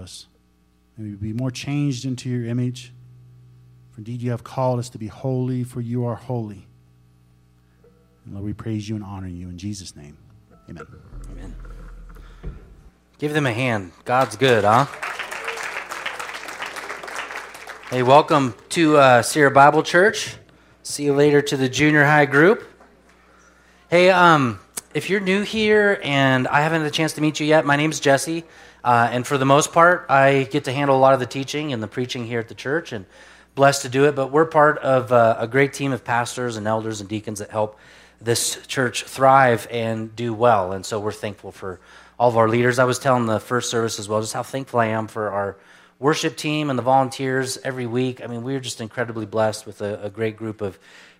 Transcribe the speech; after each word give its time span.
us. 0.00 0.26
May 0.96 1.10
we 1.10 1.16
be 1.16 1.32
more 1.32 1.50
changed 1.50 2.04
into 2.04 2.28
your 2.28 2.44
image. 2.46 2.92
For 3.92 3.98
indeed, 3.98 4.20
you 4.22 4.30
have 4.32 4.42
called 4.42 4.78
us 4.78 4.88
to 4.90 4.98
be 4.98 5.06
holy, 5.06 5.62
for 5.62 5.80
you 5.80 6.04
are 6.04 6.16
holy. 6.16 6.66
And 8.24 8.34
Lord, 8.34 8.44
we 8.44 8.52
praise 8.52 8.88
you 8.88 8.96
and 8.96 9.04
honor 9.04 9.28
you 9.28 9.48
in 9.48 9.58
Jesus' 9.58 9.94
name. 9.94 10.16
Amen. 10.68 10.86
Amen. 11.30 11.54
Give 13.18 13.32
them 13.32 13.46
a 13.46 13.52
hand. 13.52 13.92
God's 14.04 14.36
good, 14.36 14.64
huh? 14.64 14.86
Hey, 17.90 18.02
welcome 18.02 18.54
to 18.70 18.96
uh, 18.98 19.22
Sierra 19.22 19.50
Bible 19.50 19.82
Church. 19.82 20.36
See 20.82 21.04
you 21.04 21.12
later 21.12 21.42
to 21.42 21.56
the 21.56 21.68
junior 21.68 22.04
high 22.04 22.26
group. 22.26 22.64
Hey, 23.88 24.10
um, 24.10 24.60
if 24.94 25.10
you're 25.10 25.20
new 25.20 25.42
here 25.42 26.00
and 26.02 26.46
I 26.46 26.60
haven't 26.60 26.82
had 26.82 26.88
a 26.88 26.92
chance 26.92 27.14
to 27.14 27.20
meet 27.20 27.40
you 27.40 27.46
yet, 27.46 27.66
my 27.66 27.76
name's 27.76 28.00
Jesse. 28.00 28.44
Uh, 28.82 29.08
and 29.10 29.26
for 29.26 29.38
the 29.38 29.44
most 29.44 29.72
part, 29.72 30.06
I 30.08 30.44
get 30.44 30.64
to 30.64 30.72
handle 30.72 30.96
a 30.96 30.98
lot 31.00 31.14
of 31.14 31.20
the 31.20 31.26
teaching 31.26 31.72
and 31.72 31.82
the 31.82 31.88
preaching 31.88 32.26
here 32.26 32.40
at 32.40 32.48
the 32.48 32.54
church 32.54 32.92
and 32.92 33.06
blessed 33.54 33.82
to 33.82 33.88
do 33.88 34.06
it. 34.06 34.14
But 34.14 34.30
we're 34.30 34.46
part 34.46 34.78
of 34.78 35.12
uh, 35.12 35.36
a 35.38 35.46
great 35.46 35.72
team 35.72 35.92
of 35.92 36.04
pastors 36.04 36.56
and 36.56 36.66
elders 36.66 37.00
and 37.00 37.08
deacons 37.08 37.40
that 37.40 37.50
help 37.50 37.78
this 38.20 38.58
church 38.66 39.04
thrive 39.04 39.66
and 39.70 40.14
do 40.14 40.34
well. 40.34 40.72
And 40.72 40.84
so 40.84 41.00
we're 41.00 41.12
thankful 41.12 41.52
for 41.52 41.80
all 42.18 42.28
of 42.28 42.36
our 42.36 42.48
leaders. 42.48 42.78
I 42.78 42.84
was 42.84 42.98
telling 42.98 43.26
the 43.26 43.40
first 43.40 43.70
service 43.70 43.98
as 43.98 44.08
well 44.08 44.20
just 44.20 44.34
how 44.34 44.42
thankful 44.42 44.80
I 44.80 44.86
am 44.86 45.08
for 45.08 45.30
our 45.30 45.56
worship 45.98 46.36
team 46.36 46.70
and 46.70 46.78
the 46.78 46.82
volunteers 46.82 47.58
every 47.64 47.86
week. 47.86 48.22
I 48.22 48.26
mean, 48.26 48.42
we're 48.42 48.60
just 48.60 48.80
incredibly 48.80 49.26
blessed 49.26 49.66
with 49.66 49.80
a, 49.80 50.04
a 50.04 50.10
great 50.10 50.36
group 50.36 50.60
of 50.60 50.78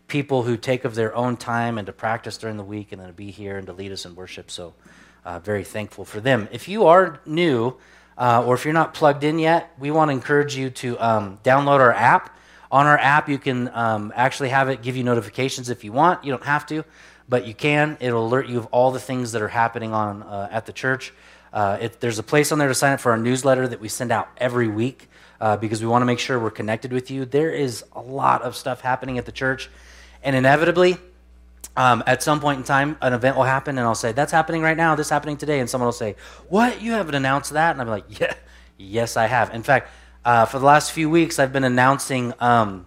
people 0.08 0.42
who 0.42 0.56
take 0.56 0.84
of 0.84 0.94
their 0.94 1.14
own 1.14 1.36
time 1.36 1.78
and 1.78 1.86
to 1.86 1.92
practice 1.92 2.36
during 2.36 2.56
the 2.56 2.64
week 2.64 2.92
and 2.92 3.00
then 3.00 3.08
to 3.08 3.14
be 3.14 3.30
here 3.30 3.56
and 3.56 3.66
to 3.66 3.72
lead 3.72 3.92
us 3.92 4.04
in 4.04 4.14
worship. 4.14 4.50
So, 4.50 4.74
uh, 5.24 5.38
very 5.38 5.64
thankful 5.64 6.04
for 6.04 6.20
them. 6.20 6.48
If 6.52 6.68
you 6.68 6.86
are 6.86 7.20
new 7.26 7.76
uh, 8.16 8.44
or 8.44 8.54
if 8.54 8.64
you're 8.64 8.74
not 8.74 8.94
plugged 8.94 9.24
in 9.24 9.38
yet, 9.38 9.72
we 9.78 9.90
want 9.90 10.10
to 10.10 10.12
encourage 10.12 10.56
you 10.56 10.70
to 10.70 10.98
um, 10.98 11.38
download 11.42 11.80
our 11.80 11.92
app. 11.92 12.36
On 12.70 12.86
our 12.86 12.98
app, 12.98 13.28
you 13.28 13.38
can 13.38 13.68
um, 13.74 14.12
actually 14.14 14.50
have 14.50 14.68
it 14.68 14.82
give 14.82 14.96
you 14.96 15.02
notifications 15.02 15.70
if 15.70 15.84
you 15.84 15.92
want. 15.92 16.24
You 16.24 16.30
don't 16.30 16.44
have 16.44 16.66
to, 16.66 16.84
but 17.28 17.46
you 17.46 17.54
can. 17.54 17.96
It'll 17.98 18.26
alert 18.26 18.46
you 18.48 18.58
of 18.58 18.66
all 18.66 18.90
the 18.90 19.00
things 19.00 19.32
that 19.32 19.42
are 19.42 19.48
happening 19.48 19.92
on 19.92 20.22
uh, 20.22 20.48
at 20.50 20.66
the 20.66 20.72
church. 20.72 21.12
Uh, 21.52 21.78
it, 21.80 22.00
there's 22.00 22.18
a 22.18 22.22
place 22.22 22.52
on 22.52 22.58
there 22.58 22.68
to 22.68 22.74
sign 22.74 22.92
up 22.92 23.00
for 23.00 23.10
our 23.10 23.18
newsletter 23.18 23.66
that 23.66 23.80
we 23.80 23.88
send 23.88 24.12
out 24.12 24.28
every 24.36 24.68
week 24.68 25.08
uh, 25.40 25.56
because 25.56 25.80
we 25.80 25.88
want 25.88 26.02
to 26.02 26.06
make 26.06 26.18
sure 26.18 26.38
we're 26.38 26.50
connected 26.50 26.92
with 26.92 27.10
you. 27.10 27.24
There 27.24 27.50
is 27.50 27.84
a 27.92 28.00
lot 28.00 28.42
of 28.42 28.54
stuff 28.54 28.82
happening 28.82 29.18
at 29.18 29.26
the 29.26 29.32
church, 29.32 29.68
and 30.22 30.36
inevitably, 30.36 30.98
um, 31.76 32.02
at 32.06 32.22
some 32.22 32.40
point 32.40 32.58
in 32.58 32.64
time, 32.64 32.96
an 33.00 33.12
event 33.12 33.36
will 33.36 33.44
happen, 33.44 33.78
and 33.78 33.86
I'll 33.86 33.94
say, 33.94 34.12
That's 34.12 34.32
happening 34.32 34.62
right 34.62 34.76
now, 34.76 34.94
this 34.94 35.08
happening 35.08 35.36
today. 35.36 35.60
And 35.60 35.70
someone 35.70 35.86
will 35.86 35.92
say, 35.92 36.16
What? 36.48 36.82
You 36.82 36.92
haven't 36.92 37.14
announced 37.14 37.52
that? 37.52 37.72
And 37.72 37.80
I'm 37.80 37.88
like, 37.88 38.20
Yeah, 38.20 38.34
yes, 38.76 39.16
I 39.16 39.26
have. 39.26 39.54
In 39.54 39.62
fact, 39.62 39.90
uh, 40.24 40.44
for 40.44 40.58
the 40.58 40.66
last 40.66 40.92
few 40.92 41.08
weeks, 41.08 41.38
I've 41.38 41.52
been 41.52 41.64
announcing 41.64 42.34
um, 42.40 42.86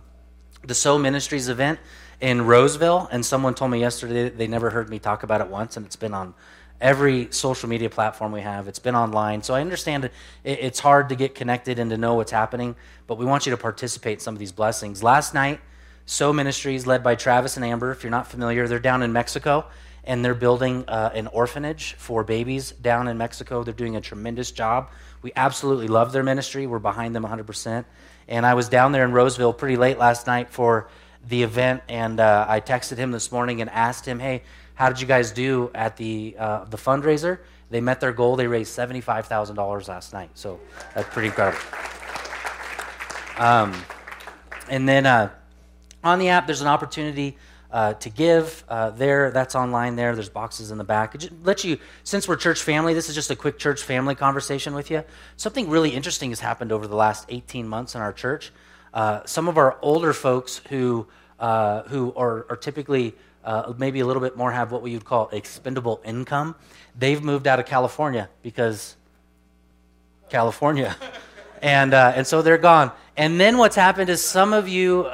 the 0.66 0.76
Sow 0.76 0.98
Ministries 0.98 1.50
event 1.50 1.80
in 2.22 2.46
Roseville, 2.46 3.08
and 3.12 3.26
someone 3.26 3.54
told 3.54 3.72
me 3.72 3.80
yesterday 3.80 4.30
they 4.30 4.48
never 4.48 4.70
heard 4.70 4.90
me 4.90 5.00
talk 5.00 5.24
about 5.24 5.42
it 5.42 5.48
once, 5.48 5.78
and 5.78 5.86
it's 5.86 5.96
been 5.96 6.14
on 6.14 6.34
every 6.80 7.30
social 7.32 7.70
media 7.70 7.90
platform 7.90 8.32
we 8.32 8.42
have. 8.42 8.68
It's 8.68 8.80
been 8.80 8.96
online. 8.96 9.42
So 9.42 9.54
I 9.56 9.62
understand 9.62 10.06
it, 10.06 10.12
it's 10.44 10.80
hard 10.80 11.10
to 11.10 11.16
get 11.16 11.34
connected 11.34 11.80
and 11.80 11.90
to 11.90 11.98
know 11.98 12.16
what's 12.16 12.32
happening, 12.32 12.76
but 13.08 13.18
we 13.18 13.26
want 13.26 13.46
you 13.46 13.52
to 13.52 13.58
participate 13.58 14.16
in 14.16 14.20
some 14.20 14.36
of 14.36 14.40
these 14.40 14.52
blessings. 14.52 15.02
Last 15.02 15.34
night, 15.34 15.60
Sow 16.06 16.34
Ministries, 16.34 16.86
led 16.86 17.04
by 17.04 17.16
Travis 17.16 17.56
and 17.56 17.66
Amber, 17.66 17.92
if 17.92 18.04
you're 18.04 18.12
not 18.12 18.28
familiar, 18.28 18.68
they're 18.68 18.80
down 18.80 19.04
in 19.04 19.14
Mexico 19.14 19.66
and 20.04 20.24
they're 20.24 20.36
building 20.36 20.84
uh, 20.88 21.12
an 21.14 21.28
orphanage 21.28 21.94
for 21.94 22.24
babies 22.24 22.72
down 22.72 23.08
in 23.08 23.18
Mexico. 23.18 23.64
They're 23.64 23.74
doing 23.74 23.96
a 23.96 24.02
tremendous 24.02 24.52
job. 24.52 24.90
We 25.22 25.32
absolutely 25.36 25.88
love 25.88 26.12
their 26.12 26.24
ministry. 26.24 26.68
We're 26.68 26.80
behind 26.80 27.16
them 27.16 27.24
100%. 27.24 27.86
And 28.28 28.46
I 28.46 28.54
was 28.54 28.68
down 28.68 28.92
there 28.92 29.06
in 29.06 29.14
Roseville 29.14 29.54
pretty 29.54 29.78
late 29.78 29.98
last 29.98 30.28
night 30.28 30.50
for 30.50 30.90
the 31.26 31.44
event, 31.44 31.84
and 31.88 32.20
uh, 32.20 32.46
I 32.50 32.60
texted 32.60 32.98
him 32.98 33.12
this 33.12 33.32
morning 33.32 33.62
and 33.62 33.70
asked 33.70 34.06
him, 34.06 34.20
hey, 34.20 34.44
how 34.76 34.90
did 34.90 35.00
you 35.00 35.08
guys 35.08 35.32
do 35.32 35.72
at 35.74 35.96
the 35.96 36.36
uh, 36.38 36.66
the 36.66 36.78
fundraiser? 36.78 37.40
They 37.70 37.80
met 37.80 38.02
their 38.02 38.12
goal. 38.12 38.36
They 38.36 38.48
raised 38.48 38.74
seventy 38.74 39.02
five 39.02 39.28
thousand 39.28 39.56
dollars 39.56 39.88
last 39.88 40.14
night. 40.14 40.32
So 40.34 40.60
that's 40.94 41.08
pretty 41.10 41.28
incredible. 41.30 41.62
Um, 43.38 43.74
and 44.70 44.90
then 44.90 45.06
uh, 45.06 45.30
on 46.04 46.20
the 46.20 46.30
app, 46.30 46.46
there's 46.46 46.62
an 46.62 46.68
opportunity 46.68 47.38
uh, 47.72 47.94
to 47.94 48.10
give 48.10 48.64
uh, 48.70 48.92
there. 48.92 49.32
That's 49.32 49.56
online 49.56 49.96
there. 49.96 50.14
There's 50.14 50.30
boxes 50.30 50.70
in 50.70 50.78
the 50.78 50.84
back. 50.84 51.16
It 51.16 51.44
lets 51.44 51.66
you, 51.66 51.80
since 52.04 52.28
we're 52.28 52.36
church 52.36 52.62
family, 52.62 52.94
this 52.94 53.10
is 53.10 53.16
just 53.16 53.32
a 53.32 53.36
quick 53.36 53.58
church 53.58 53.82
family 53.82 54.14
conversation 54.14 54.76
with 54.76 54.92
you. 54.92 55.04
Something 55.38 55.70
really 55.70 55.90
interesting 55.90 56.30
has 56.30 56.40
happened 56.40 56.72
over 56.72 56.86
the 56.86 56.96
last 56.96 57.26
18 57.30 57.68
months 57.68 57.96
in 57.96 58.02
our 58.02 58.14
church. 58.14 58.52
Uh, 58.94 59.22
some 59.26 59.48
of 59.48 59.58
our 59.58 59.78
older 59.82 60.14
folks 60.14 60.62
who 60.70 61.08
uh, 61.40 61.84
who 61.84 62.14
are, 62.16 62.46
are 62.50 62.56
typically 62.56 63.16
uh, 63.44 63.74
maybe 63.78 64.00
a 64.00 64.06
little 64.06 64.22
bit 64.22 64.38
more 64.38 64.52
have 64.52 64.72
what 64.72 64.82
we 64.82 64.94
would 64.94 65.04
call 65.04 65.30
expendable 65.30 66.00
income. 66.06 66.56
They've 66.98 67.22
moved 67.22 67.48
out 67.48 67.60
of 67.60 67.66
California 67.66 68.30
because 68.44 68.96
California. 70.30 70.96
and, 71.62 71.94
uh, 71.94 72.14
and 72.16 72.26
so 72.26 72.42
they're 72.42 72.58
gone. 72.58 72.92
And 73.18 73.40
then 73.40 73.58
what's 73.58 73.76
happened 73.76 74.10
is 74.10 74.24
some 74.24 74.54
of 74.54 74.68
you 74.68 75.06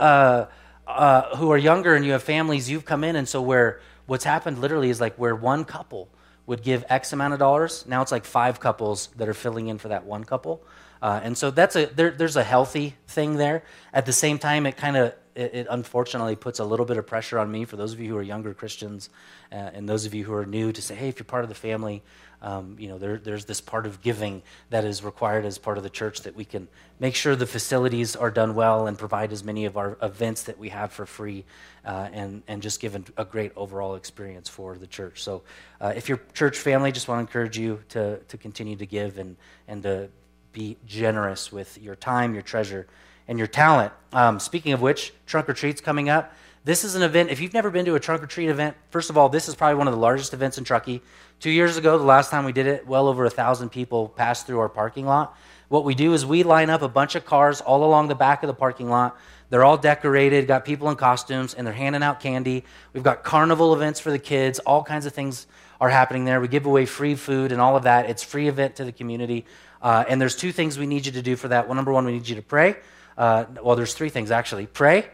uh, 0.89 1.35
who 1.35 1.51
are 1.51 1.57
younger 1.57 1.95
and 1.95 2.03
you 2.03 2.13
have 2.13 2.23
families, 2.23 2.69
you've 2.69 2.85
come 2.85 3.03
in. 3.03 3.16
And 3.16 3.27
so 3.27 3.41
where 3.41 3.79
what's 4.07 4.23
happened 4.23 4.59
literally 4.59 4.89
is 4.89 5.00
like 5.00 5.16
where 5.16 5.35
one 5.35 5.63
couple 5.63 6.09
would 6.47 6.63
give 6.63 6.83
X 6.89 7.13
amount 7.13 7.33
of 7.33 7.39
dollars, 7.39 7.85
now 7.88 8.01
it's 8.01 8.11
like 8.11 8.25
five 8.25 8.59
couples 8.59 9.09
that 9.17 9.29
are 9.29 9.35
filling 9.35 9.67
in 9.67 9.78
for 9.78 9.89
that 9.89 10.05
one 10.05 10.23
couple. 10.23 10.63
Uh, 11.01 11.19
and 11.23 11.38
so 11.38 11.51
that's 11.51 11.75
a 11.75 11.85
there, 11.85 12.11
there's 12.11 12.35
a 12.35 12.44
healthy 12.44 12.95
thing 13.07 13.35
there. 13.35 13.63
At 13.94 14.05
the 14.05 14.11
same 14.11 14.39
time, 14.39 14.66
it 14.66 14.75
kind 14.75 14.97
of 14.97 15.13
it, 15.35 15.53
it, 15.53 15.67
unfortunately 15.69 16.35
puts 16.35 16.59
a 16.59 16.66
little 16.66 16.85
bit 16.85 16.97
of 16.97 17.07
pressure 17.07 17.39
on 17.39 17.49
me 17.49 17.63
for 17.63 17.78
those 17.78 17.94
of 17.94 17.99
you 17.99 18.09
who 18.09 18.17
are 18.17 18.23
younger 18.23 18.53
Christians 18.53 19.09
uh, 19.51 19.55
and 19.55 19.88
those 19.88 20.05
of 20.05 20.13
you 20.13 20.25
who 20.25 20.33
are 20.33 20.45
new 20.45 20.73
to 20.73 20.81
say, 20.81 20.95
hey, 20.95 21.07
if 21.07 21.19
you're 21.19 21.23
part 21.23 21.44
of 21.44 21.49
the 21.49 21.55
family, 21.55 22.01
um, 22.41 22.75
you 22.79 22.88
know, 22.88 22.97
there, 22.97 23.17
there's 23.17 23.45
this 23.45 23.59
part 23.59 23.85
of 23.85 24.01
giving 24.01 24.41
that 24.69 24.85
is 24.85 25.03
required 25.03 25.45
as 25.45 25.57
part 25.57 25.77
of 25.77 25.83
the 25.83 25.89
church 25.89 26.22
that 26.22 26.35
we 26.35 26.45
can 26.45 26.67
make 27.00 27.16
sure 27.16 27.35
the 27.35 27.45
facilities 27.45 28.16
are 28.16 28.31
done 28.31 28.55
well 28.55 28.88
and 28.88 28.97
provide 28.97 29.31
as 29.31 29.44
many 29.44 29.66
of 29.66 29.77
our 29.77 29.97
events 30.01 30.44
that 30.44 30.57
we 30.57 30.69
have 30.69 30.91
for 30.91 31.05
free 31.05 31.44
uh, 31.85 32.09
and, 32.13 32.44
and 32.47 32.61
just 32.61 32.79
give 32.79 32.95
a 33.17 33.25
great 33.25 33.51
overall 33.55 33.95
experience 33.95 34.47
for 34.47 34.78
the 34.78 34.88
church. 34.88 35.23
So 35.23 35.44
uh, 35.81 35.94
if 35.95 36.07
you're 36.07 36.22
church 36.33 36.57
family, 36.57 36.91
just 36.91 37.07
want 37.07 37.19
to 37.19 37.22
encourage 37.22 37.57
you 37.57 37.81
to, 37.89 38.19
to 38.19 38.38
continue 38.38 38.75
to 38.78 38.85
give 38.85 39.17
and, 39.17 39.35
and 39.67 39.83
to 39.83 40.09
be 40.53 40.78
generous 40.85 41.51
with 41.51 41.78
your 41.78 41.95
time, 41.95 42.33
your 42.33 42.44
treasure, 42.44 42.88
and 43.28 43.38
your 43.38 43.47
talent. 43.47 43.94
Um, 44.11 44.39
speaking 44.39 44.73
of 44.73 44.81
which, 44.81 45.13
trunk 45.25 45.49
or 45.49 45.53
treat's 45.53 45.81
coming 45.81 46.09
up. 46.09 46.33
This 46.66 46.84
is 46.84 46.96
an 46.96 47.03
event, 47.03 47.30
if 47.30 47.40
you've 47.40 47.53
never 47.53 47.72
been 47.72 47.86
to 47.86 47.96
a 47.96 48.00
trunk 48.00 48.22
or 48.22 48.28
treat 48.28 48.50
event, 48.50 48.75
first 48.90 49.09
of 49.09 49.18
all, 49.18 49.30
this 49.30 49.47
is 49.47 49.56
probably 49.56 49.75
one 49.75 49.88
of 49.88 49.94
the 49.94 50.00
largest 50.00 50.34
events 50.34 50.58
in 50.58 50.66
Truckee. 50.66 51.02
Two 51.40 51.50
years 51.50 51.78
ago, 51.78 51.97
the 51.97 52.03
last 52.03 52.31
time 52.31 52.44
we 52.44 52.52
did 52.52 52.68
it, 52.68 52.86
well 52.86 53.08
over 53.08 53.24
a 53.24 53.30
thousand 53.30 53.70
people 53.70 54.09
passed 54.09 54.46
through 54.46 54.59
our 54.59 54.68
parking 54.68 55.06
lot. 55.06 55.38
What 55.70 55.86
we 55.86 55.96
do 55.96 56.14
is 56.14 56.25
we 56.25 56.44
line 56.44 56.70
up 56.70 56.81
a 56.81 56.90
bunch 56.90 57.16
of 57.16 57.25
cars 57.25 57.62
all 57.62 57.86
along 57.86 58.09
the 58.09 58.16
back 58.16 58.44
of 58.44 58.47
the 58.47 58.53
parking 58.53 58.90
lot. 58.90 59.18
They're 59.50 59.64
all 59.64 59.78
decorated, 59.78 60.47
got 60.47 60.66
people 60.66 60.90
in 60.90 60.96
costumes, 60.96 61.53
and 61.53 61.66
they're 61.66 61.74
handing 61.74 62.03
out 62.03 62.20
candy. 62.20 62.66
We've 62.91 63.03
got 63.03 63.24
carnival 63.24 63.74
events 63.74 64.00
for 64.00 64.12
the 64.12 64.20
kids, 64.20 64.59
all 64.59 64.84
kinds 64.84 65.06
of 65.06 65.14
things 65.14 65.47
are 65.80 65.90
happening 65.90 66.26
there. 66.26 66.41
We 66.41 66.50
give 66.50 66.66
away 66.66 66.86
free 66.86 67.16
food 67.16 67.53
and 67.53 67.62
all 67.62 67.78
of 67.78 67.84
that. 67.84 68.09
It's 68.09 68.22
free 68.22 68.50
event 68.50 68.76
to 68.76 68.84
the 68.84 68.91
community. 68.91 69.46
Uh, 69.81 70.03
and 70.09 70.22
there's 70.22 70.36
two 70.36 70.52
things 70.52 70.78
we 70.78 70.88
need 70.88 71.06
you 71.06 71.14
to 71.14 71.22
do 71.22 71.38
for 71.38 71.47
that. 71.47 71.68
Well, 71.68 71.76
number 71.76 71.94
one, 71.94 72.06
we 72.06 72.12
need 72.12 72.28
you 72.28 72.36
to 72.36 72.41
pray. 72.41 72.76
Uh, 73.18 73.46
well, 73.64 73.78
there's 73.78 73.94
three 73.94 74.09
things 74.09 74.30
actually 74.30 74.66
pray, 74.66 75.08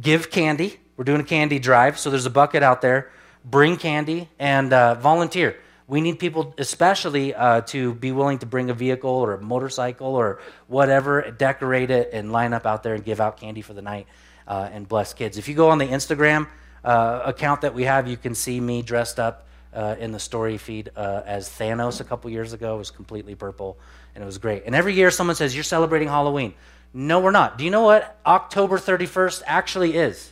give 0.00 0.30
candy. 0.30 0.78
We're 0.96 1.04
doing 1.04 1.20
a 1.20 1.24
candy 1.24 1.58
drive, 1.58 1.98
so 1.98 2.10
there's 2.10 2.26
a 2.26 2.30
bucket 2.30 2.62
out 2.62 2.82
there. 2.82 3.10
Bring 3.44 3.76
candy 3.76 4.28
and 4.38 4.72
uh, 4.72 4.94
volunteer. 4.94 5.56
We 5.88 6.00
need 6.00 6.18
people, 6.18 6.54
especially, 6.58 7.34
uh, 7.34 7.62
to 7.62 7.94
be 7.94 8.12
willing 8.12 8.38
to 8.38 8.46
bring 8.46 8.70
a 8.70 8.74
vehicle 8.74 9.10
or 9.10 9.34
a 9.34 9.40
motorcycle 9.40 10.14
or 10.14 10.40
whatever, 10.68 11.30
decorate 11.30 11.90
it, 11.90 12.10
and 12.12 12.32
line 12.32 12.52
up 12.52 12.66
out 12.66 12.82
there 12.82 12.94
and 12.94 13.04
give 13.04 13.20
out 13.20 13.38
candy 13.38 13.62
for 13.62 13.74
the 13.74 13.82
night 13.82 14.06
uh, 14.46 14.68
and 14.72 14.88
bless 14.88 15.12
kids. 15.12 15.38
If 15.38 15.48
you 15.48 15.54
go 15.54 15.70
on 15.70 15.78
the 15.78 15.86
Instagram 15.86 16.48
uh, 16.84 17.22
account 17.24 17.62
that 17.62 17.74
we 17.74 17.84
have, 17.84 18.08
you 18.08 18.16
can 18.16 18.34
see 18.34 18.60
me 18.60 18.82
dressed 18.82 19.18
up 19.18 19.46
uh, 19.74 19.96
in 19.98 20.12
the 20.12 20.18
story 20.18 20.58
feed 20.58 20.90
uh, 20.96 21.22
as 21.24 21.48
Thanos 21.48 22.00
a 22.00 22.04
couple 22.04 22.30
years 22.30 22.52
ago. 22.52 22.74
It 22.76 22.78
was 22.78 22.90
completely 22.90 23.34
purple, 23.34 23.78
and 24.14 24.22
it 24.22 24.26
was 24.26 24.38
great. 24.38 24.64
And 24.66 24.74
every 24.74 24.94
year, 24.94 25.10
someone 25.10 25.36
says, 25.36 25.54
You're 25.54 25.64
celebrating 25.64 26.08
Halloween. 26.08 26.54
No, 26.94 27.20
we're 27.20 27.30
not. 27.30 27.56
Do 27.56 27.64
you 27.64 27.70
know 27.70 27.82
what 27.82 28.18
October 28.26 28.78
31st 28.78 29.42
actually 29.46 29.96
is? 29.96 30.31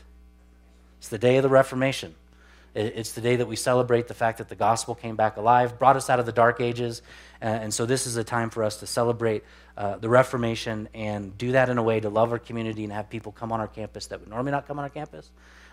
It's 1.00 1.08
the 1.08 1.17
day 1.17 1.38
of 1.38 1.43
the 1.43 1.49
Reformation. 1.49 2.14
It's 2.75 3.12
the 3.12 3.23
day 3.23 3.37
that 3.37 3.47
we 3.47 3.56
celebrate 3.56 4.06
the 4.06 4.12
fact 4.12 4.37
that 4.37 4.50
the 4.50 4.55
gospel 4.55 4.94
came 4.94 5.17
back 5.17 5.38
alive, 5.38 5.79
brought 5.79 5.97
us 5.97 6.11
out 6.11 6.20
of 6.20 6.26
the 6.26 6.32
dark 6.32 6.61
ages. 6.61 7.00
And 7.41 7.73
so 7.73 7.87
this 7.87 8.06
is 8.06 8.19
a 8.19 8.23
time 8.23 8.50
for 8.50 8.62
us 8.62 8.76
to 8.81 8.87
celebrate 8.87 9.44
uh, 9.79 9.97
the 9.97 10.11
Reformation 10.11 10.91
and 10.93 11.37
do 11.38 11.52
that 11.52 11.70
in 11.70 11.79
a 11.79 11.82
way 11.82 12.00
to 12.00 12.11
love 12.11 12.32
our 12.32 12.38
community 12.38 12.85
and 12.85 12.93
have 12.93 13.08
people 13.08 13.32
come 13.32 13.50
on 13.50 13.61
our 13.61 13.67
campus 13.67 14.08
that 14.08 14.20
would 14.20 14.29
normally 14.29 14.52
not 14.52 14.69
come 14.69 14.79
on 14.79 14.85
our 14.85 14.91
campus 14.91 15.31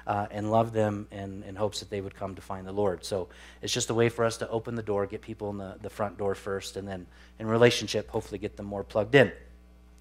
uh, 0.08 0.28
and 0.32 0.50
love 0.50 0.72
them 0.72 1.08
in, 1.12 1.44
in 1.44 1.58
hopes 1.58 1.82
that 1.82 1.90
they 1.90 2.00
would 2.00 2.16
come 2.16 2.34
to 2.36 2.42
find 2.42 2.66
the 2.66 2.72
Lord. 2.72 3.04
So 3.04 3.28
it's 3.62 3.74
just 3.74 3.90
a 3.90 3.94
way 3.94 4.08
for 4.08 4.24
us 4.24 4.38
to 4.38 4.50
open 4.50 4.76
the 4.76 4.82
door, 4.82 5.06
get 5.08 5.22
people 5.22 5.50
in 5.50 5.58
the, 5.58 5.76
the 5.82 5.90
front 5.90 6.18
door 6.18 6.36
first, 6.36 6.78
and 6.78 6.88
then 6.88 7.06
in 7.38 7.48
relationship, 7.48 8.10
hopefully 8.10 8.40
get 8.40 8.56
them 8.56 8.66
more 8.66 8.86
plugged 8.86 9.14
in. 9.14 9.34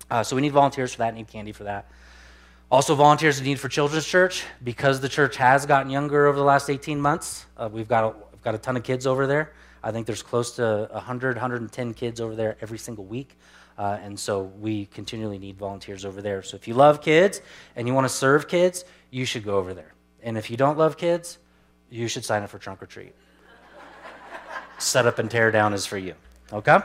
Uh, 0.08 0.22
so 0.22 0.36
we 0.36 0.42
need 0.42 0.52
volunteers 0.52 0.92
for 0.92 0.98
that, 0.98 1.14
need 1.14 1.26
candy 1.26 1.50
for 1.50 1.64
that. 1.64 1.90
Also, 2.68 2.96
volunteers 2.96 3.40
need 3.40 3.60
for 3.60 3.68
Children's 3.68 4.06
Church 4.06 4.42
because 4.64 5.00
the 5.00 5.08
church 5.08 5.36
has 5.36 5.66
gotten 5.66 5.88
younger 5.88 6.26
over 6.26 6.36
the 6.36 6.44
last 6.44 6.68
18 6.68 7.00
months. 7.00 7.46
Uh, 7.56 7.68
we've 7.70 7.86
got 7.86 8.02
a, 8.02 8.08
we've 8.32 8.42
got 8.42 8.56
a 8.56 8.58
ton 8.58 8.76
of 8.76 8.82
kids 8.82 9.06
over 9.06 9.28
there. 9.28 9.52
I 9.84 9.92
think 9.92 10.04
there's 10.04 10.22
close 10.22 10.56
to 10.56 10.88
100, 10.90 11.36
110 11.36 11.94
kids 11.94 12.20
over 12.20 12.34
there 12.34 12.56
every 12.60 12.78
single 12.78 13.04
week. 13.04 13.38
Uh, 13.78 13.98
and 14.02 14.18
so 14.18 14.42
we 14.58 14.86
continually 14.86 15.38
need 15.38 15.56
volunteers 15.56 16.04
over 16.04 16.20
there. 16.20 16.42
So 16.42 16.56
if 16.56 16.66
you 16.66 16.74
love 16.74 17.00
kids 17.00 17.40
and 17.76 17.86
you 17.86 17.94
want 17.94 18.06
to 18.06 18.12
serve 18.12 18.48
kids, 18.48 18.84
you 19.10 19.24
should 19.24 19.44
go 19.44 19.58
over 19.58 19.72
there. 19.72 19.94
And 20.24 20.36
if 20.36 20.50
you 20.50 20.56
don't 20.56 20.76
love 20.76 20.96
kids, 20.96 21.38
you 21.88 22.08
should 22.08 22.24
sign 22.24 22.42
up 22.42 22.50
for 22.50 22.58
Trunk 22.58 22.82
or 22.82 22.86
Treat. 22.86 23.14
Set 24.78 25.06
up 25.06 25.20
and 25.20 25.30
tear 25.30 25.52
down 25.52 25.72
is 25.72 25.86
for 25.86 25.98
you. 25.98 26.14
Okay? 26.52 26.78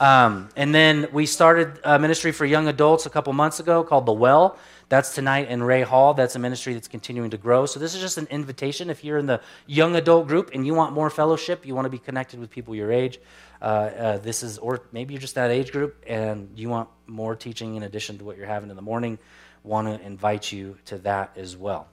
Um, 0.00 0.48
and 0.56 0.74
then 0.74 1.08
we 1.12 1.26
started 1.26 1.78
a 1.84 1.98
ministry 1.98 2.32
for 2.32 2.46
young 2.46 2.68
adults 2.68 3.04
a 3.04 3.10
couple 3.10 3.34
months 3.34 3.60
ago 3.60 3.84
called 3.84 4.06
The 4.06 4.12
Well. 4.12 4.56
That's 4.88 5.14
tonight 5.14 5.48
in 5.48 5.62
Ray 5.62 5.82
Hall. 5.82 6.14
That's 6.14 6.34
a 6.34 6.38
ministry 6.38 6.72
that's 6.72 6.88
continuing 6.88 7.30
to 7.30 7.36
grow. 7.36 7.66
So 7.66 7.78
this 7.78 7.94
is 7.94 8.00
just 8.00 8.16
an 8.16 8.26
invitation. 8.28 8.88
If 8.88 9.04
you're 9.04 9.18
in 9.18 9.26
the 9.26 9.40
young 9.66 9.94
adult 9.94 10.26
group 10.26 10.50
and 10.54 10.66
you 10.66 10.74
want 10.74 10.94
more 10.94 11.10
fellowship, 11.10 11.66
you 11.66 11.74
want 11.74 11.84
to 11.84 11.90
be 11.90 11.98
connected 11.98 12.40
with 12.40 12.50
people 12.50 12.74
your 12.74 12.90
age, 12.90 13.20
uh, 13.60 13.64
uh, 13.64 14.18
this 14.18 14.42
is, 14.42 14.56
or 14.58 14.80
maybe 14.90 15.12
you're 15.12 15.20
just 15.20 15.34
that 15.34 15.50
age 15.50 15.70
group 15.70 16.02
and 16.08 16.50
you 16.56 16.70
want 16.70 16.88
more 17.06 17.36
teaching 17.36 17.76
in 17.76 17.82
addition 17.82 18.16
to 18.18 18.24
what 18.24 18.38
you're 18.38 18.46
having 18.46 18.70
in 18.70 18.76
the 18.76 18.82
morning, 18.82 19.18
want 19.64 19.86
to 19.86 20.04
invite 20.04 20.50
you 20.50 20.78
to 20.86 20.96
that 20.98 21.30
as 21.36 21.58
well. 21.58 21.86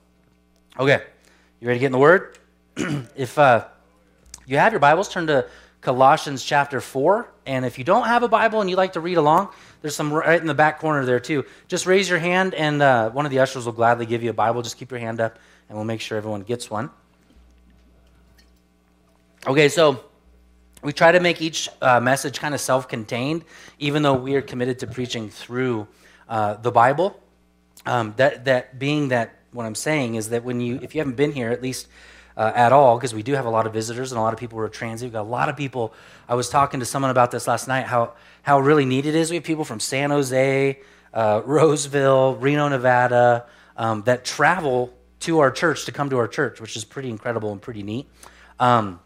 Okay, 0.79 1.03
you 1.59 1.67
ready 1.67 1.77
to 1.77 1.81
get 1.81 1.87
in 1.87 1.91
the 1.91 1.97
Word? 1.97 2.39
if 3.15 3.37
uh, 3.37 3.65
you 4.45 4.57
have 4.57 4.71
your 4.71 4.79
Bibles, 4.79 5.09
turn 5.09 5.27
to 5.27 5.45
Colossians 5.81 6.43
chapter 6.43 6.81
4. 6.81 7.29
And 7.45 7.65
if 7.65 7.77
you 7.77 7.83
don't 7.83 8.05
have 8.07 8.23
a 8.23 8.27
Bible 8.27 8.61
and 8.61 8.69
you 8.69 8.75
like 8.75 8.93
to 8.93 8.99
read 8.99 9.17
along, 9.17 9.49
there's 9.81 9.95
some 9.95 10.11
right 10.11 10.39
in 10.39 10.47
the 10.47 10.53
back 10.53 10.79
corner 10.79 11.05
there 11.05 11.19
too. 11.19 11.45
Just 11.67 11.85
raise 11.85 12.09
your 12.09 12.19
hand, 12.19 12.53
and 12.53 12.81
uh, 12.81 13.09
one 13.11 13.25
of 13.25 13.31
the 13.31 13.39
ushers 13.39 13.65
will 13.65 13.73
gladly 13.73 14.05
give 14.05 14.23
you 14.23 14.29
a 14.29 14.33
Bible. 14.33 14.61
Just 14.61 14.77
keep 14.77 14.91
your 14.91 14.99
hand 14.99 15.21
up, 15.21 15.39
and 15.69 15.77
we'll 15.77 15.85
make 15.85 16.01
sure 16.01 16.17
everyone 16.17 16.41
gets 16.41 16.69
one. 16.69 16.89
Okay, 19.45 19.69
so 19.69 20.03
we 20.83 20.91
try 20.91 21.11
to 21.11 21.19
make 21.19 21.41
each 21.41 21.69
uh, 21.81 21.99
message 21.99 22.39
kind 22.39 22.53
of 22.53 22.59
self 22.59 22.87
contained, 22.87 23.45
even 23.79 24.01
though 24.01 24.15
we 24.15 24.35
are 24.35 24.41
committed 24.41 24.79
to 24.79 24.87
preaching 24.87 25.29
through 25.29 25.87
uh, 26.27 26.55
the 26.55 26.71
Bible. 26.71 27.19
Um, 27.85 28.13
that, 28.17 28.45
that 28.45 28.77
being 28.77 29.09
that 29.09 29.35
what 29.51 29.65
I'm 29.65 29.75
saying 29.75 30.15
is 30.15 30.29
that 30.29 30.43
when 30.43 30.59
you, 30.59 30.79
if 30.81 30.93
you 30.93 30.99
haven't 30.99 31.15
been 31.15 31.31
here, 31.31 31.49
at 31.49 31.61
least 31.61 31.87
uh, 32.37 32.51
at 32.55 32.71
all, 32.71 32.97
because 32.97 33.13
we 33.13 33.23
do 33.23 33.33
have 33.33 33.45
a 33.45 33.49
lot 33.49 33.65
of 33.65 33.73
visitors 33.73 34.11
and 34.11 34.19
a 34.19 34.21
lot 34.21 34.31
of 34.31 34.39
people 34.39 34.59
who 34.59 34.63
are 34.63 34.69
transient. 34.69 35.11
We've 35.11 35.19
got 35.19 35.23
a 35.23 35.29
lot 35.29 35.49
of 35.49 35.57
people. 35.57 35.93
I 36.29 36.35
was 36.35 36.49
talking 36.49 36.79
to 36.79 36.85
someone 36.85 37.11
about 37.11 37.31
this 37.31 37.47
last 37.47 37.67
night, 37.67 37.87
how, 37.87 38.13
how 38.43 38.59
really 38.59 38.85
neat 38.85 39.07
it 39.07 39.15
is. 39.15 39.31
We 39.31 39.37
have 39.37 39.43
people 39.43 39.65
from 39.65 39.79
San 39.79 40.11
Jose, 40.11 40.79
uh, 41.13 41.41
Roseville, 41.43 42.35
Reno, 42.35 42.67
Nevada, 42.69 43.47
um, 43.75 44.03
that 44.03 44.23
travel 44.23 44.93
to 45.21 45.39
our 45.39 45.49
church 45.49 45.85
to 45.85 45.91
come 45.91 46.11
to 46.11 46.17
our 46.19 46.27
church, 46.27 46.61
which 46.61 46.77
is 46.77 46.85
pretty 46.85 47.09
incredible 47.09 47.51
and 47.51 47.61
pretty 47.61 47.81
neat. 47.81 48.07
Um, 48.59 48.99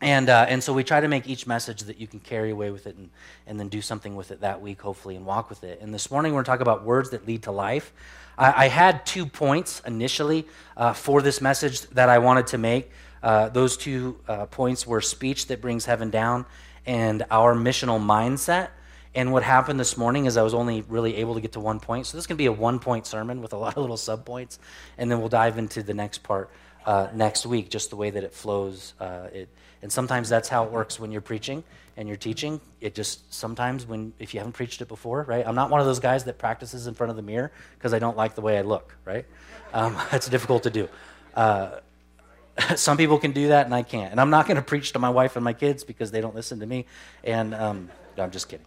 and, 0.00 0.30
uh, 0.30 0.46
and 0.48 0.64
so 0.64 0.72
we 0.72 0.82
try 0.82 1.00
to 1.00 1.08
make 1.08 1.28
each 1.28 1.46
message 1.46 1.82
that 1.82 2.00
you 2.00 2.06
can 2.06 2.20
carry 2.20 2.50
away 2.50 2.70
with 2.70 2.86
it 2.86 2.96
and, 2.96 3.10
and 3.46 3.60
then 3.60 3.68
do 3.68 3.82
something 3.82 4.16
with 4.16 4.30
it 4.30 4.40
that 4.40 4.62
week, 4.62 4.80
hopefully, 4.80 5.16
and 5.16 5.26
walk 5.26 5.50
with 5.50 5.62
it. 5.62 5.80
And 5.82 5.92
this 5.92 6.10
morning 6.10 6.32
we're 6.32 6.36
going 6.36 6.44
to 6.44 6.50
talk 6.50 6.60
about 6.60 6.84
words 6.84 7.10
that 7.10 7.26
lead 7.26 7.42
to 7.42 7.50
life. 7.50 7.92
I, 8.40 8.64
I 8.64 8.68
had 8.68 9.04
two 9.06 9.26
points 9.26 9.82
initially 9.86 10.46
uh, 10.76 10.94
for 10.94 11.22
this 11.22 11.40
message 11.40 11.82
that 11.90 12.08
I 12.08 12.18
wanted 12.18 12.48
to 12.48 12.58
make. 12.58 12.90
Uh, 13.22 13.50
those 13.50 13.76
two 13.76 14.18
uh, 14.26 14.46
points 14.46 14.86
were 14.86 15.02
speech 15.02 15.46
that 15.48 15.60
brings 15.60 15.84
heaven 15.84 16.10
down 16.10 16.46
and 16.86 17.24
our 17.30 17.54
missional 17.54 18.00
mindset. 18.00 18.70
And 19.14 19.32
what 19.32 19.42
happened 19.42 19.78
this 19.78 19.96
morning 19.96 20.24
is 20.24 20.36
I 20.36 20.42
was 20.42 20.54
only 20.54 20.82
really 20.82 21.16
able 21.16 21.34
to 21.34 21.40
get 21.40 21.52
to 21.52 21.60
one 21.60 21.80
point. 21.80 22.06
So 22.06 22.16
this 22.16 22.26
can 22.26 22.36
be 22.36 22.46
a 22.46 22.52
one 22.52 22.78
point 22.78 23.06
sermon 23.06 23.42
with 23.42 23.52
a 23.52 23.56
lot 23.58 23.76
of 23.76 23.82
little 23.82 23.98
sub 23.98 24.24
points. 24.24 24.58
And 24.96 25.10
then 25.10 25.18
we'll 25.20 25.28
dive 25.28 25.58
into 25.58 25.82
the 25.82 25.94
next 25.94 26.22
part 26.22 26.50
uh, 26.86 27.08
next 27.12 27.44
week, 27.44 27.68
just 27.68 27.90
the 27.90 27.96
way 27.96 28.08
that 28.08 28.24
it 28.24 28.32
flows. 28.32 28.94
Uh, 28.98 29.26
it, 29.32 29.48
and 29.82 29.92
sometimes 29.92 30.28
that's 30.28 30.48
how 30.48 30.64
it 30.64 30.70
works 30.70 30.98
when 30.98 31.12
you're 31.12 31.20
preaching 31.20 31.62
and 31.96 32.08
you're 32.08 32.16
teaching. 32.16 32.60
It 32.80 32.94
just 32.94 33.32
sometimes 33.32 33.86
when 33.86 34.12
if 34.18 34.34
you 34.34 34.40
haven't 34.40 34.52
preached 34.52 34.80
it 34.80 34.88
before, 34.88 35.24
right? 35.24 35.46
I'm 35.46 35.54
not 35.54 35.70
one 35.70 35.80
of 35.80 35.86
those 35.86 36.00
guys 36.00 36.24
that 36.24 36.38
practices 36.38 36.86
in 36.86 36.94
front 36.94 37.10
of 37.10 37.16
the 37.16 37.22
mirror 37.22 37.52
because 37.78 37.92
I 37.92 37.98
don't 37.98 38.16
like 38.16 38.34
the 38.34 38.40
way 38.40 38.58
I 38.58 38.62
look, 38.62 38.96
right? 39.04 39.26
Um, 39.72 39.96
that's 40.10 40.28
difficult 40.28 40.62
to 40.64 40.70
do. 40.70 40.88
Uh, 41.34 41.78
some 42.76 42.96
people 42.96 43.18
can 43.18 43.32
do 43.32 43.48
that 43.48 43.66
and 43.66 43.74
I 43.74 43.82
can't. 43.82 44.10
And 44.10 44.20
I'm 44.20 44.30
not 44.30 44.46
going 44.46 44.56
to 44.56 44.62
preach 44.62 44.92
to 44.92 44.98
my 44.98 45.10
wife 45.10 45.36
and 45.36 45.44
my 45.44 45.52
kids 45.52 45.84
because 45.84 46.10
they 46.10 46.20
don't 46.20 46.34
listen 46.34 46.60
to 46.60 46.66
me. 46.66 46.86
And 47.24 47.54
um, 47.54 47.90
no, 48.16 48.24
I'm 48.24 48.30
just 48.30 48.48
kidding. 48.48 48.66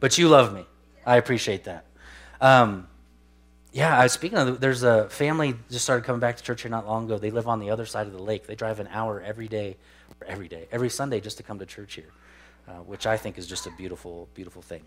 But 0.00 0.18
you 0.18 0.28
love 0.28 0.52
me. 0.54 0.66
I 1.06 1.16
appreciate 1.16 1.64
that. 1.64 1.84
Um, 2.40 2.88
yeah, 3.72 3.98
I 3.98 4.04
was 4.04 4.12
speaking 4.12 4.38
of, 4.38 4.60
there's 4.60 4.82
a 4.84 5.08
family 5.08 5.56
just 5.70 5.84
started 5.84 6.04
coming 6.04 6.20
back 6.20 6.36
to 6.36 6.42
church 6.42 6.62
here 6.62 6.70
not 6.70 6.86
long 6.86 7.06
ago. 7.06 7.18
They 7.18 7.30
live 7.30 7.48
on 7.48 7.58
the 7.58 7.70
other 7.70 7.86
side 7.86 8.06
of 8.06 8.12
the 8.12 8.22
lake. 8.22 8.46
They 8.46 8.54
drive 8.54 8.78
an 8.78 8.88
hour 8.92 9.20
every 9.20 9.48
day, 9.48 9.76
every 10.26 10.48
day, 10.48 10.68
every 10.72 10.90
Sunday 10.90 11.20
just 11.20 11.36
to 11.38 11.42
come 11.42 11.58
to 11.58 11.66
church 11.66 11.94
here, 11.94 12.10
uh, 12.68 12.72
which 12.82 13.06
I 13.06 13.16
think 13.16 13.38
is 13.38 13.46
just 13.46 13.66
a 13.66 13.70
beautiful, 13.70 14.28
beautiful 14.34 14.62
thing. 14.62 14.82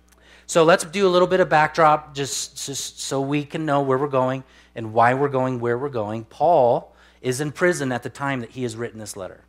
So 0.46 0.64
let's 0.64 0.84
do 0.86 1.08
a 1.08 1.10
little 1.10 1.28
bit 1.28 1.40
of 1.40 1.50
backdrop 1.50 2.14
just, 2.14 2.66
just 2.66 3.02
so 3.02 3.22
we 3.22 3.44
can 3.44 3.66
know 3.66 3.82
where 3.82 3.98
we're 3.98 4.08
going 4.08 4.44
and 4.76 4.94
why 4.94 5.14
we're 5.14 5.30
going 5.30 5.60
where 5.60 5.78
we're 5.78 5.90
going. 5.90 6.26
Paul 6.26 6.94
is 7.22 7.42
in 7.42 7.52
prison 7.52 7.92
at 7.92 8.04
the 8.04 8.10
time 8.10 8.42
that 8.42 8.52
he 8.52 8.64
has 8.64 8.76
written 8.76 9.00
this 9.00 9.18
letter. 9.18 9.44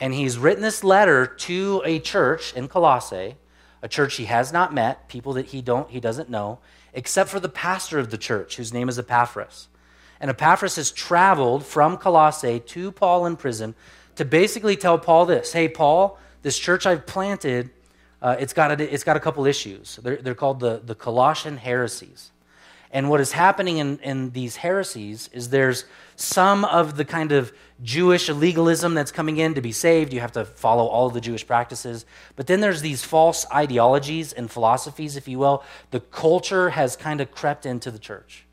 And 0.00 0.14
he's 0.14 0.38
written 0.38 0.62
this 0.62 0.84
letter 0.84 1.26
to 1.26 1.82
a 1.84 1.98
church 1.98 2.52
in 2.54 2.68
Colossae, 2.68 3.36
a 3.82 3.88
church 3.88 4.16
he 4.16 4.26
has 4.26 4.52
not 4.52 4.72
met, 4.72 5.08
people 5.08 5.32
that 5.34 5.46
he 5.46 5.62
don't 5.62 5.90
he 5.90 6.00
doesn't 6.00 6.30
know 6.30 6.58
except 6.92 7.30
for 7.30 7.40
the 7.40 7.48
pastor 7.48 7.98
of 7.98 8.10
the 8.10 8.18
church, 8.18 8.56
whose 8.56 8.72
name 8.72 8.88
is 8.88 8.98
Epaphras. 8.98 9.68
And 10.20 10.30
Epaphras 10.30 10.76
has 10.76 10.90
traveled 10.90 11.64
from 11.64 11.96
Colossae 11.96 12.60
to 12.60 12.90
Paul 12.92 13.26
in 13.26 13.36
prison 13.36 13.74
to 14.18 14.24
basically 14.24 14.76
tell 14.76 14.98
Paul 14.98 15.26
this 15.26 15.52
Hey, 15.52 15.68
Paul, 15.68 16.18
this 16.42 16.58
church 16.58 16.86
I've 16.86 17.06
planted, 17.06 17.70
uh, 18.20 18.36
it's, 18.38 18.52
got 18.52 18.78
a, 18.80 18.94
it's 18.94 19.04
got 19.04 19.16
a 19.16 19.20
couple 19.20 19.46
issues. 19.46 19.98
They're, 20.02 20.16
they're 20.16 20.34
called 20.34 20.58
the, 20.58 20.82
the 20.84 20.96
Colossian 20.96 21.56
heresies. 21.56 22.32
And 22.90 23.10
what 23.10 23.20
is 23.20 23.32
happening 23.32 23.78
in, 23.78 23.98
in 23.98 24.30
these 24.30 24.56
heresies 24.56 25.28
is 25.32 25.50
there's 25.50 25.84
some 26.16 26.64
of 26.64 26.96
the 26.96 27.04
kind 27.04 27.30
of 27.30 27.52
Jewish 27.82 28.28
legalism 28.28 28.94
that's 28.94 29.12
coming 29.12 29.36
in 29.36 29.54
to 29.54 29.60
be 29.60 29.72
saved. 29.72 30.12
You 30.12 30.18
have 30.18 30.32
to 30.32 30.44
follow 30.44 30.86
all 30.86 31.10
the 31.10 31.20
Jewish 31.20 31.46
practices. 31.46 32.04
But 32.34 32.48
then 32.48 32.60
there's 32.60 32.80
these 32.80 33.04
false 33.04 33.46
ideologies 33.52 34.32
and 34.32 34.50
philosophies, 34.50 35.16
if 35.16 35.28
you 35.28 35.38
will. 35.38 35.62
The 35.92 36.00
culture 36.00 36.70
has 36.70 36.96
kind 36.96 37.20
of 37.20 37.30
crept 37.30 37.66
into 37.66 37.92
the 37.92 38.00
church. 38.00 38.47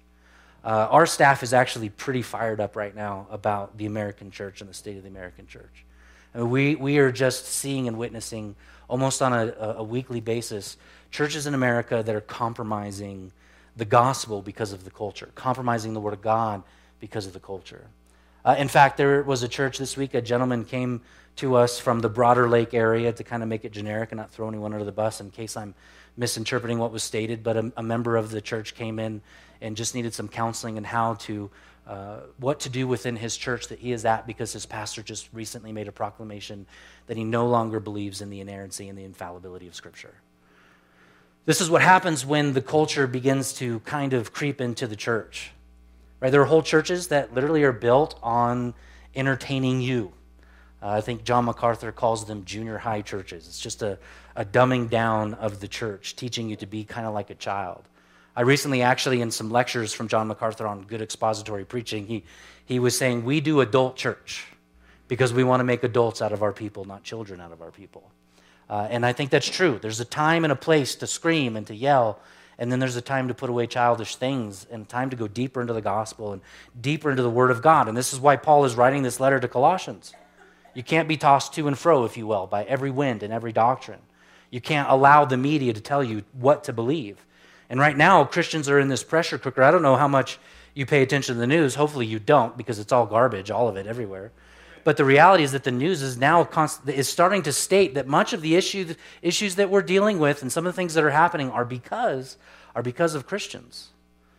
Uh, 0.65 0.87
our 0.89 1.05
staff 1.05 1.43
is 1.43 1.53
actually 1.53 1.89
pretty 1.89 2.23
fired 2.23 2.59
up 2.59 2.75
right 2.75 2.95
now 2.95 3.27
about 3.29 3.77
the 3.77 3.85
American 3.85 4.31
church 4.31 4.61
and 4.61 4.69
the 4.69 4.73
state 4.73 4.97
of 4.97 5.03
the 5.03 5.09
American 5.09 5.45
church. 5.45 5.85
I 6.33 6.39
mean, 6.39 6.49
we, 6.49 6.75
we 6.75 6.97
are 6.97 7.11
just 7.11 7.45
seeing 7.45 7.87
and 7.87 7.99
witnessing 7.99 8.55
almost 8.87 9.21
on 9.21 9.31
a, 9.31 9.75
a 9.77 9.83
weekly 9.83 10.21
basis 10.21 10.77
churches 11.11 11.45
in 11.45 11.53
America 11.53 12.01
that 12.03 12.15
are 12.15 12.21
compromising 12.21 13.31
the 13.77 13.85
gospel 13.85 14.41
because 14.41 14.73
of 14.73 14.83
the 14.83 14.89
culture, 14.89 15.29
compromising 15.35 15.93
the 15.93 15.99
word 15.99 16.13
of 16.13 16.21
God 16.23 16.63
because 16.99 17.27
of 17.27 17.33
the 17.33 17.39
culture. 17.39 17.85
Uh, 18.43 18.55
in 18.57 18.67
fact, 18.67 18.97
there 18.97 19.21
was 19.21 19.43
a 19.43 19.47
church 19.47 19.77
this 19.77 19.95
week, 19.95 20.15
a 20.15 20.21
gentleman 20.21 20.65
came 20.65 21.01
to 21.35 21.55
us 21.55 21.77
from 21.77 21.99
the 21.99 22.09
broader 22.09 22.49
lake 22.49 22.73
area 22.73 23.13
to 23.13 23.23
kind 23.23 23.43
of 23.43 23.49
make 23.49 23.65
it 23.65 23.71
generic 23.71 24.11
and 24.11 24.17
not 24.17 24.31
throw 24.31 24.47
anyone 24.47 24.73
under 24.73 24.85
the 24.85 24.91
bus 24.91 25.21
in 25.21 25.29
case 25.29 25.55
I'm 25.55 25.75
misinterpreting 26.17 26.79
what 26.79 26.91
was 26.91 27.03
stated, 27.03 27.43
but 27.43 27.57
a, 27.57 27.71
a 27.77 27.83
member 27.83 28.17
of 28.17 28.31
the 28.31 28.41
church 28.41 28.73
came 28.73 28.99
in 28.99 29.21
and 29.61 29.75
just 29.75 29.95
needed 29.95 30.13
some 30.13 30.27
counseling 30.27 30.77
and 30.77 30.85
how 30.85 31.15
to 31.15 31.49
uh, 31.87 32.21
what 32.39 32.61
to 32.61 32.69
do 32.69 32.87
within 32.87 33.15
his 33.15 33.37
church 33.37 33.67
that 33.67 33.77
he 33.77 33.91
is 33.91 34.05
at 34.05 34.25
because 34.25 34.51
his 34.51 34.65
pastor 34.65 35.03
just 35.03 35.29
recently 35.31 35.71
made 35.71 35.87
a 35.87 35.91
proclamation 35.91 36.65
that 37.05 37.15
he 37.15 37.23
no 37.23 37.47
longer 37.47 37.79
believes 37.79 38.21
in 38.21 38.31
the 38.31 38.41
inerrancy 38.41 38.89
and 38.89 38.97
the 38.97 39.03
infallibility 39.03 39.67
of 39.67 39.75
Scripture. 39.75 40.15
This 41.45 41.61
is 41.61 41.69
what 41.69 41.83
happens 41.83 42.25
when 42.25 42.53
the 42.53 42.61
culture 42.61 43.05
begins 43.05 43.53
to 43.53 43.81
kind 43.81 44.13
of 44.13 44.33
creep 44.33 44.59
into 44.59 44.87
the 44.87 44.95
church. 44.95 45.51
Right? 46.19 46.31
There 46.31 46.41
are 46.41 46.45
whole 46.45 46.63
churches 46.63 47.09
that 47.09 47.35
literally 47.35 47.63
are 47.63 47.71
built 47.71 48.17
on 48.23 48.73
entertaining 49.15 49.79
you. 49.79 50.11
Uh, 50.81 50.89
I 50.89 51.01
think 51.01 51.23
John 51.23 51.45
MacArthur 51.45 51.91
calls 51.91 52.25
them 52.25 52.45
junior 52.45 52.79
high 52.79 53.01
churches. 53.01 53.47
It's 53.47 53.59
just 53.59 53.83
a, 53.83 53.99
a 54.35 54.43
dumbing 54.43 54.89
down 54.89 55.35
of 55.35 55.59
the 55.59 55.67
church, 55.67 56.15
teaching 56.15 56.49
you 56.49 56.55
to 56.55 56.65
be 56.65 56.83
kind 56.83 57.05
of 57.05 57.13
like 57.13 57.29
a 57.29 57.35
child. 57.35 57.83
I 58.35 58.41
recently, 58.41 58.81
actually, 58.81 59.21
in 59.21 59.31
some 59.31 59.49
lectures 59.49 59.93
from 59.93 60.07
John 60.07 60.27
MacArthur 60.27 60.67
on 60.67 60.83
good 60.83 61.01
expository 61.01 61.63
preaching, 61.63 62.05
he, 62.05 62.23
he 62.65 62.79
was 62.79 62.97
saying, 62.97 63.23
We 63.23 63.39
do 63.39 63.61
adult 63.61 63.95
church 63.95 64.45
because 65.07 65.33
we 65.33 65.43
want 65.43 65.61
to 65.61 65.63
make 65.63 65.83
adults 65.83 66.21
out 66.21 66.33
of 66.33 66.43
our 66.43 66.51
people, 66.51 66.85
not 66.85 67.03
children 67.03 67.39
out 67.39 67.51
of 67.51 67.61
our 67.61 67.71
people. 67.71 68.11
Uh, 68.69 68.87
and 68.89 69.05
I 69.05 69.13
think 69.13 69.29
that's 69.29 69.47
true. 69.47 69.79
There's 69.81 69.99
a 69.99 70.05
time 70.05 70.43
and 70.43 70.51
a 70.51 70.55
place 70.55 70.95
to 70.95 71.07
scream 71.07 71.55
and 71.55 71.65
to 71.67 71.75
yell, 71.75 72.19
and 72.57 72.71
then 72.71 72.79
there's 72.79 72.95
a 72.95 73.01
time 73.01 73.27
to 73.27 73.33
put 73.33 73.49
away 73.49 73.67
childish 73.67 74.15
things 74.15 74.65
and 74.71 74.89
time 74.89 75.09
to 75.11 75.15
go 75.15 75.27
deeper 75.27 75.61
into 75.61 75.73
the 75.73 75.81
gospel 75.81 76.33
and 76.33 76.41
deeper 76.79 77.11
into 77.11 77.21
the 77.21 77.29
Word 77.29 77.51
of 77.51 77.61
God. 77.61 77.87
And 77.87 77.95
this 77.95 78.11
is 78.11 78.19
why 78.19 78.35
Paul 78.37 78.65
is 78.65 78.75
writing 78.75 79.03
this 79.03 79.19
letter 79.19 79.39
to 79.39 79.47
Colossians. 79.47 80.13
You 80.73 80.83
can't 80.83 81.07
be 81.07 81.15
tossed 81.15 81.53
to 81.53 81.67
and 81.67 81.77
fro, 81.77 82.03
if 82.03 82.17
you 82.17 82.27
will, 82.27 82.47
by 82.47 82.63
every 82.65 82.91
wind 82.91 83.23
and 83.23 83.31
every 83.31 83.53
doctrine. 83.53 84.01
You 84.49 84.61
can't 84.61 84.89
allow 84.89 85.25
the 85.25 85.37
media 85.37 85.73
to 85.73 85.81
tell 85.81 86.03
you 86.03 86.23
what 86.33 86.63
to 86.65 86.73
believe. 86.73 87.25
And 87.69 87.79
right 87.79 87.97
now, 87.97 88.23
Christians 88.25 88.69
are 88.69 88.79
in 88.79 88.87
this 88.87 89.03
pressure 89.03 89.37
cooker. 89.37 89.63
I 89.63 89.71
don't 89.71 89.81
know 89.81 89.95
how 89.95 90.07
much 90.07 90.39
you 90.73 90.85
pay 90.85 91.01
attention 91.01 91.35
to 91.35 91.39
the 91.39 91.47
news. 91.47 91.75
Hopefully, 91.75 92.05
you 92.05 92.19
don't 92.19 92.55
because 92.57 92.79
it's 92.79 92.91
all 92.91 93.05
garbage, 93.05 93.49
all 93.49 93.67
of 93.67 93.77
it, 93.77 93.87
everywhere. 93.87 94.31
But 94.83 94.97
the 94.97 95.05
reality 95.05 95.43
is 95.43 95.51
that 95.53 95.63
the 95.63 95.71
news 95.71 96.03
is 96.03 96.15
now 96.15 96.43
const- 96.43 96.87
is 96.87 97.09
starting 97.09 97.41
to 97.43 97.51
state 97.51 97.95
that 97.95 98.07
much 98.07 98.33
of 98.33 98.41
the 98.41 98.55
issue, 98.55 98.93
issues 99.23 99.55
that 99.55 99.71
we're 99.71 99.81
dealing 99.81 100.19
with 100.19 100.43
and 100.43 100.51
some 100.51 100.67
of 100.67 100.73
the 100.73 100.75
things 100.75 100.93
that 100.93 101.03
are 101.03 101.09
happening 101.09 101.49
are 101.49 101.65
because 101.65 102.37
are 102.75 102.83
because 102.83 103.15
of 103.15 103.25
Christians. 103.25 103.89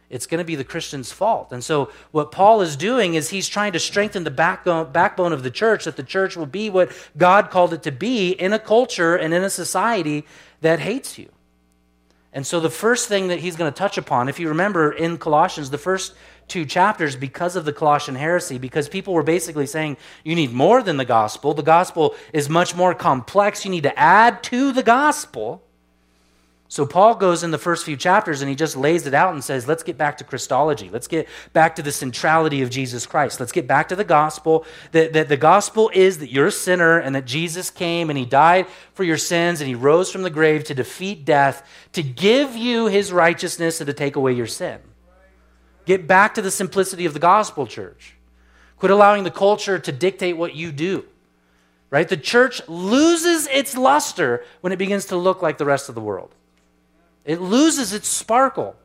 It's 0.09 0.27
going 0.27 0.39
to 0.39 0.45
be 0.45 0.55
the 0.55 0.63
Christian's 0.63 1.11
fault. 1.11 1.53
And 1.53 1.65
so, 1.65 1.91
what 2.13 2.31
Paul 2.31 2.61
is 2.61 2.77
doing 2.77 3.15
is 3.15 3.31
he's 3.31 3.49
trying 3.49 3.73
to 3.73 3.81
strengthen 3.81 4.23
the 4.23 4.31
backbone, 4.31 4.93
backbone 4.93 5.33
of 5.33 5.43
the 5.43 5.51
church, 5.51 5.85
that 5.85 5.97
the 5.97 6.05
church 6.05 6.37
will 6.37 6.47
be 6.47 6.71
what 6.71 6.93
God 7.17 7.51
called 7.51 7.73
it 7.73 7.83
to 7.83 7.91
be 7.91 8.31
in 8.31 8.53
a 8.53 8.59
culture 8.59 9.17
and 9.17 9.35
in 9.35 9.43
a 9.43 9.51
society 9.51 10.25
that 10.61 10.79
hates 10.79 11.19
you. 11.19 11.29
And 12.37 12.47
so, 12.47 12.61
the 12.61 12.69
first 12.69 13.09
thing 13.09 13.29
that 13.29 13.39
he's 13.39 13.57
going 13.57 13.73
to 13.73 13.77
touch 13.77 13.97
upon, 13.97 14.29
if 14.29 14.39
you 14.39 14.51
remember 14.51 14.93
in 14.93 15.17
Colossians, 15.17 15.71
the 15.71 15.79
first 15.79 16.13
two 16.49 16.67
chapters, 16.67 17.17
because 17.17 17.57
of 17.57 17.65
the 17.65 17.73
Colossian 17.73 18.15
heresy, 18.15 18.59
because 18.59 18.91
people 18.91 19.15
were 19.15 19.23
basically 19.23 19.65
saying, 19.65 19.97
you 20.23 20.35
need 20.35 20.53
more 20.53 20.83
than 20.83 20.99
the 20.99 21.07
gospel. 21.07 21.55
The 21.55 21.63
gospel 21.63 22.15
is 22.35 22.51
much 22.51 22.77
more 22.77 22.93
complex. 22.95 23.65
You 23.65 23.71
need 23.71 23.85
to 23.85 23.99
add 23.99 24.43
to 24.45 24.71
the 24.71 24.83
gospel. 24.83 25.63
So 26.69 26.85
Paul 26.85 27.15
goes 27.15 27.45
in 27.45 27.53
the 27.53 27.59
first 27.59 27.85
few 27.85 27.97
chapters 27.97 28.43
and 28.43 28.49
he 28.49 28.57
just 28.57 28.77
lays 28.77 29.07
it 29.07 29.15
out 29.15 29.33
and 29.33 29.43
says, 29.43 29.69
let's 29.69 29.85
get 29.85 29.97
back 29.97 30.19
to 30.19 30.25
Christology. 30.25 30.91
Let's 30.91 31.07
get 31.07 31.29
back 31.53 31.77
to 31.77 31.83
the 31.83 31.93
centrality 31.93 32.63
of 32.63 32.71
Jesus 32.71 33.07
Christ. 33.07 33.39
Let's 33.39 33.53
get 33.53 33.69
back 33.69 33.89
to 33.89 33.97
the 33.97 34.05
gospel. 34.05 34.67
That, 34.91 35.13
that 35.13 35.29
the 35.29 35.37
gospel 35.37 35.91
is 35.95 36.19
that 36.19 36.33
you're 36.33 36.49
a 36.49 36.53
sinner 36.53 36.99
and 36.99 37.15
that 37.15 37.25
Jesus 37.25 37.71
came 37.71 38.11
and 38.11 38.19
he 38.19 38.25
died 38.25 38.67
for 38.95 39.05
your 39.05 39.17
sins 39.17 39.61
and 39.61 39.69
he 39.69 39.77
rose 39.77 40.11
from 40.11 40.23
the 40.23 40.31
grave 40.31 40.65
to 40.65 40.75
defeat 40.75 41.25
death, 41.25 41.67
to 41.93 42.03
give 42.03 42.57
you 42.57 42.87
his 42.87 43.13
righteousness 43.13 43.81
and 43.81 43.87
to 43.87 43.95
take 43.95 44.17
away 44.17 44.33
your 44.33 44.49
sin. 44.49 44.81
Get 45.85 46.09
back 46.09 46.35
to 46.35 46.43
the 46.43 46.51
simplicity 46.51 47.07
of 47.07 47.15
the 47.15 47.21
gospel, 47.21 47.69
church. 47.69 48.17
Quit 48.79 48.91
allowing 48.91 49.23
the 49.23 49.31
culture 49.31 49.79
to 49.79 49.93
dictate 49.93 50.37
what 50.37 50.57
you 50.57 50.73
do. 50.73 51.05
Right? 51.91 52.09
The 52.09 52.17
church 52.17 52.61
loses 52.69 53.47
its 53.47 53.77
luster 53.77 54.45
when 54.61 54.73
it 54.73 54.77
begins 54.77 55.07
to 55.07 55.17
look 55.17 55.41
like 55.43 55.59
the 55.59 55.65
rest 55.65 55.89
of 55.89 55.95
the 55.95 56.01
world. 56.01 56.35
It 57.27 57.41
loses 57.41 57.93
its 57.93 58.09
sparkle, 58.09 58.77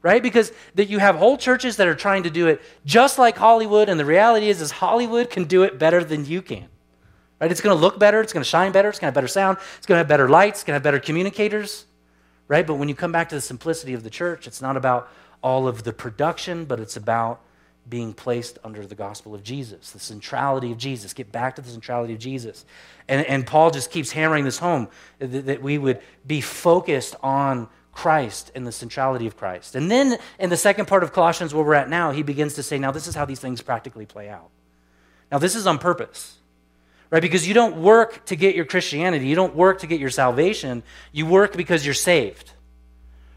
right? 0.00 0.22
Because 0.22 0.52
that 0.76 0.88
you 0.88 1.00
have 1.00 1.16
whole 1.16 1.36
churches 1.36 1.76
that 1.76 1.88
are 1.88 1.94
trying 1.94 2.22
to 2.22 2.30
do 2.30 2.46
it 2.46 2.62
just 2.86 3.18
like 3.18 3.36
Hollywood, 3.36 3.88
and 3.88 4.00
the 4.00 4.04
reality 4.06 4.48
is, 4.48 4.62
is 4.62 4.70
Hollywood 4.70 5.28
can 5.28 5.44
do 5.44 5.64
it 5.64 5.78
better 5.78 6.02
than 6.02 6.24
you 6.24 6.40
can. 6.40 6.68
Right? 7.40 7.50
It's 7.50 7.60
going 7.60 7.76
to 7.76 7.80
look 7.80 7.98
better, 7.98 8.20
it's 8.20 8.32
going 8.32 8.44
to 8.44 8.48
shine 8.48 8.72
better, 8.72 8.88
it's 8.88 8.98
going 8.98 9.06
to 9.06 9.08
have 9.08 9.14
better 9.14 9.28
sound, 9.28 9.58
it's 9.76 9.86
going 9.86 9.96
to 9.96 9.98
have 9.98 10.08
better 10.08 10.28
lights, 10.28 10.60
it's 10.60 10.64
going 10.64 10.72
to 10.72 10.76
have 10.76 10.84
better 10.84 11.00
communicators, 11.00 11.84
right? 12.48 12.66
But 12.66 12.74
when 12.76 12.88
you 12.88 12.94
come 12.94 13.12
back 13.12 13.28
to 13.30 13.34
the 13.34 13.40
simplicity 13.40 13.92
of 13.92 14.04
the 14.04 14.10
church, 14.10 14.46
it's 14.46 14.62
not 14.62 14.76
about 14.76 15.10
all 15.42 15.66
of 15.66 15.82
the 15.82 15.92
production, 15.92 16.64
but 16.64 16.78
it's 16.78 16.96
about 16.96 17.40
being 17.88 18.14
placed 18.14 18.58
under 18.64 18.86
the 18.86 18.94
gospel 18.94 19.34
of 19.34 19.42
Jesus, 19.42 19.90
the 19.90 19.98
centrality 19.98 20.72
of 20.72 20.78
Jesus. 20.78 21.12
Get 21.12 21.30
back 21.30 21.56
to 21.56 21.62
the 21.62 21.68
centrality 21.68 22.14
of 22.14 22.18
Jesus. 22.18 22.64
And, 23.08 23.26
and 23.26 23.46
Paul 23.46 23.70
just 23.70 23.90
keeps 23.90 24.12
hammering 24.12 24.44
this 24.44 24.58
home 24.58 24.88
that, 25.18 25.46
that 25.46 25.62
we 25.62 25.76
would 25.76 26.00
be 26.26 26.40
focused 26.40 27.16
on 27.22 27.68
Christ 27.92 28.50
and 28.54 28.66
the 28.66 28.72
centrality 28.72 29.26
of 29.26 29.36
Christ. 29.36 29.74
And 29.74 29.90
then 29.90 30.18
in 30.38 30.50
the 30.50 30.56
second 30.56 30.86
part 30.86 31.02
of 31.02 31.12
Colossians, 31.12 31.54
where 31.54 31.64
we're 31.64 31.74
at 31.74 31.88
now, 31.88 32.10
he 32.10 32.22
begins 32.22 32.54
to 32.54 32.62
say, 32.62 32.78
now 32.78 32.90
this 32.90 33.06
is 33.06 33.14
how 33.14 33.24
these 33.24 33.40
things 33.40 33.60
practically 33.62 34.06
play 34.06 34.28
out. 34.28 34.50
Now, 35.30 35.38
this 35.38 35.54
is 35.54 35.66
on 35.66 35.78
purpose, 35.78 36.36
right? 37.10 37.22
Because 37.22 37.46
you 37.46 37.54
don't 37.54 37.76
work 37.76 38.24
to 38.26 38.36
get 38.36 38.54
your 38.54 38.64
Christianity, 38.64 39.26
you 39.26 39.34
don't 39.34 39.54
work 39.54 39.80
to 39.80 39.86
get 39.86 40.00
your 40.00 40.10
salvation, 40.10 40.82
you 41.12 41.26
work 41.26 41.56
because 41.56 41.84
you're 41.84 41.94
saved 41.94 42.52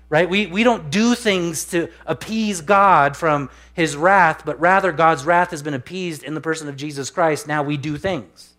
right? 0.10 0.30
We, 0.30 0.48
we 0.48 0.64
don't 0.64 0.90
do 0.90 1.16
things 1.16 1.66
to 1.66 1.90
appease 2.06 2.62
God 2.62 3.18
from 3.18 3.50
his 3.74 3.96
wrath, 3.96 4.44
but 4.46 4.60
rather 4.60 4.92
God's 4.92 5.26
wrath 5.26 5.52
has 5.52 5.62
been 5.62 5.74
appeased 5.74 6.24
in 6.24 6.34
the 6.34 6.42
person 6.42 6.70
of 6.70 6.78
Jesus 6.78 7.10
Christ. 7.10 7.48
Now 7.48 7.64
we 7.64 7.78
do 7.78 7.98
things, 7.98 8.54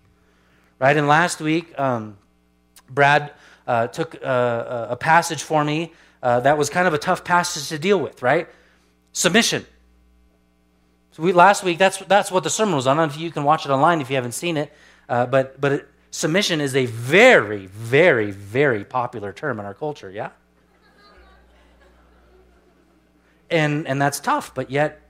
right? 0.79 0.97
And 0.97 1.09
last 1.09 1.41
week, 1.41 1.79
um, 1.79 2.19
Brad 2.91 3.33
uh, 3.67 3.87
took 3.89 4.15
uh, 4.23 4.87
a 4.91 4.97
passage 4.97 5.43
for 5.43 5.65
me 5.65 5.93
uh, 6.23 6.41
that 6.41 6.59
was 6.59 6.69
kind 6.69 6.87
of 6.87 6.95
a 6.95 6.99
tough 6.99 7.25
passage 7.25 7.69
to 7.69 7.79
deal 7.79 7.99
with, 7.99 8.23
right? 8.23 8.49
Submission. 9.13 9.65
So 11.13 11.23
we, 11.23 11.33
last 11.33 11.65
week, 11.65 11.79
that's, 11.79 11.99
that's 11.99 12.31
what 12.31 12.45
the 12.45 12.51
sermon 12.51 12.77
was 12.77 12.87
on. 12.87 12.99
I 12.99 13.03
don't 13.03 13.09
know 13.09 13.15
if 13.15 13.21
you 13.21 13.31
can 13.31 13.45
watch 13.45 13.67
it 13.67 13.71
online 13.71 14.01
if 14.01 14.11
you 14.11 14.17
haven't 14.17 14.33
seen 14.33 14.57
it, 14.57 14.73
uh, 15.09 15.27
but, 15.27 15.61
but 15.61 15.73
it, 15.73 15.89
submission 16.11 16.61
is 16.61 16.77
a 16.77 16.87
very, 16.87 17.67
very, 17.67 18.31
very 18.31 18.85
popular 18.85 19.33
term 19.33 19.59
in 19.59 19.67
our 19.67 19.75
culture, 19.75 20.11
yeah? 20.11 20.31
And, 23.51 23.87
and 23.87 24.01
that's 24.01 24.21
tough, 24.21 24.55
but 24.55 24.71
yet 24.71 25.01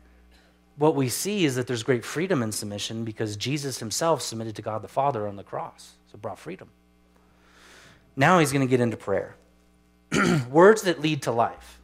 what 0.77 0.95
we 0.95 1.09
see 1.09 1.45
is 1.45 1.57
that 1.57 1.67
there's 1.67 1.83
great 1.83 2.05
freedom 2.05 2.43
in 2.43 2.53
submission 2.53 3.05
because 3.05 3.37
Jesus 3.37 3.79
himself 3.79 4.23
submitted 4.23 4.55
to 4.57 4.63
God 4.63 4.81
the 4.83 4.89
Father 4.89 5.27
on 5.27 5.37
the 5.37 5.43
cross. 5.43 5.95
So 6.07 6.15
it 6.15 6.23
brought 6.23 6.39
freedom. 6.39 6.69
Now 8.17 8.39
he's 8.39 8.53
going 8.53 8.67
to 8.67 8.71
get 8.71 8.81
into 8.81 8.97
prayer. 8.97 9.37
Words 10.51 10.83
that 10.83 11.01
lead 11.01 11.23
to 11.23 11.33
life. 11.33 11.81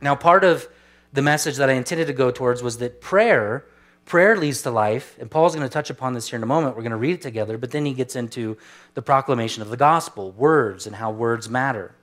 Now, 0.00 0.14
part 0.14 0.44
of 0.44 0.68
the 1.12 1.22
message 1.22 1.56
that 1.56 1.70
I 1.70 1.74
intended 1.74 2.06
to 2.06 2.12
go 2.12 2.30
towards 2.30 2.62
was 2.62 2.78
that 2.78 3.00
prayer, 3.00 3.64
prayer 4.04 4.36
leads 4.36 4.62
to 4.62 4.70
life, 4.70 5.16
and 5.18 5.30
Paul's 5.30 5.54
going 5.54 5.66
to 5.66 5.72
touch 5.72 5.90
upon 5.90 6.12
this 6.12 6.28
here 6.28 6.36
in 6.36 6.42
a 6.42 6.46
moment. 6.46 6.76
We're 6.76 6.82
going 6.82 6.90
to 6.90 6.96
read 6.96 7.14
it 7.14 7.22
together, 7.22 7.58
but 7.58 7.70
then 7.70 7.86
he 7.86 7.94
gets 7.94 8.16
into 8.16 8.56
the 8.94 9.02
proclamation 9.02 9.62
of 9.62 9.70
the 9.70 9.76
gospel, 9.76 10.32
words, 10.32 10.86
and 10.86 10.96
how 10.96 11.10
words 11.10 11.48
matter. 11.48 11.94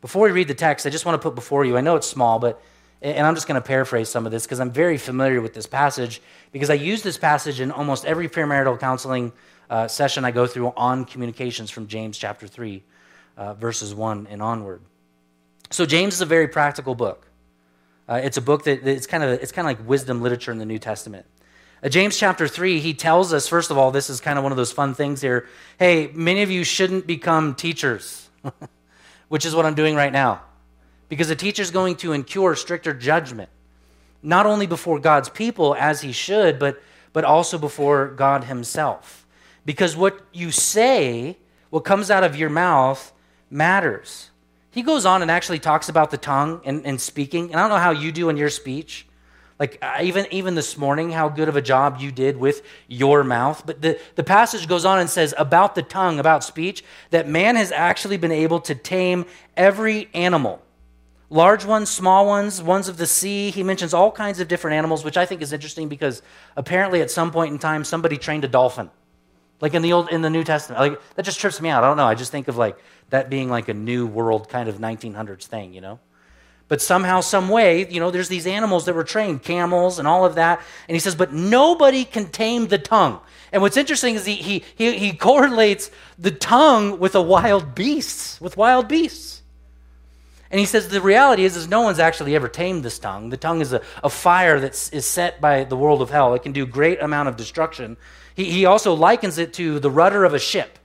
Before 0.00 0.24
we 0.24 0.32
read 0.32 0.48
the 0.48 0.54
text, 0.54 0.86
I 0.86 0.90
just 0.90 1.04
want 1.04 1.20
to 1.20 1.22
put 1.22 1.34
before 1.34 1.64
you, 1.64 1.76
I 1.76 1.82
know 1.82 1.96
it's 1.96 2.08
small, 2.08 2.38
but 2.38 2.62
and 3.02 3.26
I'm 3.26 3.34
just 3.34 3.46
going 3.46 3.60
to 3.60 3.66
paraphrase 3.66 4.08
some 4.08 4.26
of 4.26 4.32
this 4.32 4.44
because 4.44 4.60
I'm 4.60 4.70
very 4.70 4.98
familiar 4.98 5.40
with 5.40 5.54
this 5.54 5.66
passage 5.66 6.20
because 6.52 6.68
I 6.68 6.74
use 6.74 7.02
this 7.02 7.16
passage 7.16 7.60
in 7.60 7.70
almost 7.70 8.04
every 8.04 8.28
premarital 8.28 8.78
counseling 8.78 9.32
uh, 9.70 9.88
session 9.88 10.24
I 10.24 10.32
go 10.32 10.46
through 10.46 10.72
on 10.76 11.04
communications 11.04 11.70
from 11.70 11.86
James 11.86 12.18
chapter 12.18 12.46
3, 12.46 12.82
uh, 13.36 13.54
verses 13.54 13.94
1 13.94 14.26
and 14.30 14.42
onward. 14.42 14.82
So, 15.70 15.86
James 15.86 16.14
is 16.14 16.20
a 16.20 16.26
very 16.26 16.48
practical 16.48 16.94
book. 16.94 17.26
Uh, 18.08 18.20
it's 18.22 18.36
a 18.36 18.42
book 18.42 18.64
that 18.64 18.86
it's 18.86 19.06
kind 19.06 19.22
of 19.22 19.30
it's 19.40 19.52
kind 19.52 19.66
of 19.66 19.78
like 19.78 19.88
wisdom 19.88 20.20
literature 20.20 20.50
in 20.50 20.58
the 20.58 20.66
New 20.66 20.80
Testament. 20.80 21.24
Uh, 21.82 21.88
James 21.88 22.18
chapter 22.18 22.48
3, 22.48 22.80
he 22.80 22.92
tells 22.92 23.32
us, 23.32 23.46
first 23.46 23.70
of 23.70 23.78
all, 23.78 23.92
this 23.92 24.10
is 24.10 24.20
kind 24.20 24.36
of 24.36 24.42
one 24.42 24.52
of 24.52 24.56
those 24.56 24.72
fun 24.72 24.94
things 24.94 25.20
here. 25.20 25.46
Hey, 25.78 26.10
many 26.12 26.42
of 26.42 26.50
you 26.50 26.64
shouldn't 26.64 27.06
become 27.06 27.54
teachers, 27.54 28.28
which 29.28 29.46
is 29.46 29.54
what 29.54 29.64
I'm 29.64 29.76
doing 29.76 29.94
right 29.94 30.12
now 30.12 30.42
because 31.10 31.28
the 31.28 31.36
teacher 31.36 31.60
is 31.60 31.72
going 31.72 31.96
to 31.96 32.12
incur 32.12 32.54
stricter 32.54 32.94
judgment, 32.94 33.50
not 34.22 34.46
only 34.46 34.66
before 34.66 34.98
God's 35.00 35.28
people 35.28 35.74
as 35.74 36.00
he 36.00 36.12
should, 36.12 36.58
but, 36.58 36.80
but 37.12 37.24
also 37.24 37.58
before 37.58 38.06
God 38.06 38.44
himself. 38.44 39.26
Because 39.66 39.96
what 39.96 40.20
you 40.32 40.52
say, 40.52 41.36
what 41.68 41.80
comes 41.80 42.10
out 42.10 42.22
of 42.22 42.36
your 42.36 42.48
mouth, 42.48 43.12
matters. 43.50 44.30
He 44.70 44.82
goes 44.82 45.04
on 45.04 45.20
and 45.20 45.30
actually 45.32 45.58
talks 45.58 45.88
about 45.88 46.12
the 46.12 46.16
tongue 46.16 46.60
and, 46.64 46.86
and 46.86 47.00
speaking. 47.00 47.50
And 47.50 47.56
I 47.56 47.62
don't 47.62 47.70
know 47.70 47.82
how 47.82 47.90
you 47.90 48.12
do 48.12 48.28
in 48.28 48.36
your 48.36 48.48
speech. 48.48 49.04
Like 49.58 49.78
uh, 49.82 49.98
even, 50.00 50.26
even 50.30 50.54
this 50.54 50.78
morning, 50.78 51.10
how 51.10 51.28
good 51.28 51.48
of 51.48 51.56
a 51.56 51.60
job 51.60 51.98
you 51.98 52.12
did 52.12 52.36
with 52.36 52.64
your 52.86 53.24
mouth. 53.24 53.64
But 53.66 53.82
the, 53.82 53.98
the 54.14 54.22
passage 54.22 54.68
goes 54.68 54.84
on 54.84 55.00
and 55.00 55.10
says 55.10 55.34
about 55.36 55.74
the 55.74 55.82
tongue, 55.82 56.20
about 56.20 56.44
speech, 56.44 56.84
that 57.10 57.28
man 57.28 57.56
has 57.56 57.72
actually 57.72 58.16
been 58.16 58.30
able 58.30 58.60
to 58.60 58.76
tame 58.76 59.26
every 59.56 60.08
animal 60.14 60.62
large 61.30 61.64
ones, 61.64 61.88
small 61.88 62.26
ones, 62.26 62.60
ones 62.60 62.88
of 62.88 62.96
the 62.96 63.06
sea. 63.06 63.50
He 63.50 63.62
mentions 63.62 63.94
all 63.94 64.10
kinds 64.10 64.40
of 64.40 64.48
different 64.48 64.76
animals, 64.76 65.04
which 65.04 65.16
I 65.16 65.24
think 65.24 65.40
is 65.40 65.52
interesting 65.52 65.88
because 65.88 66.22
apparently 66.56 67.00
at 67.00 67.10
some 67.10 67.30
point 67.30 67.52
in 67.52 67.58
time 67.58 67.84
somebody 67.84 68.18
trained 68.18 68.44
a 68.44 68.48
dolphin. 68.48 68.90
Like 69.60 69.74
in 69.74 69.82
the 69.82 69.92
old 69.92 70.10
in 70.10 70.22
the 70.22 70.30
New 70.30 70.42
Testament. 70.42 70.80
Like 70.80 71.00
that 71.14 71.24
just 71.24 71.38
trips 71.38 71.60
me 71.60 71.68
out. 71.68 71.84
I 71.84 71.86
don't 71.86 71.96
know. 71.96 72.06
I 72.06 72.14
just 72.14 72.32
think 72.32 72.48
of 72.48 72.56
like 72.56 72.78
that 73.10 73.30
being 73.30 73.48
like 73.48 73.68
a 73.68 73.74
new 73.74 74.06
world 74.06 74.48
kind 74.48 74.68
of 74.68 74.78
1900s 74.78 75.44
thing, 75.44 75.72
you 75.72 75.80
know? 75.80 76.00
But 76.68 76.80
somehow, 76.80 77.20
some 77.20 77.48
way, 77.48 77.88
you 77.90 77.98
know, 77.98 78.12
there's 78.12 78.28
these 78.28 78.46
animals 78.46 78.84
that 78.84 78.94
were 78.94 79.02
trained, 79.02 79.42
camels 79.42 79.98
and 79.98 80.06
all 80.06 80.24
of 80.24 80.36
that. 80.36 80.62
And 80.88 80.94
he 80.94 81.00
says, 81.00 81.16
but 81.16 81.32
nobody 81.32 82.04
can 82.04 82.28
tame 82.28 82.68
the 82.68 82.78
tongue. 82.78 83.18
And 83.52 83.60
what's 83.60 83.76
interesting 83.76 84.14
is 84.14 84.24
he, 84.24 84.36
he, 84.36 84.64
he, 84.76 84.96
he 84.96 85.12
correlates 85.16 85.90
the 86.16 86.30
tongue 86.30 87.00
with 87.00 87.16
a 87.16 87.22
wild 87.22 87.74
beasts, 87.74 88.40
with 88.40 88.56
wild 88.56 88.86
beasts. 88.86 89.39
And 90.50 90.58
he 90.58 90.66
says 90.66 90.88
the 90.88 91.00
reality 91.00 91.44
is, 91.44 91.56
is 91.56 91.68
no 91.68 91.82
one's 91.82 92.00
actually 92.00 92.34
ever 92.34 92.48
tamed 92.48 92.82
this 92.82 92.98
tongue. 92.98 93.30
The 93.30 93.36
tongue 93.36 93.60
is 93.60 93.72
a, 93.72 93.82
a 94.02 94.10
fire 94.10 94.58
that 94.58 94.90
is 94.92 95.06
set 95.06 95.40
by 95.40 95.62
the 95.64 95.76
world 95.76 96.02
of 96.02 96.10
hell. 96.10 96.34
It 96.34 96.42
can 96.42 96.52
do 96.52 96.66
great 96.66 97.00
amount 97.00 97.28
of 97.28 97.36
destruction. 97.36 97.96
He, 98.34 98.50
he 98.50 98.64
also 98.64 98.94
likens 98.94 99.38
it 99.38 99.52
to 99.54 99.78
the 99.78 99.90
rudder 99.90 100.24
of 100.24 100.34
a 100.34 100.40
ship, 100.40 100.78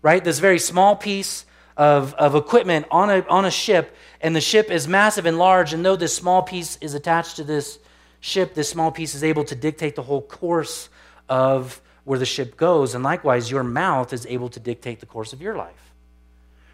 right? 0.00 0.24
This 0.24 0.38
very 0.38 0.58
small 0.58 0.96
piece 0.96 1.44
of, 1.76 2.14
of 2.14 2.34
equipment 2.34 2.86
on 2.90 3.10
a, 3.10 3.26
on 3.28 3.44
a 3.44 3.50
ship, 3.50 3.94
and 4.22 4.34
the 4.34 4.40
ship 4.40 4.70
is 4.70 4.88
massive 4.88 5.26
and 5.26 5.38
large. 5.38 5.74
And 5.74 5.84
though 5.84 5.96
this 5.96 6.16
small 6.16 6.42
piece 6.42 6.78
is 6.80 6.94
attached 6.94 7.36
to 7.36 7.44
this 7.44 7.78
ship, 8.20 8.54
this 8.54 8.70
small 8.70 8.90
piece 8.90 9.14
is 9.14 9.22
able 9.22 9.44
to 9.44 9.54
dictate 9.54 9.94
the 9.94 10.02
whole 10.02 10.22
course 10.22 10.88
of 11.28 11.82
where 12.04 12.18
the 12.18 12.26
ship 12.26 12.56
goes. 12.56 12.94
And 12.94 13.04
likewise, 13.04 13.50
your 13.50 13.62
mouth 13.62 14.14
is 14.14 14.24
able 14.24 14.48
to 14.48 14.60
dictate 14.60 15.00
the 15.00 15.06
course 15.06 15.34
of 15.34 15.42
your 15.42 15.54
life 15.54 15.89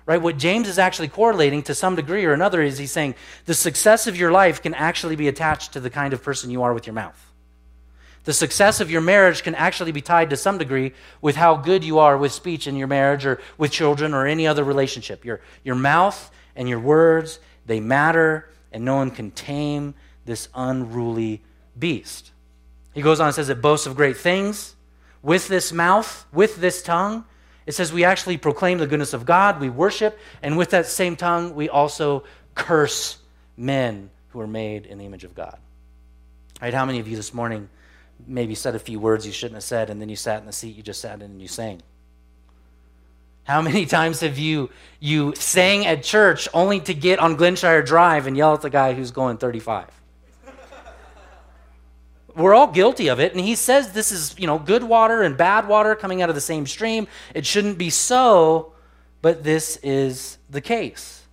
right? 0.06 0.22
What 0.22 0.38
James 0.38 0.68
is 0.68 0.78
actually 0.78 1.08
correlating 1.08 1.62
to 1.64 1.74
some 1.74 1.96
degree 1.96 2.24
or 2.24 2.32
another 2.32 2.62
is 2.62 2.78
he's 2.78 2.92
saying 2.92 3.16
the 3.44 3.54
success 3.54 4.06
of 4.06 4.16
your 4.16 4.30
life 4.30 4.62
can 4.62 4.72
actually 4.72 5.16
be 5.16 5.28
attached 5.28 5.72
to 5.72 5.80
the 5.80 5.90
kind 5.90 6.14
of 6.14 6.22
person 6.22 6.50
you 6.50 6.62
are 6.62 6.72
with 6.72 6.86
your 6.86 6.94
mouth. 6.94 7.20
The 8.24 8.32
success 8.32 8.80
of 8.80 8.90
your 8.90 9.00
marriage 9.00 9.42
can 9.42 9.54
actually 9.54 9.92
be 9.92 10.00
tied 10.00 10.30
to 10.30 10.36
some 10.36 10.58
degree 10.58 10.92
with 11.20 11.36
how 11.36 11.56
good 11.56 11.84
you 11.84 11.98
are 11.98 12.16
with 12.16 12.32
speech 12.32 12.66
in 12.66 12.76
your 12.76 12.88
marriage 12.88 13.24
or 13.24 13.40
with 13.58 13.70
children 13.70 14.14
or 14.14 14.26
any 14.26 14.46
other 14.46 14.64
relationship. 14.64 15.24
Your, 15.24 15.40
your 15.62 15.76
mouth 15.76 16.30
and 16.56 16.68
your 16.68 16.80
words, 16.80 17.38
they 17.66 17.78
matter, 17.78 18.48
and 18.72 18.84
no 18.84 18.96
one 18.96 19.10
can 19.12 19.30
tame 19.30 19.94
this 20.24 20.48
unruly 20.54 21.40
beast. 21.78 22.32
He 22.94 23.02
goes 23.02 23.20
on 23.20 23.26
and 23.26 23.34
says 23.34 23.48
it 23.48 23.62
boasts 23.62 23.86
of 23.86 23.94
great 23.94 24.16
things. 24.16 24.74
With 25.22 25.46
this 25.46 25.72
mouth, 25.72 26.26
with 26.32 26.56
this 26.56 26.82
tongue, 26.82 27.24
it 27.66 27.74
says 27.74 27.92
we 27.92 28.04
actually 28.04 28.38
proclaim 28.38 28.78
the 28.78 28.86
goodness 28.86 29.12
of 29.12 29.26
God, 29.26 29.60
we 29.60 29.68
worship, 29.68 30.18
and 30.42 30.56
with 30.56 30.70
that 30.70 30.86
same 30.86 31.16
tongue, 31.16 31.54
we 31.54 31.68
also 31.68 32.22
curse 32.54 33.18
men 33.56 34.10
who 34.28 34.40
are 34.40 34.46
made 34.46 34.86
in 34.86 34.98
the 34.98 35.04
image 35.04 35.24
of 35.24 35.34
God. 35.34 35.58
Right? 36.62 36.72
How 36.72 36.86
many 36.86 37.00
of 37.00 37.08
you 37.08 37.16
this 37.16 37.34
morning 37.34 37.68
maybe 38.26 38.54
said 38.54 38.74
a 38.74 38.78
few 38.78 38.98
words 38.98 39.26
you 39.26 39.32
shouldn't 39.32 39.56
have 39.56 39.64
said, 39.64 39.90
and 39.90 40.00
then 40.00 40.08
you 40.08 40.16
sat 40.16 40.40
in 40.40 40.46
the 40.46 40.52
seat 40.52 40.76
you 40.76 40.82
just 40.82 41.00
sat 41.00 41.16
in 41.16 41.22
and 41.22 41.42
you 41.42 41.48
sang? 41.48 41.82
How 43.44 43.62
many 43.62 43.86
times 43.86 44.20
have 44.20 44.38
you 44.38 44.70
you 44.98 45.34
sang 45.36 45.86
at 45.86 46.02
church 46.02 46.48
only 46.52 46.80
to 46.80 46.94
get 46.94 47.18
on 47.18 47.36
Glenshire 47.36 47.84
Drive 47.84 48.26
and 48.26 48.36
yell 48.36 48.54
at 48.54 48.60
the 48.60 48.70
guy 48.70 48.92
who's 48.92 49.10
going 49.10 49.38
35? 49.38 49.88
We're 52.36 52.54
all 52.54 52.66
guilty 52.66 53.08
of 53.08 53.18
it. 53.18 53.32
And 53.32 53.40
he 53.40 53.54
says 53.54 53.92
this 53.92 54.12
is, 54.12 54.34
you 54.38 54.46
know, 54.46 54.58
good 54.58 54.84
water 54.84 55.22
and 55.22 55.36
bad 55.36 55.66
water 55.66 55.94
coming 55.94 56.22
out 56.22 56.28
of 56.28 56.34
the 56.34 56.40
same 56.40 56.66
stream. 56.66 57.08
It 57.34 57.46
shouldn't 57.46 57.78
be 57.78 57.90
so, 57.90 58.74
but 59.22 59.42
this 59.42 59.78
is 59.82 60.38
the 60.50 60.60
case. 60.60 61.24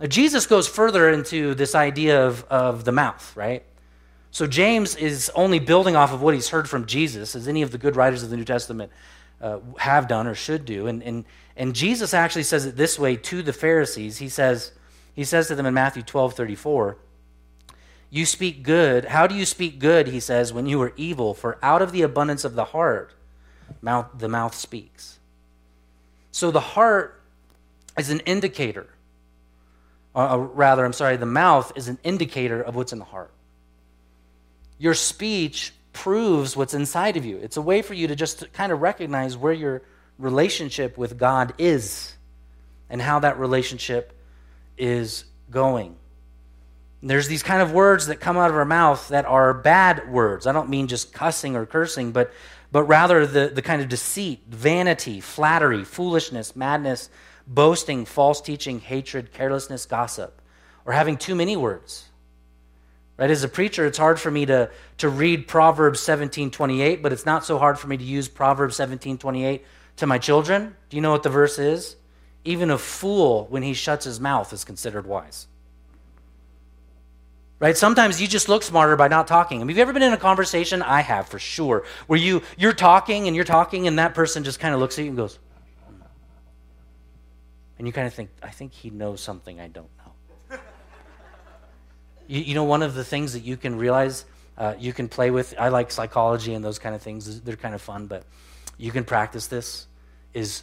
Now, 0.00 0.06
Jesus 0.06 0.46
goes 0.46 0.68
further 0.68 1.10
into 1.10 1.54
this 1.54 1.74
idea 1.74 2.26
of, 2.26 2.44
of 2.44 2.84
the 2.84 2.92
mouth, 2.92 3.36
right? 3.36 3.64
So 4.30 4.46
James 4.46 4.96
is 4.96 5.30
only 5.34 5.58
building 5.58 5.94
off 5.94 6.12
of 6.12 6.22
what 6.22 6.34
he's 6.34 6.48
heard 6.48 6.68
from 6.68 6.86
Jesus, 6.86 7.36
as 7.36 7.46
any 7.46 7.62
of 7.62 7.70
the 7.70 7.78
good 7.78 7.96
writers 7.96 8.22
of 8.22 8.30
the 8.30 8.36
New 8.36 8.44
Testament 8.44 8.90
uh, 9.40 9.58
have 9.78 10.08
done 10.08 10.26
or 10.26 10.34
should 10.34 10.64
do. 10.64 10.86
And, 10.86 11.02
and, 11.02 11.24
and 11.56 11.74
Jesus 11.74 12.14
actually 12.14 12.44
says 12.44 12.64
it 12.64 12.76
this 12.76 12.98
way 12.98 13.16
to 13.16 13.42
the 13.42 13.52
Pharisees. 13.52 14.18
He 14.18 14.28
says, 14.28 14.72
he 15.14 15.24
says 15.24 15.48
to 15.48 15.54
them 15.54 15.66
in 15.66 15.74
Matthew 15.74 16.02
12 16.02 16.34
34, 16.34 16.96
you 18.14 18.26
speak 18.26 18.62
good. 18.62 19.06
How 19.06 19.26
do 19.26 19.34
you 19.34 19.46
speak 19.46 19.78
good, 19.78 20.06
he 20.06 20.20
says, 20.20 20.52
when 20.52 20.66
you 20.66 20.82
are 20.82 20.92
evil? 20.98 21.32
For 21.32 21.58
out 21.62 21.80
of 21.80 21.92
the 21.92 22.02
abundance 22.02 22.44
of 22.44 22.54
the 22.54 22.66
heart, 22.66 23.14
mouth, 23.80 24.06
the 24.18 24.28
mouth 24.28 24.54
speaks. 24.54 25.18
So 26.30 26.50
the 26.50 26.60
heart 26.60 27.18
is 27.96 28.10
an 28.10 28.20
indicator. 28.20 28.86
Uh, 30.14 30.34
uh, 30.34 30.36
rather, 30.36 30.84
I'm 30.84 30.92
sorry, 30.92 31.16
the 31.16 31.24
mouth 31.24 31.72
is 31.74 31.88
an 31.88 31.98
indicator 32.04 32.60
of 32.60 32.76
what's 32.76 32.92
in 32.92 32.98
the 32.98 33.06
heart. 33.06 33.30
Your 34.78 34.92
speech 34.92 35.72
proves 35.94 36.54
what's 36.54 36.74
inside 36.74 37.16
of 37.16 37.24
you. 37.24 37.38
It's 37.38 37.56
a 37.56 37.62
way 37.62 37.80
for 37.80 37.94
you 37.94 38.08
to 38.08 38.14
just 38.14 38.52
kind 38.52 38.72
of 38.72 38.82
recognize 38.82 39.38
where 39.38 39.54
your 39.54 39.80
relationship 40.18 40.98
with 40.98 41.16
God 41.16 41.54
is 41.56 42.14
and 42.90 43.00
how 43.00 43.20
that 43.20 43.38
relationship 43.38 44.12
is 44.76 45.24
going. 45.50 45.96
There's 47.04 47.26
these 47.26 47.42
kind 47.42 47.60
of 47.60 47.72
words 47.72 48.06
that 48.06 48.20
come 48.20 48.36
out 48.36 48.50
of 48.50 48.56
our 48.56 48.64
mouth 48.64 49.08
that 49.08 49.24
are 49.24 49.52
bad 49.52 50.08
words. 50.10 50.46
I 50.46 50.52
don't 50.52 50.68
mean 50.68 50.86
just 50.86 51.12
cussing 51.12 51.56
or 51.56 51.66
cursing, 51.66 52.12
but, 52.12 52.32
but 52.70 52.84
rather 52.84 53.26
the, 53.26 53.48
the 53.48 53.62
kind 53.62 53.82
of 53.82 53.88
deceit, 53.88 54.44
vanity, 54.48 55.20
flattery, 55.20 55.82
foolishness, 55.82 56.54
madness, 56.54 57.10
boasting, 57.44 58.04
false 58.04 58.40
teaching, 58.40 58.78
hatred, 58.78 59.32
carelessness, 59.32 59.84
gossip, 59.84 60.40
or 60.84 60.92
having 60.92 61.16
too 61.16 61.34
many 61.34 61.56
words. 61.56 62.08
Right? 63.18 63.30
As 63.30 63.42
a 63.42 63.48
preacher, 63.48 63.84
it's 63.84 63.98
hard 63.98 64.20
for 64.20 64.30
me 64.30 64.46
to, 64.46 64.70
to 64.98 65.08
read 65.08 65.48
Proverbs 65.48 66.00
17:28, 66.00 67.02
but 67.02 67.12
it's 67.12 67.26
not 67.26 67.44
so 67.44 67.58
hard 67.58 67.80
for 67.80 67.88
me 67.88 67.96
to 67.96 68.04
use 68.04 68.28
Proverbs 68.28 68.76
17:28 68.78 69.62
to 69.96 70.06
my 70.06 70.18
children. 70.18 70.76
Do 70.88 70.96
you 70.96 71.00
know 71.00 71.10
what 71.10 71.24
the 71.24 71.30
verse 71.30 71.58
is? 71.58 71.96
Even 72.44 72.70
a 72.70 72.78
fool, 72.78 73.46
when 73.50 73.62
he 73.62 73.74
shuts 73.74 74.04
his 74.04 74.20
mouth, 74.20 74.52
is 74.52 74.64
considered 74.64 75.06
wise 75.06 75.48
right? 77.62 77.78
Sometimes 77.78 78.20
you 78.20 78.26
just 78.26 78.48
look 78.48 78.64
smarter 78.64 78.96
by 78.96 79.06
not 79.06 79.28
talking. 79.28 79.60
Have 79.60 79.70
you 79.70 79.76
ever 79.76 79.92
been 79.92 80.02
in 80.02 80.12
a 80.12 80.18
conversation 80.18 80.82
i 80.82 81.00
have 81.00 81.28
for 81.28 81.38
sure 81.38 81.84
where 82.08 82.18
you 82.18 82.42
you're 82.58 82.72
talking 82.72 83.28
and 83.28 83.36
you're 83.36 83.44
talking 83.44 83.86
and 83.86 83.98
that 83.98 84.14
person 84.14 84.42
just 84.44 84.58
kind 84.58 84.74
of 84.74 84.80
looks 84.80 84.98
at 84.98 85.04
you 85.04 85.10
and 85.10 85.16
goes 85.16 85.38
and 87.78 87.86
you 87.86 87.92
kind 87.92 88.06
of 88.06 88.14
think 88.14 88.30
i 88.42 88.50
think 88.50 88.72
he 88.72 88.90
knows 88.90 89.20
something 89.20 89.60
i 89.60 89.68
don't 89.68 89.90
know. 89.98 90.58
You, 92.28 92.40
you, 92.40 92.54
know 92.54 92.64
one 92.64 92.82
of 92.82 92.94
the 92.94 93.04
things 93.04 93.32
that 93.32 93.44
you 93.44 93.56
can 93.56 93.76
realize 93.76 94.24
uh, 94.56 94.74
you 94.78 94.92
can 94.92 95.08
play 95.08 95.30
with 95.30 95.54
i 95.58 95.68
like 95.68 95.90
psychology 95.90 96.54
and 96.54 96.64
those 96.64 96.78
kind 96.78 96.94
of 96.94 97.02
things 97.02 97.40
they're 97.42 97.56
kind 97.56 97.74
of 97.74 97.82
fun 97.82 98.06
but 98.06 98.24
you 98.78 98.90
can 98.90 99.04
practice 99.04 99.48
this 99.48 99.86
is 100.32 100.62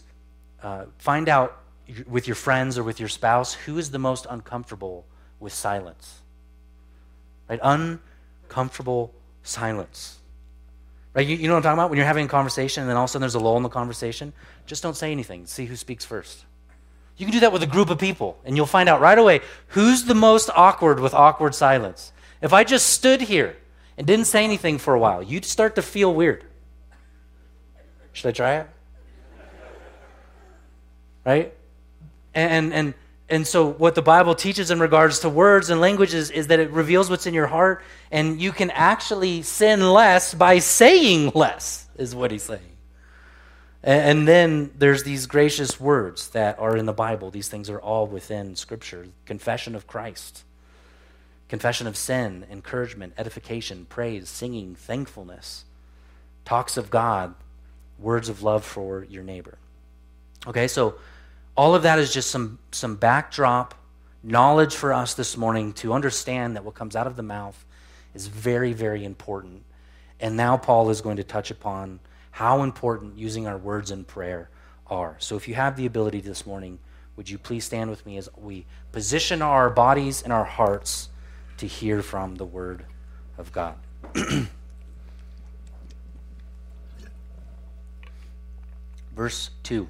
uh, 0.64 0.86
find 0.98 1.30
out 1.30 1.62
with 2.08 2.28
your 2.28 2.36
friends 2.36 2.78
or 2.78 2.84
with 2.84 3.00
your 3.00 3.10
spouse 3.10 3.54
who 3.54 3.78
is 3.78 3.92
the 3.92 4.00
most 4.00 4.26
uncomfortable 4.30 5.06
with 5.40 5.54
silence 5.54 6.19
right? 7.50 7.60
Uncomfortable 7.64 9.14
silence. 9.44 10.20
Right? 11.14 11.28
You, 11.28 11.36
you 11.36 11.48
know 11.48 11.56
what 11.56 11.58
I'm 11.58 11.64
talking 11.64 11.80
about? 11.80 11.90
When 11.90 11.98
you're 11.98 12.06
having 12.06 12.26
a 12.26 12.30
conversation 12.30 12.82
and 12.82 12.90
then 12.90 12.96
all 12.96 13.04
of 13.04 13.10
a 13.10 13.12
sudden 13.12 13.22
there's 13.22 13.36
a 13.36 13.40
lull 13.40 13.58
in 13.58 13.64
the 13.64 13.70
conversation, 13.70 14.32
just 14.66 14.84
don't 14.84 14.96
say 14.96 15.12
anything. 15.12 15.46
See 15.46 15.66
who 15.66 15.76
speaks 15.76 16.06
first. 16.06 16.46
You 17.18 17.26
can 17.26 17.34
do 17.34 17.42
that 17.42 17.52
with 17.52 17.64
a 17.64 17.68
group 17.68 17.90
of 17.90 17.98
people, 17.98 18.38
and 18.46 18.56
you'll 18.56 18.66
find 18.66 18.88
out 18.88 19.02
right 19.02 19.18
away 19.18 19.42
who's 19.70 20.06
the 20.06 20.16
most 20.16 20.50
awkward 20.56 21.02
with 21.02 21.14
awkward 21.14 21.54
silence. 21.54 22.14
If 22.42 22.54
I 22.54 22.64
just 22.64 22.92
stood 22.92 23.20
here 23.20 23.58
and 23.98 24.08
didn't 24.08 24.26
say 24.26 24.46
anything 24.46 24.78
for 24.78 24.94
a 24.94 25.00
while, 25.00 25.22
you'd 25.22 25.44
start 25.44 25.76
to 25.76 25.82
feel 25.82 26.14
weird. 26.14 26.46
Should 28.14 28.30
I 28.30 28.32
try 28.32 28.56
it? 28.56 28.70
Right? 31.26 31.54
And, 32.34 32.74
and, 32.74 32.94
and 33.30 33.46
so, 33.46 33.68
what 33.68 33.94
the 33.94 34.02
Bible 34.02 34.34
teaches 34.34 34.72
in 34.72 34.80
regards 34.80 35.20
to 35.20 35.30
words 35.30 35.70
and 35.70 35.80
languages 35.80 36.32
is 36.32 36.48
that 36.48 36.60
it 36.60 36.72
reveals 36.72 37.10
what's 37.10 37.28
in 37.28 37.34
your 37.34 37.48
heart, 37.48 37.84
and 38.12 38.42
you 38.42 38.52
can 38.52 38.72
actually 38.72 39.44
sin 39.44 39.92
less 39.92 40.34
by 40.34 40.60
saying 40.60 41.32
less, 41.36 41.88
is 41.96 42.16
what 42.16 42.32
he's 42.32 42.44
saying. 42.44 42.62
And 43.84 44.28
then 44.28 44.72
there's 44.78 45.04
these 45.04 45.26
gracious 45.26 45.80
words 45.80 46.30
that 46.30 46.60
are 46.60 46.76
in 46.76 46.86
the 46.86 46.94
Bible. 46.94 47.32
These 47.32 47.48
things 47.48 47.70
are 47.70 47.80
all 47.80 48.08
within 48.08 48.56
Scripture 48.56 49.08
confession 49.26 49.76
of 49.76 49.86
Christ, 49.86 50.44
confession 51.48 51.88
of 51.88 51.96
sin, 51.96 52.46
encouragement, 52.52 53.14
edification, 53.18 53.86
praise, 53.88 54.28
singing, 54.28 54.76
thankfulness, 54.76 55.66
talks 56.46 56.78
of 56.78 56.90
God, 56.90 57.36
words 58.00 58.28
of 58.28 58.42
love 58.42 58.66
for 58.66 59.04
your 59.04 59.24
neighbor. 59.24 59.60
Okay, 60.48 60.68
so 60.68 60.96
all 61.60 61.76
of 61.76 61.84
that 61.84 62.00
is 62.00 62.14
just 62.14 62.32
some, 62.32 62.58
some 62.72 62.96
backdrop 62.96 63.76
knowledge 64.24 64.78
for 64.78 64.94
us 64.94 65.16
this 65.16 65.36
morning 65.36 65.74
to 65.74 65.92
understand 65.92 66.56
that 66.56 66.64
what 66.64 66.74
comes 66.74 66.96
out 66.96 67.06
of 67.06 67.18
the 67.18 67.22
mouth 67.22 67.66
is 68.14 68.28
very, 68.28 68.72
very 68.72 69.04
important. 69.04 69.62
And 70.22 70.38
now 70.38 70.56
Paul 70.56 70.90
is 70.90 71.02
going 71.02 71.18
to 71.18 71.24
touch 71.26 71.52
upon 71.52 72.00
how 72.32 72.64
important 72.64 73.18
using 73.18 73.46
our 73.46 73.58
words 73.58 73.92
in 73.92 74.06
prayer 74.06 74.50
are. 74.88 75.18
So 75.20 75.36
if 75.36 75.50
you 75.50 75.56
have 75.56 75.76
the 75.76 75.86
ability 75.86 76.22
this 76.22 76.46
morning, 76.46 76.80
would 77.18 77.30
you 77.30 77.38
please 77.38 77.66
stand 77.66 77.90
with 77.90 78.06
me 78.06 78.16
as 78.16 78.30
we 78.38 78.66
position 78.94 79.42
our 79.42 79.70
bodies 79.70 80.22
and 80.22 80.32
our 80.32 80.46
hearts 80.46 81.10
to 81.58 81.68
hear 81.68 82.02
from 82.02 82.36
the 82.36 82.46
Word 82.46 82.86
of 83.38 83.52
God? 83.52 83.76
Verse 89.14 89.50
2. 89.64 89.90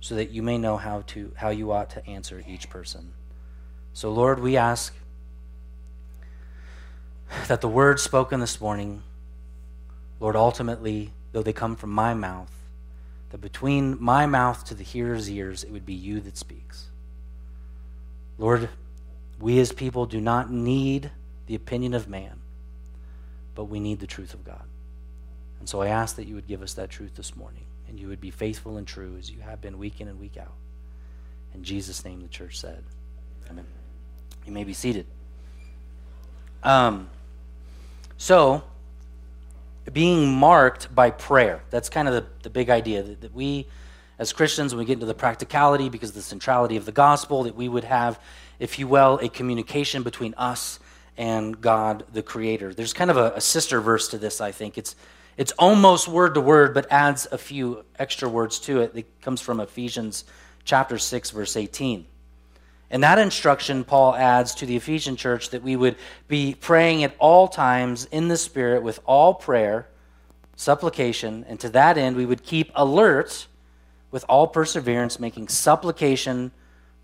so 0.00 0.14
that 0.14 0.30
you 0.30 0.42
may 0.42 0.58
know 0.58 0.76
how 0.76 1.02
to 1.08 1.32
how 1.36 1.50
you 1.50 1.72
ought 1.72 1.90
to 1.90 2.06
answer 2.06 2.42
each 2.46 2.70
person. 2.70 3.12
So 3.92 4.10
Lord, 4.12 4.40
we 4.40 4.56
ask 4.56 4.94
that 7.48 7.60
the 7.60 7.68
words 7.68 8.02
spoken 8.02 8.40
this 8.40 8.60
morning, 8.60 9.02
Lord, 10.20 10.36
ultimately, 10.36 11.12
though 11.32 11.42
they 11.42 11.52
come 11.52 11.76
from 11.76 11.90
my 11.90 12.14
mouth, 12.14 12.50
that 13.30 13.38
between 13.38 14.02
my 14.02 14.26
mouth 14.26 14.64
to 14.66 14.74
the 14.74 14.84
hearer's 14.84 15.30
ears, 15.30 15.64
it 15.64 15.70
would 15.70 15.86
be 15.86 15.94
you 15.94 16.20
that 16.20 16.36
speaks. 16.36 16.86
Lord, 18.38 18.68
we 19.40 19.58
as 19.58 19.72
people 19.72 20.06
do 20.06 20.20
not 20.20 20.50
need 20.50 21.10
the 21.46 21.54
opinion 21.54 21.94
of 21.94 22.08
man, 22.08 22.38
but 23.54 23.64
we 23.64 23.80
need 23.80 24.00
the 24.00 24.06
truth 24.06 24.34
of 24.34 24.44
God. 24.44 24.64
And 25.60 25.68
so 25.68 25.82
I 25.82 25.88
ask 25.88 26.16
that 26.16 26.26
you 26.26 26.34
would 26.34 26.46
give 26.46 26.62
us 26.62 26.74
that 26.74 26.90
truth 26.90 27.16
this 27.16 27.36
morning, 27.36 27.64
and 27.88 27.98
you 27.98 28.08
would 28.08 28.20
be 28.20 28.30
faithful 28.30 28.76
and 28.76 28.86
true 28.86 29.16
as 29.18 29.30
you 29.30 29.40
have 29.40 29.60
been 29.60 29.78
week 29.78 30.00
in 30.00 30.08
and 30.08 30.20
week 30.20 30.36
out. 30.36 30.52
In 31.54 31.64
Jesus' 31.64 32.04
name, 32.04 32.20
the 32.20 32.28
church 32.28 32.58
said, 32.58 32.82
Amen. 33.50 33.66
You 34.46 34.52
may 34.52 34.64
be 34.64 34.74
seated. 34.74 35.06
Um, 36.62 37.08
so, 38.16 38.62
being 39.92 40.32
marked 40.32 40.94
by 40.94 41.10
prayer, 41.10 41.62
that's 41.70 41.88
kind 41.88 42.08
of 42.08 42.14
the, 42.14 42.26
the 42.42 42.50
big 42.50 42.68
idea 42.68 43.02
that, 43.02 43.20
that 43.22 43.34
we 43.34 43.66
as 44.18 44.32
Christians, 44.32 44.74
when 44.74 44.80
we 44.80 44.84
get 44.84 44.94
into 44.94 45.06
the 45.06 45.14
practicality, 45.14 45.88
because 45.88 46.10
of 46.10 46.16
the 46.16 46.22
centrality 46.22 46.76
of 46.76 46.84
the 46.84 46.92
gospel, 46.92 47.44
that 47.44 47.54
we 47.54 47.68
would 47.68 47.84
have, 47.84 48.20
if 48.58 48.78
you 48.78 48.88
will, 48.88 49.18
a 49.22 49.28
communication 49.28 50.02
between 50.02 50.34
us 50.36 50.80
and 51.16 51.60
God, 51.60 52.04
the 52.12 52.22
Creator. 52.22 52.74
There's 52.74 52.92
kind 52.92 53.10
of 53.10 53.16
a, 53.16 53.32
a 53.34 53.40
sister 53.40 53.80
verse 53.80 54.08
to 54.08 54.18
this, 54.18 54.40
I 54.40 54.50
think. 54.50 54.76
It's, 54.76 54.96
it's 55.38 55.52
almost 55.52 56.08
word 56.08 56.34
to 56.34 56.40
word, 56.40 56.74
but 56.74 56.90
adds 56.90 57.28
a 57.30 57.38
few 57.38 57.84
extra 57.96 58.28
words 58.28 58.58
to 58.60 58.80
it. 58.80 58.92
It 58.94 59.20
comes 59.22 59.40
from 59.40 59.60
Ephesians 59.60 60.24
chapter 60.64 60.98
6, 60.98 61.30
verse 61.30 61.56
18. 61.56 62.04
And 62.90 63.02
that 63.04 63.20
instruction, 63.20 63.84
Paul 63.84 64.16
adds 64.16 64.56
to 64.56 64.66
the 64.66 64.74
Ephesian 64.74 65.14
church 65.14 65.50
that 65.50 65.62
we 65.62 65.76
would 65.76 65.94
be 66.26 66.56
praying 66.58 67.04
at 67.04 67.14
all 67.20 67.46
times 67.46 68.06
in 68.06 68.26
the 68.26 68.36
Spirit 68.36 68.82
with 68.82 68.98
all 69.06 69.32
prayer, 69.32 69.86
supplication, 70.56 71.44
and 71.48 71.60
to 71.60 71.68
that 71.68 71.96
end 71.96 72.16
we 72.16 72.26
would 72.26 72.42
keep 72.42 72.72
alert 72.74 73.46
with 74.10 74.24
all 74.28 74.48
perseverance, 74.48 75.20
making 75.20 75.46
supplication 75.46 76.50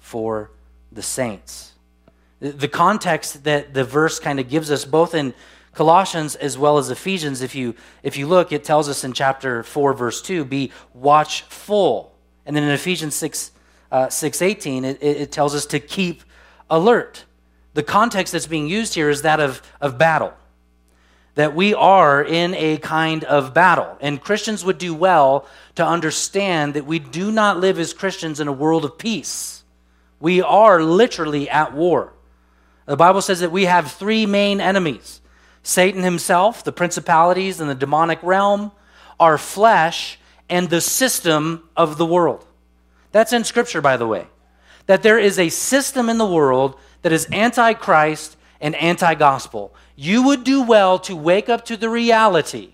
for 0.00 0.50
the 0.90 1.02
saints. 1.02 1.74
The 2.40 2.68
context 2.68 3.44
that 3.44 3.74
the 3.74 3.84
verse 3.84 4.18
kind 4.18 4.40
of 4.40 4.48
gives 4.48 4.72
us, 4.72 4.84
both 4.84 5.14
in 5.14 5.34
Colossians 5.74 6.34
as 6.36 6.56
well 6.56 6.78
as 6.78 6.90
Ephesians, 6.90 7.42
if 7.42 7.54
you, 7.54 7.74
if 8.02 8.16
you 8.16 8.26
look, 8.26 8.52
it 8.52 8.64
tells 8.64 8.88
us 8.88 9.04
in 9.04 9.12
chapter 9.12 9.62
4, 9.62 9.92
verse 9.94 10.22
2, 10.22 10.44
be 10.44 10.72
watchful. 10.92 12.14
And 12.46 12.54
then 12.56 12.62
in 12.62 12.70
Ephesians 12.70 13.14
6, 13.14 13.50
uh, 13.92 14.06
6.18, 14.06 14.84
it, 14.84 15.02
it 15.02 15.32
tells 15.32 15.54
us 15.54 15.66
to 15.66 15.80
keep 15.80 16.22
alert. 16.70 17.24
The 17.74 17.82
context 17.82 18.32
that's 18.32 18.46
being 18.46 18.68
used 18.68 18.94
here 18.94 19.10
is 19.10 19.22
that 19.22 19.40
of, 19.40 19.62
of 19.80 19.98
battle 19.98 20.34
that 21.34 21.54
we 21.54 21.74
are 21.74 22.22
in 22.22 22.54
a 22.54 22.78
kind 22.78 23.24
of 23.24 23.52
battle. 23.52 23.96
And 24.00 24.20
Christians 24.20 24.64
would 24.64 24.78
do 24.78 24.94
well 24.94 25.46
to 25.74 25.84
understand 25.84 26.74
that 26.74 26.86
we 26.86 26.98
do 26.98 27.32
not 27.32 27.58
live 27.58 27.78
as 27.78 27.92
Christians 27.92 28.40
in 28.40 28.48
a 28.48 28.52
world 28.52 28.84
of 28.84 28.98
peace. 28.98 29.64
We 30.20 30.42
are 30.42 30.82
literally 30.82 31.50
at 31.50 31.74
war. 31.74 32.12
The 32.86 32.96
Bible 32.96 33.20
says 33.20 33.40
that 33.40 33.50
we 33.50 33.64
have 33.64 33.90
three 33.90 34.26
main 34.26 34.60
enemies 34.60 35.20
Satan 35.64 36.04
himself, 36.04 36.62
the 36.62 36.70
principalities 36.70 37.58
and 37.58 37.68
the 37.68 37.74
demonic 37.74 38.22
realm, 38.22 38.70
our 39.18 39.36
flesh, 39.36 40.20
and 40.48 40.70
the 40.70 40.80
system 40.80 41.68
of 41.76 41.98
the 41.98 42.06
world. 42.06 42.46
That's 43.10 43.32
in 43.32 43.42
Scripture, 43.42 43.80
by 43.80 43.96
the 43.96 44.06
way. 44.06 44.28
That 44.86 45.02
there 45.02 45.18
is 45.18 45.40
a 45.40 45.48
system 45.48 46.08
in 46.08 46.18
the 46.18 46.26
world 46.26 46.78
that 47.02 47.10
is 47.10 47.26
anti 47.32 47.74
Christ 47.74 48.36
and 48.60 48.76
anti 48.76 49.16
gospel 49.16 49.74
you 49.96 50.22
would 50.24 50.44
do 50.44 50.62
well 50.62 50.98
to 51.00 51.14
wake 51.14 51.48
up 51.48 51.64
to 51.66 51.76
the 51.76 51.88
reality 51.88 52.72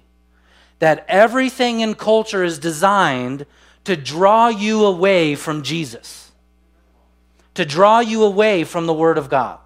that 0.78 1.04
everything 1.08 1.80
in 1.80 1.94
culture 1.94 2.42
is 2.42 2.58
designed 2.58 3.44
to 3.84 3.96
draw 3.96 4.48
you 4.48 4.84
away 4.84 5.34
from 5.34 5.62
Jesus, 5.62 6.32
to 7.54 7.66
draw 7.66 8.00
you 8.00 8.22
away 8.22 8.64
from 8.64 8.86
the 8.86 8.94
Word 8.94 9.18
of 9.18 9.28
God. 9.28 9.58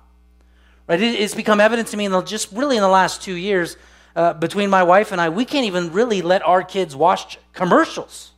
Right? 0.87 1.01
It's 1.01 1.35
become 1.35 1.61
evident 1.61 1.89
to 1.89 1.97
me 1.97 2.05
in 2.05 2.13
the, 2.13 2.23
just 2.23 2.53
really 2.53 2.77
in 2.77 2.83
the 2.83 2.89
last 2.89 3.23
two 3.23 3.35
years 3.35 3.77
uh, 4.17 4.35
between 4.35 4.71
my 4.71 4.83
wife 4.83 5.13
and 5.13 5.21
I, 5.21 5.29
we 5.29 5.45
can't 5.45 5.67
even 5.67 5.93
really 5.93 6.23
let 6.23 6.43
our 6.43 6.63
kids 6.63 6.95
watch 6.95 7.39
commercials. 7.53 8.33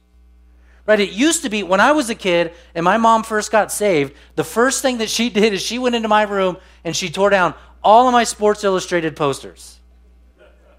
Right? 0.87 1.01
It 1.01 1.11
used 1.11 1.43
to 1.43 1.51
be 1.51 1.63
when 1.63 1.81
I 1.81 1.93
was 1.93 2.09
a 2.11 2.15
kid 2.15 2.53
and 2.75 2.85
my 2.85 2.97
mom 2.97 3.25
first 3.25 3.51
got 3.51 3.73
saved, 3.73 4.15
the 4.37 4.45
first 4.45 4.83
thing 4.83 4.99
that 4.99 5.11
she 5.11 5.31
did 5.41 5.53
is 5.53 5.61
she 5.61 5.79
went 5.79 5.95
into 5.95 6.09
my 6.09 6.23
room 6.23 6.57
and 6.85 6.95
she 6.95 7.11
tore 7.11 7.31
down 7.31 7.55
all 7.83 8.07
of 8.07 8.13
my 8.13 8.25
Sports 8.25 8.65
Illustrated 8.65 9.17
posters. 9.17 9.79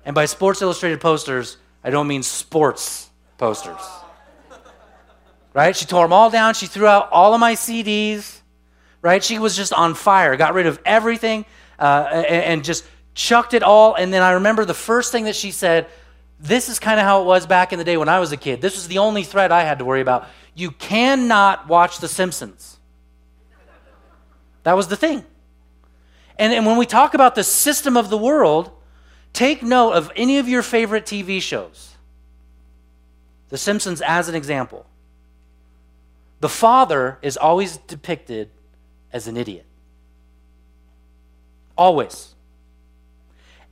And 0.05 0.15
by 0.15 0.25
Sports 0.25 0.61
Illustrated 0.61 1.01
posters, 1.01 1.57
I 1.83 1.89
don't 1.89 2.07
mean 2.07 2.23
sports 2.23 3.09
posters. 3.37 3.81
Right? 5.53 5.75
She 5.75 5.85
tore 5.85 6.05
them 6.05 6.13
all 6.13 6.29
down. 6.29 6.53
She 6.53 6.65
threw 6.65 6.87
out 6.87 7.09
all 7.11 7.33
of 7.33 7.39
my 7.39 7.55
CDs. 7.55 8.41
Right? 9.01 9.23
She 9.23 9.39
was 9.39 9.55
just 9.55 9.73
on 9.73 9.95
fire, 9.95 10.35
got 10.37 10.53
rid 10.53 10.65
of 10.65 10.79
everything, 10.85 11.45
uh, 11.79 12.07
and, 12.11 12.63
just 12.63 12.85
chucked 13.13 13.53
it 13.53 13.63
all. 13.63 13.95
And 13.95 14.13
then 14.13 14.21
I 14.21 14.31
remember 14.31 14.65
the 14.65 14.73
first 14.73 15.11
thing 15.11 15.25
that 15.25 15.35
she 15.35 15.51
said 15.51 15.87
this 16.39 16.69
is 16.69 16.79
kind 16.79 16.99
of 16.99 17.05
how 17.05 17.21
it 17.21 17.25
was 17.25 17.47
back 17.47 17.73
in 17.73 17.79
the 17.79 17.85
day 17.85 17.97
when 17.97 18.09
I 18.09 18.19
was 18.19 18.31
a 18.31 18.37
kid. 18.37 18.61
This 18.61 18.75
was 18.75 18.87
the 18.87 18.99
only 18.99 19.23
threat 19.23 19.51
I 19.51 19.63
had 19.63 19.79
to 19.79 19.85
worry 19.85 20.01
about. 20.01 20.27
You 20.53 20.71
cannot 20.71 21.67
watch 21.67 21.99
The 21.99 22.07
Simpsons. 22.07 22.77
That 24.63 24.75
was 24.75 24.87
the 24.87 24.95
thing. 24.95 25.23
And, 26.37 26.53
and 26.53 26.65
when 26.65 26.77
we 26.77 26.85
talk 26.85 27.13
about 27.13 27.35
the 27.35 27.43
system 27.43 27.97
of 27.97 28.09
the 28.09 28.17
world, 28.17 28.71
take 29.33 29.63
note 29.63 29.91
of 29.93 30.11
any 30.15 30.37
of 30.39 30.47
your 30.47 30.61
favorite 30.61 31.05
TV 31.05 31.41
shows. 31.41 31.95
The 33.49 33.57
Simpsons, 33.57 34.01
as 34.01 34.29
an 34.29 34.35
example. 34.35 34.85
The 36.39 36.49
father 36.49 37.17
is 37.21 37.37
always 37.37 37.77
depicted 37.77 38.49
as 39.11 39.27
an 39.27 39.37
idiot. 39.37 39.66
Always. 41.77 42.33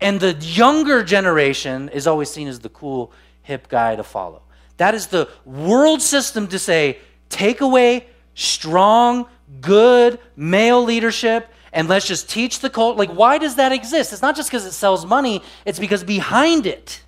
And 0.02 0.20
the 0.20 0.34
younger 0.34 1.04
generation 1.04 1.90
is 1.90 2.06
always 2.06 2.30
seen 2.30 2.48
as 2.48 2.60
the 2.60 2.70
cool, 2.70 3.12
hip 3.42 3.68
guy 3.68 3.96
to 3.96 4.04
follow. 4.04 4.42
That 4.78 4.94
is 4.94 5.08
the 5.08 5.30
world 5.46 6.02
system 6.02 6.48
to 6.48 6.60
say 6.60 7.00
take 7.30 7.62
away 7.62 8.08
strong, 8.34 9.28
good 9.62 10.20
male 10.36 10.84
leadership 10.84 11.50
and 11.76 11.90
let's 11.90 12.08
just 12.08 12.30
teach 12.30 12.60
the 12.60 12.70
cult. 12.70 12.98
Like, 12.98 13.10
why 13.10 13.38
does 13.38 13.56
that 13.56 13.74
exist? 13.74 14.14
It's 14.14 14.22
not 14.22 14.36
just 14.36 14.50
because 14.50 14.66
it 14.66 14.72
sells 14.72 15.06
money, 15.06 15.44
it's 15.66 15.78
because 15.78 16.04
behind 16.04 16.66
it 16.66 17.04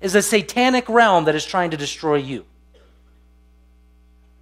is 0.00 0.14
a 0.14 0.22
satanic 0.22 0.88
realm 0.88 1.24
that 1.24 1.34
is 1.34 1.44
trying 1.44 1.72
to 1.72 1.76
destroy 1.76 2.16
you. 2.16 2.44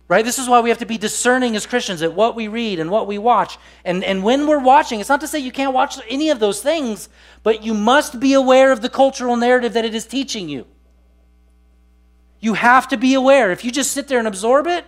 Right? 0.08 0.24
This 0.24 0.38
is 0.38 0.48
why 0.48 0.60
we 0.60 0.68
have 0.68 0.78
to 0.78 0.86
be 0.86 0.98
discerning 0.98 1.56
as 1.56 1.66
Christians 1.66 2.00
at 2.00 2.14
what 2.14 2.36
we 2.36 2.46
read 2.46 2.78
and 2.78 2.90
what 2.90 3.08
we 3.08 3.18
watch. 3.18 3.58
And, 3.84 4.04
and 4.04 4.22
when 4.22 4.46
we're 4.46 4.60
watching, 4.60 5.00
it's 5.00 5.08
not 5.08 5.20
to 5.22 5.26
say 5.26 5.40
you 5.40 5.50
can't 5.50 5.74
watch 5.74 5.98
any 6.08 6.30
of 6.30 6.38
those 6.38 6.62
things, 6.62 7.08
but 7.42 7.64
you 7.64 7.74
must 7.74 8.20
be 8.20 8.32
aware 8.32 8.70
of 8.70 8.82
the 8.82 8.88
cultural 8.88 9.36
narrative 9.36 9.72
that 9.72 9.84
it 9.84 9.96
is 9.96 10.06
teaching 10.06 10.48
you. 10.48 10.66
You 12.38 12.54
have 12.54 12.86
to 12.88 12.96
be 12.96 13.14
aware. 13.14 13.50
If 13.50 13.64
you 13.64 13.72
just 13.72 13.90
sit 13.90 14.06
there 14.06 14.20
and 14.20 14.28
absorb 14.28 14.68
it, 14.68 14.84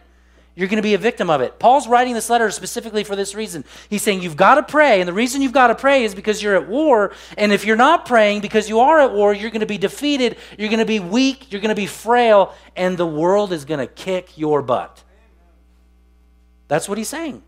you're 0.54 0.68
going 0.68 0.76
to 0.76 0.83
be 0.83 0.94
a 0.94 0.98
victim 0.98 1.31
of 1.31 1.40
it. 1.40 1.59
Paul's 1.59 1.88
writing 1.88 2.14
this 2.14 2.31
letter 2.31 2.50
specifically 2.50 3.02
for 3.04 3.16
this 3.16 3.35
reason. 3.35 3.64
He's 3.88 4.02
saying 4.02 4.22
you've 4.22 4.37
got 4.37 4.57
to 4.57 4.64
pray, 4.64 5.00
and 5.00 5.09
the 5.09 5.12
reason 5.12 5.40
you've 5.40 5.52
got 5.52 5.68
to 5.68 5.74
pray 5.74 6.04
is 6.04 6.14
because 6.16 6.42
you're 6.42 6.57
at 6.57 6.68
war. 6.68 7.12
And 7.37 7.52
if 7.52 7.64
you're 7.64 7.76
not 7.76 8.07
praying 8.07 8.40
because 8.40 8.68
you 8.68 8.81
are 8.81 9.00
at 9.00 9.12
war, 9.12 9.33
you're 9.33 9.50
going 9.50 9.61
to 9.61 9.66
be 9.66 9.78
defeated, 9.78 10.37
you're 10.59 10.68
going 10.68 10.81
to 10.81 10.85
be 10.85 11.00
weak, 11.00 11.52
you're 11.52 11.61
going 11.61 11.74
to 11.74 11.81
be 11.81 11.87
frail, 11.87 12.54
and 12.76 12.96
the 12.96 13.07
world 13.07 13.52
is 13.52 13.64
going 13.64 13.78
to 13.78 13.87
kick 13.87 14.37
your 14.37 14.62
butt. 14.62 15.04
That's 16.68 16.88
what 16.88 16.98
he's 16.98 17.09
saying. 17.09 17.42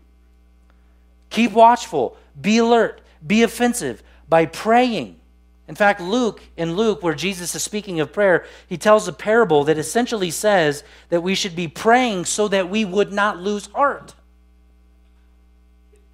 Keep 1.29 1.53
watchful, 1.53 2.17
be 2.39 2.57
alert, 2.57 3.01
be 3.25 3.43
offensive 3.43 4.03
by 4.27 4.45
praying. 4.45 5.17
In 5.67 5.75
fact, 5.75 6.01
Luke, 6.01 6.41
in 6.57 6.75
Luke, 6.75 7.01
where 7.01 7.13
Jesus 7.13 7.55
is 7.55 7.63
speaking 7.63 8.01
of 8.01 8.11
prayer, 8.11 8.45
he 8.67 8.77
tells 8.77 9.07
a 9.07 9.13
parable 9.13 9.63
that 9.63 9.77
essentially 9.77 10.29
says 10.29 10.83
that 11.09 11.21
we 11.21 11.33
should 11.33 11.55
be 11.55 11.69
praying 11.69 12.25
so 12.25 12.49
that 12.49 12.69
we 12.69 12.83
would 12.83 13.13
not 13.13 13.39
lose 13.39 13.67
heart. 13.67 14.13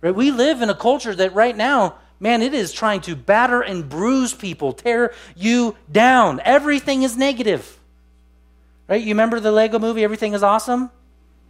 Right? 0.02 0.14
We 0.14 0.30
live 0.30 0.62
in 0.62 0.70
a 0.70 0.76
culture 0.76 1.16
that 1.16 1.34
right 1.34 1.58
now, 1.58 1.96
man, 2.20 2.44
it 2.44 2.54
is 2.54 2.72
trying 2.72 3.02
to 3.02 3.16
batter 3.16 3.62
and 3.62 3.90
bruise 3.90 4.34
people, 4.34 4.74
tear 4.74 5.14
you 5.36 5.76
down. 5.92 6.40
Everything 6.44 7.02
is 7.02 7.18
negative. 7.18 7.80
Right? 8.88 9.02
You 9.02 9.10
remember 9.10 9.40
the 9.40 9.52
Lego 9.52 9.80
movie, 9.80 10.04
Everything 10.04 10.34
is 10.34 10.44
Awesome? 10.44 10.92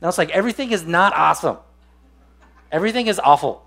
Now 0.02 0.10
it's 0.10 0.18
like 0.18 0.30
everything 0.30 0.72
is 0.72 0.86
not 0.86 1.14
awesome. 1.14 1.58
Everything 2.72 3.08
is 3.08 3.20
awful. 3.20 3.66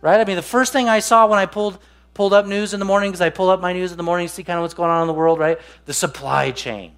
Right? 0.00 0.20
I 0.20 0.24
mean, 0.24 0.36
the 0.36 0.42
first 0.42 0.72
thing 0.72 0.88
I 0.88 1.00
saw 1.00 1.26
when 1.26 1.38
I 1.38 1.46
pulled 1.46 1.78
pulled 2.14 2.34
up 2.34 2.46
news 2.46 2.74
in 2.74 2.80
the 2.80 2.84
morning, 2.84 3.10
because 3.10 3.20
I 3.20 3.30
pull 3.30 3.48
up 3.48 3.60
my 3.60 3.72
news 3.72 3.90
in 3.90 3.96
the 3.96 4.02
morning 4.02 4.26
to 4.26 4.32
see 4.32 4.44
kind 4.44 4.58
of 4.58 4.62
what's 4.62 4.74
going 4.74 4.90
on 4.90 5.02
in 5.02 5.06
the 5.06 5.14
world, 5.14 5.38
right? 5.38 5.58
The 5.86 5.94
supply 5.94 6.50
chain. 6.50 6.92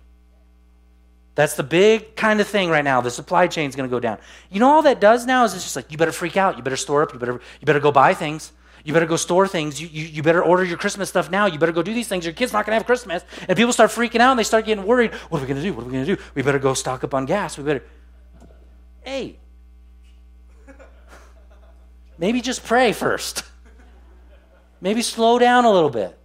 That's 1.35 1.55
the 1.55 1.62
big 1.62 2.14
kind 2.16 2.40
of 2.40 2.46
thing 2.46 2.70
right 2.70 2.85
now. 2.85 3.00
The 3.00 3.11
supply 3.11 3.48
chain 3.48 3.68
is 3.68 3.77
going 3.77 3.88
to 3.88 3.94
go 3.94 4.00
down. 4.00 4.18
You 4.50 4.61
know 4.61 4.70
all 4.70 4.83
that 4.83 5.00
does 5.00 5.27
now 5.27 5.44
is 5.44 5.55
it's 5.55 5.64
just 5.64 5.77
like 5.77 5.90
you 5.90 5.98
better 5.98 6.12
freak 6.12 6.37
out. 6.37 6.57
You 6.57 6.62
better 6.62 6.77
store 6.77 7.03
up. 7.03 7.12
You 7.12 7.18
better 7.18 7.40
you 7.61 7.66
better 7.66 7.81
go 7.81 7.90
buy 7.90 8.14
things. 8.14 8.53
You 8.85 8.92
better 8.92 9.07
go 9.07 9.16
store 9.16 9.48
things. 9.48 9.81
You, 9.81 9.88
you, 9.88 10.05
you 10.05 10.22
better 10.22 10.44
order 10.44 10.62
your 10.62 10.77
Christmas 10.77 11.09
stuff 11.09 11.31
now. 11.31 11.46
You 11.46 11.59
better 11.59 11.72
go 11.72 11.83
do 11.83 11.94
these 11.94 12.07
things. 12.07 12.24
Your 12.24 12.35
kid's 12.35 12.53
not 12.53 12.66
going 12.66 12.72
to 12.72 12.77
have 12.77 12.87
Christmas. 12.87 13.24
And 13.48 13.57
people 13.57 13.72
start 13.72 13.90
freaking 13.90 14.20
out 14.20 14.31
and 14.31 14.38
they 14.38 14.44
start 14.44 14.66
getting 14.66 14.85
worried. 14.85 15.12
What 15.31 15.38
are 15.38 15.40
we 15.40 15.48
going 15.48 15.61
to 15.61 15.66
do? 15.66 15.72
What 15.72 15.83
are 15.83 15.87
we 15.87 15.92
going 15.92 16.05
to 16.05 16.16
do? 16.16 16.22
We 16.35 16.42
better 16.42 16.59
go 16.59 16.74
stock 16.74 17.03
up 17.03 17.14
on 17.14 17.24
gas. 17.24 17.57
We 17.57 17.64
better. 17.64 17.83
Hey. 19.04 19.38
Maybe 22.18 22.40
just 22.40 22.64
pray 22.64 22.92
first. 22.92 23.44
Maybe 24.80 25.02
slow 25.02 25.38
down 25.38 25.64
a 25.64 25.70
little 25.70 25.90
bit 25.90 26.18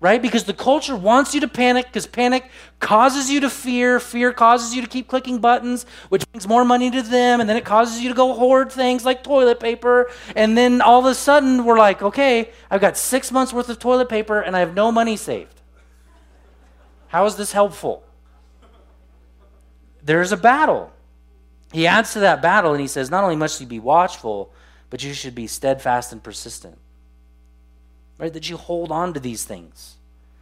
right? 0.00 0.22
Because 0.22 0.44
the 0.44 0.54
culture 0.54 0.94
wants 0.94 1.34
you 1.34 1.40
to 1.40 1.48
panic 1.48 1.86
because 1.86 2.06
panic 2.06 2.50
causes 2.78 3.30
you 3.30 3.40
to 3.40 3.50
fear. 3.50 3.98
Fear 3.98 4.32
causes 4.32 4.74
you 4.74 4.82
to 4.82 4.88
keep 4.88 5.08
clicking 5.08 5.38
buttons, 5.38 5.86
which 6.08 6.24
brings 6.30 6.46
more 6.46 6.64
money 6.64 6.90
to 6.90 7.02
them. 7.02 7.40
And 7.40 7.48
then 7.48 7.56
it 7.56 7.64
causes 7.64 8.00
you 8.00 8.08
to 8.08 8.14
go 8.14 8.34
hoard 8.34 8.70
things 8.70 9.04
like 9.04 9.24
toilet 9.24 9.58
paper. 9.58 10.10
And 10.36 10.56
then 10.56 10.80
all 10.80 11.00
of 11.00 11.06
a 11.06 11.14
sudden, 11.14 11.64
we're 11.64 11.78
like, 11.78 12.02
okay, 12.02 12.50
I've 12.70 12.80
got 12.80 12.96
six 12.96 13.32
months 13.32 13.52
worth 13.52 13.68
of 13.68 13.78
toilet 13.78 14.08
paper 14.08 14.40
and 14.40 14.56
I 14.56 14.60
have 14.60 14.74
no 14.74 14.92
money 14.92 15.16
saved. 15.16 15.60
How 17.08 17.24
is 17.26 17.36
this 17.36 17.52
helpful? 17.52 18.04
There's 20.02 20.30
a 20.30 20.36
battle. 20.36 20.92
He 21.72 21.86
adds 21.86 22.12
to 22.14 22.20
that 22.20 22.40
battle 22.40 22.72
and 22.72 22.80
he 22.80 22.88
says, 22.88 23.10
not 23.10 23.24
only 23.24 23.36
must 23.36 23.60
you 23.60 23.66
be 23.66 23.78
watchful, 23.78 24.52
but 24.90 25.02
you 25.02 25.12
should 25.12 25.34
be 25.34 25.46
steadfast 25.46 26.12
and 26.12 26.22
persistent 26.22 26.78
right? 28.18 28.32
That 28.32 28.50
you 28.50 28.56
hold 28.56 28.92
on 28.92 29.14
to 29.14 29.20
these 29.20 29.44
things. 29.44 29.94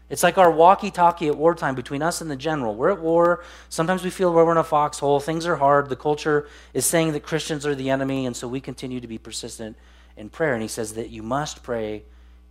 It's 0.08 0.22
like 0.22 0.38
our 0.38 0.50
walkie 0.50 0.90
talkie 0.90 1.28
at 1.28 1.36
wartime 1.36 1.74
between 1.74 2.00
us 2.00 2.20
and 2.20 2.30
the 2.30 2.36
general. 2.36 2.74
We're 2.74 2.92
at 2.92 3.00
war. 3.00 3.42
Sometimes 3.68 4.04
we 4.04 4.10
feel 4.10 4.32
we're 4.32 4.50
in 4.50 4.56
a 4.56 4.64
foxhole. 4.64 5.20
Things 5.20 5.46
are 5.46 5.56
hard. 5.56 5.88
The 5.88 5.96
culture 5.96 6.48
is 6.74 6.86
saying 6.86 7.12
that 7.12 7.24
Christians 7.24 7.66
are 7.66 7.74
the 7.74 7.90
enemy, 7.90 8.24
and 8.24 8.36
so 8.36 8.46
we 8.46 8.60
continue 8.60 9.00
to 9.00 9.08
be 9.08 9.18
persistent 9.18 9.76
in 10.16 10.28
prayer. 10.28 10.54
And 10.54 10.62
he 10.62 10.68
says 10.68 10.94
that 10.94 11.10
you 11.10 11.22
must 11.22 11.62
pray 11.62 12.04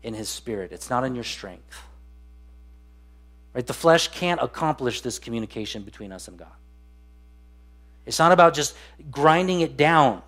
in 0.04 0.14
his 0.14 0.30
spirit, 0.30 0.72
it's 0.72 0.90
not 0.90 1.04
in 1.04 1.16
your 1.16 1.24
strength. 1.24 1.82
Right? 3.56 3.66
The 3.66 3.74
flesh 3.74 4.10
can't 4.10 4.40
accomplish 4.40 5.02
this 5.02 5.18
communication 5.18 5.82
between 5.82 6.12
us 6.12 6.28
and 6.28 6.38
God. 6.38 6.52
It's 8.06 8.20
not 8.20 8.32
about 8.32 8.54
just 8.54 8.76
grinding 9.12 9.62
it 9.62 9.78
down 9.78 10.22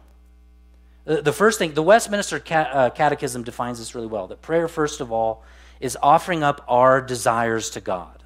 the 1.08 1.32
first 1.32 1.58
thing, 1.58 1.74
the 1.74 1.82
Westminster 1.82 2.44
uh, 2.52 2.90
Catechism 2.90 3.44
defines 3.44 3.80
this 3.80 3.96
really 3.96 4.08
well 4.08 4.28
that 4.28 4.42
prayer, 4.42 4.68
first 4.68 5.00
of 5.00 5.10
all, 5.10 5.42
is 5.80 5.98
offering 6.04 6.44
up 6.44 6.66
our 6.68 7.02
desires 7.02 7.70
to 7.72 7.82
God. 7.82 8.24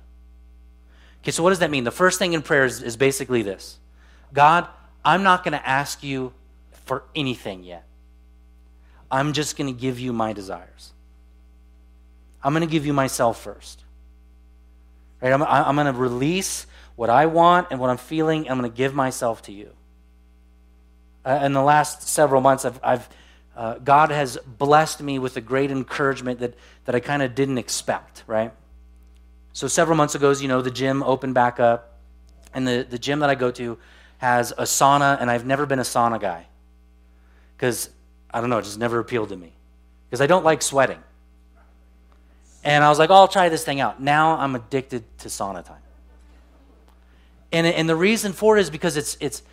Okay, 1.21 1.29
so 1.29 1.43
what 1.43 1.51
does 1.51 1.59
that 1.59 1.69
mean? 1.69 1.83
The 1.83 1.91
first 1.91 2.17
thing 2.17 2.33
in 2.33 2.41
prayer 2.41 2.65
is, 2.65 2.81
is 2.81 2.97
basically 2.97 3.43
this 3.43 3.77
God, 4.33 4.67
I'm 5.05 5.21
not 5.21 5.43
going 5.43 5.51
to 5.51 5.67
ask 5.67 6.01
you 6.01 6.33
for 6.71 7.03
anything 7.13 7.63
yet. 7.63 7.85
I'm 9.11 9.33
just 9.33 9.57
going 9.57 9.71
to 9.71 9.79
give 9.79 9.99
you 9.99 10.11
my 10.11 10.33
desires. 10.33 10.91
I'm 12.43 12.53
going 12.53 12.67
to 12.67 12.71
give 12.71 12.87
you 12.87 12.93
myself 12.93 13.39
first. 13.43 13.83
Right? 15.21 15.31
I'm, 15.31 15.43
I'm 15.43 15.75
going 15.75 15.85
to 15.85 15.93
release 15.93 16.65
what 17.01 17.09
I 17.09 17.25
want 17.25 17.67
and 17.71 17.79
what 17.79 17.89
I'm 17.89 17.97
feeling. 17.97 18.49
I'm 18.49 18.59
going 18.59 18.69
to 18.69 18.77
give 18.77 18.93
myself 18.93 19.41
to 19.43 19.51
you 19.51 19.71
uh, 21.25 21.39
in 21.43 21.53
the 21.53 21.61
last 21.61 22.07
several 22.07 22.41
months, 22.41 22.65
I've, 22.65 22.79
I've 22.83 23.09
uh, 23.55 23.75
God 23.79 24.11
has 24.11 24.37
blessed 24.37 25.01
me 25.01 25.19
with 25.19 25.37
a 25.37 25.41
great 25.41 25.71
encouragement 25.71 26.39
that, 26.39 26.55
that 26.85 26.95
I 26.95 26.99
kind 26.99 27.21
of 27.21 27.35
didn't 27.35 27.57
expect, 27.57 28.23
right? 28.25 28.51
So, 29.53 29.67
several 29.67 29.97
months 29.97 30.15
ago, 30.15 30.29
as 30.29 30.41
you 30.41 30.47
know, 30.47 30.61
the 30.61 30.71
gym 30.71 31.03
opened 31.03 31.33
back 31.33 31.59
up, 31.59 31.99
and 32.53 32.67
the, 32.67 32.87
the 32.89 32.97
gym 32.97 33.19
that 33.19 33.29
I 33.29 33.35
go 33.35 33.51
to 33.51 33.77
has 34.17 34.51
a 34.51 34.63
sauna, 34.63 35.19
and 35.19 35.29
I've 35.29 35.45
never 35.45 35.65
been 35.65 35.79
a 35.79 35.83
sauna 35.83 36.19
guy 36.19 36.47
because 37.57 37.89
I 38.33 38.39
don't 38.39 38.49
know, 38.49 38.57
it 38.57 38.63
just 38.63 38.79
never 38.79 38.99
appealed 38.99 39.29
to 39.29 39.37
me 39.37 39.53
because 40.09 40.21
I 40.21 40.27
don't 40.27 40.45
like 40.45 40.61
sweating. 40.61 41.03
And 42.63 42.83
I 42.83 42.89
was 42.89 42.99
like, 42.99 43.09
oh, 43.09 43.15
I'll 43.15 43.27
try 43.27 43.49
this 43.49 43.63
thing 43.63 43.79
out. 43.79 44.01
Now 44.01 44.37
I'm 44.37 44.55
addicted 44.55 45.03
to 45.19 45.27
sauna 45.27 45.65
time. 45.65 45.81
And, 47.51 47.67
and 47.67 47.87
the 47.87 47.95
reason 47.95 48.33
for 48.33 48.57
it 48.57 48.61
is 48.61 48.69
because 48.69 48.97
it's, 48.97 49.17
it's, 49.19 49.43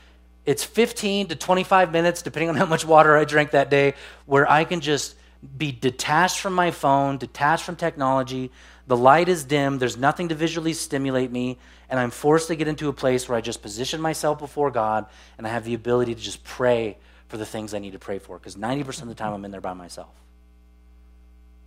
it's 0.47 0.65
15 0.65 1.29
to 1.29 1.37
25 1.37 1.93
minutes, 1.93 2.23
depending 2.23 2.49
on 2.49 2.57
how 2.57 2.67
much 2.67 2.85
water 2.85 3.17
I 3.17 3.25
drank 3.25 3.51
that 3.51 3.71
day, 3.71 3.95
where 4.27 4.51
I 4.51 4.65
can 4.65 4.81
just 4.81 5.17
be 5.57 5.73
detached 5.73 6.41
from 6.41 6.55
my 6.55 6.71
phone, 6.71 7.19
detached 7.19 7.65
from 7.65 7.77
technology. 7.77 8.51
The 8.87 8.97
light 8.97 9.29
is 9.29 9.45
dim, 9.45 9.79
there's 9.79 9.97
nothing 9.97 10.29
to 10.29 10.35
visually 10.35 10.73
stimulate 10.73 11.31
me, 11.31 11.59
and 11.91 12.01
I'm 12.01 12.11
forced 12.11 12.49
to 12.49 12.57
get 12.57 12.69
into 12.69 12.89
a 12.89 12.93
place 12.93 13.29
where 13.29 13.37
I 13.37 13.41
just 13.41 13.63
position 13.63 14.01
myself 14.01 14.39
before 14.39 14.71
God 14.71 15.07
and 15.37 15.47
I 15.47 15.51
have 15.51 15.65
the 15.65 15.75
ability 15.75 16.15
to 16.15 16.21
just 16.21 16.43
pray 16.45 16.97
for 17.29 17.37
the 17.37 17.47
things 17.47 17.75
I 17.75 17.79
need 17.79 17.93
to 17.93 17.99
pray 17.99 18.19
for 18.19 18.39
because 18.39 18.57
90% 18.57 19.03
of 19.03 19.09
the 19.09 19.15
time 19.15 19.35
I'm 19.35 19.45
in 19.45 19.51
there 19.51 19.61
by 19.61 19.75
myself. 19.75 20.15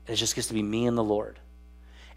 It 0.08 0.15
just 0.15 0.36
gets 0.36 0.48
to 0.48 0.54
be 0.54 0.63
me 0.63 0.88
and 0.88 0.98
the 0.98 1.04
Lord. 1.04 1.39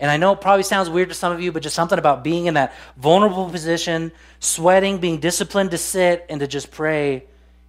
And 0.00 0.10
I 0.10 0.16
know 0.16 0.32
it 0.32 0.40
probably 0.40 0.64
sounds 0.64 0.90
weird 0.90 1.08
to 1.10 1.14
some 1.14 1.32
of 1.32 1.40
you, 1.40 1.52
but 1.52 1.62
just 1.62 1.76
something 1.76 1.98
about 1.98 2.24
being 2.24 2.46
in 2.46 2.54
that 2.54 2.74
vulnerable 2.96 3.48
position, 3.48 4.12
sweating, 4.40 4.98
being 4.98 5.18
disciplined 5.18 5.70
to 5.70 5.78
sit 5.78 6.26
and 6.28 6.40
to 6.40 6.46
just 6.46 6.70
pray, 6.70 7.24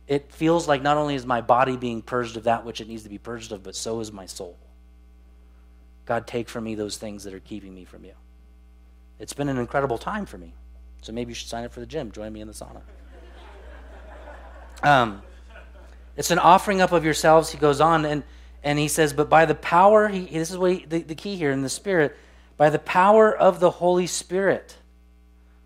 it 0.08 0.32
feels 0.32 0.68
like 0.68 0.82
not 0.82 0.98
only 0.98 1.16
is 1.16 1.26
my 1.26 1.42
body 1.42 1.78
being 1.78 2.02
purged 2.02 2.38
of 2.38 2.44
that 2.44 2.66
which 2.66 2.82
it 2.82 2.88
needs 2.88 3.04
to 3.04 3.10
be 3.10 3.18
purged 3.18 3.52
of, 3.52 3.64
but 3.64 3.76
so 3.76 4.00
is 4.00 4.12
my 4.12 4.26
soul. 4.26 4.58
God, 6.06 6.28
take 6.28 6.50
from 6.50 6.64
me 6.64 6.76
those 6.76 6.98
things 6.98 7.24
that 7.24 7.34
are 7.34 7.40
keeping 7.40 7.74
me 7.74 7.86
from 7.86 8.06
you. 8.06 8.14
It's 9.20 9.34
been 9.34 9.50
an 9.50 9.58
incredible 9.58 9.98
time 9.98 10.26
for 10.26 10.38
me. 10.38 10.54
So 11.02 11.12
maybe 11.14 11.32
you 11.32 11.36
should 11.36 11.48
sign 11.50 11.64
up 11.64 11.72
for 11.72 11.80
the 11.80 11.86
gym. 11.86 12.12
Join 12.12 12.34
me 12.34 12.42
in 12.42 12.48
the 12.48 12.54
sauna. 12.54 12.82
Um, 14.84 15.22
it's 16.18 16.32
an 16.32 16.40
offering 16.40 16.82
up 16.82 16.92
of 16.92 17.04
yourselves, 17.04 17.52
he 17.52 17.58
goes 17.58 17.82
on. 17.82 18.06
And 18.06 18.24
and 18.66 18.80
he 18.80 18.88
says, 18.88 19.14
But 19.14 19.30
by 19.30 19.46
the 19.46 19.56
power, 19.56 20.10
he, 20.10 20.26
this 20.26 20.50
is 20.50 20.58
what 20.58 20.72
he, 20.72 20.86
the, 20.86 21.04
the 21.04 21.16
key 21.16 21.36
here 21.36 21.52
in 21.52 21.62
the 21.62 21.70
Spirit, 21.70 22.18
by 22.58 22.72
the 22.72 22.80
power 22.80 23.34
of 23.34 23.60
the 23.60 23.70
Holy 23.70 24.08
Spirit, 24.08 24.76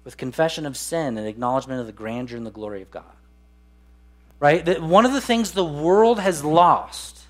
with 0.04 0.18
confession 0.18 0.66
of 0.66 0.76
sin 0.76 1.18
and 1.18 1.26
acknowledgement 1.26 1.80
of 1.80 1.88
the 1.88 1.94
grandeur 1.94 2.36
and 2.36 2.46
the 2.46 2.52
glory 2.52 2.82
of 2.82 2.92
God. 2.92 3.06
Right? 4.40 4.64
That 4.66 4.82
one 4.82 5.06
of 5.06 5.14
the 5.14 5.22
things 5.22 5.52
the 5.52 5.66
world 5.66 6.20
has 6.20 6.44
lost 6.44 7.22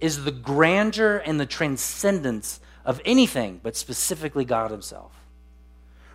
is 0.00 0.24
the 0.24 0.30
grandeur 0.30 1.18
and 1.18 1.40
the 1.40 1.46
transcendence 1.46 2.60
of 2.84 3.00
anything, 3.04 3.60
but 3.62 3.76
specifically 3.76 4.44
God 4.44 4.70
Himself. 4.70 5.12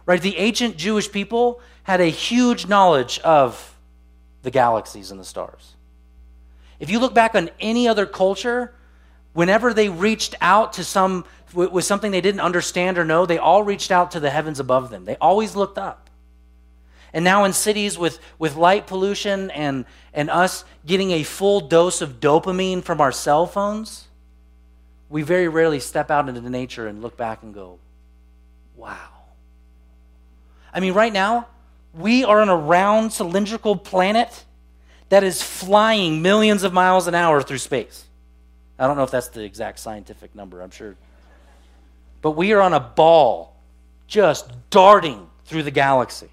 Right? 0.06 0.22
The 0.22 0.38
ancient 0.38 0.78
Jewish 0.78 1.12
people 1.12 1.60
had 1.84 2.00
a 2.00 2.06
huge 2.06 2.68
knowledge 2.68 3.20
of 3.20 3.78
the 4.44 4.52
galaxies 4.52 5.12
and 5.12 5.20
the 5.20 5.26
stars. 5.26 5.77
If 6.80 6.90
you 6.90 7.00
look 7.00 7.14
back 7.14 7.36
on 7.36 7.50
any 7.60 7.88
other 7.88 8.06
culture, 8.06 8.74
whenever 9.34 9.74
they 9.74 9.90
reached 9.90 10.36
out 10.42 10.74
to 10.74 10.84
some 10.84 11.26
with 11.54 11.86
something 11.86 12.12
they 12.12 12.22
didn't 12.22 12.42
understand 12.42 12.98
or 12.98 13.06
know, 13.06 13.26
they 13.26 13.38
all 13.38 13.64
reached 13.64 13.90
out 13.90 14.12
to 14.12 14.20
the 14.20 14.30
heavens 14.30 14.60
above 14.60 14.90
them. 14.90 15.06
They 15.06 15.16
always 15.16 15.56
looked 15.56 15.78
up. 15.78 16.10
And 17.14 17.24
now 17.24 17.46
in 17.46 17.54
cities 17.54 17.98
with, 17.98 18.20
with 18.38 18.56
light 18.56 18.86
pollution 18.86 19.50
and, 19.52 19.86
and 20.14 20.30
us 20.30 20.66
getting 20.86 21.12
a 21.12 21.24
full 21.24 21.62
dose 21.62 22.02
of 22.02 22.20
dopamine 22.20 22.84
from 22.84 23.00
our 23.00 23.14
cell 23.14 23.48
phones, 23.48 24.08
we 25.10 25.22
very 25.22 25.48
rarely 25.48 25.80
step 25.80 26.12
out 26.12 26.28
into 26.28 26.48
nature 26.50 26.86
and 26.86 27.02
look 27.02 27.16
back 27.16 27.44
and 27.44 27.54
go, 27.54 27.80
wow. 28.76 29.10
I 30.74 30.82
mean, 30.82 30.94
right 30.94 31.14
now, 31.14 31.48
we 31.94 32.24
are 32.24 32.42
on 32.42 32.50
a 32.50 32.58
round 32.58 33.14
cylindrical 33.14 33.78
planet 33.78 34.44
that 35.10 35.24
is 35.24 35.42
flying 35.42 36.22
millions 36.22 36.64
of 36.64 36.74
miles 36.74 37.08
an 37.08 37.16
hour 37.16 37.42
through 37.42 37.60
space. 37.60 38.06
I 38.80 38.88
don't 38.88 38.98
know 38.98 39.04
if 39.04 39.12
that's 39.12 39.30
the 39.30 39.44
exact 39.44 39.80
scientific 39.80 40.36
number, 40.36 40.62
I'm 40.62 40.70
sure. 40.70 40.96
But 42.22 42.32
we 42.32 42.54
are 42.54 42.62
on 42.62 42.74
a 42.74 42.80
ball 42.80 43.56
just 44.08 44.52
darting 44.70 45.28
through 45.46 45.64
the 45.64 45.72
galaxy. 45.72 46.30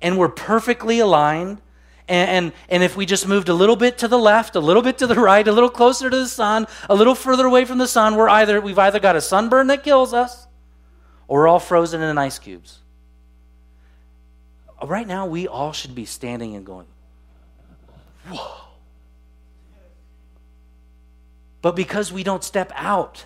And 0.00 0.18
we're 0.18 0.28
perfectly 0.28 0.98
aligned. 0.98 1.60
And, 2.08 2.30
and, 2.30 2.52
and, 2.68 2.82
if 2.82 2.96
we 2.96 3.06
just 3.06 3.26
moved 3.26 3.48
a 3.48 3.54
little 3.54 3.76
bit 3.76 3.96
to 3.98 4.08
the 4.08 4.18
left, 4.18 4.56
a 4.56 4.60
little 4.60 4.82
bit 4.82 4.98
to 4.98 5.06
the 5.06 5.14
right, 5.14 5.46
a 5.48 5.52
little 5.52 5.70
closer 5.70 6.10
to 6.10 6.16
the 6.16 6.28
sun, 6.28 6.66
a 6.90 6.94
little 6.94 7.14
further 7.14 7.46
away 7.46 7.64
from 7.64 7.78
the 7.78 7.88
sun, 7.88 8.16
we're 8.16 8.28
either, 8.28 8.60
we've 8.60 8.78
either 8.78 9.00
got 9.00 9.16
a 9.16 9.22
sunburn 9.22 9.68
that 9.68 9.82
kills 9.82 10.12
us 10.12 10.46
or 11.28 11.40
we're 11.40 11.48
all 11.48 11.58
frozen 11.58 12.02
in 12.02 12.18
ice 12.18 12.38
cubes. 12.38 12.80
Uh, 14.80 14.86
right 14.86 15.06
now, 15.06 15.26
we 15.26 15.48
all 15.48 15.72
should 15.72 15.94
be 15.94 16.04
standing 16.04 16.54
and 16.54 16.66
going, 16.66 16.86
Whoa. 18.28 18.64
But 21.62 21.76
because 21.76 22.12
we 22.12 22.22
don't 22.22 22.44
step 22.44 22.72
out, 22.74 23.24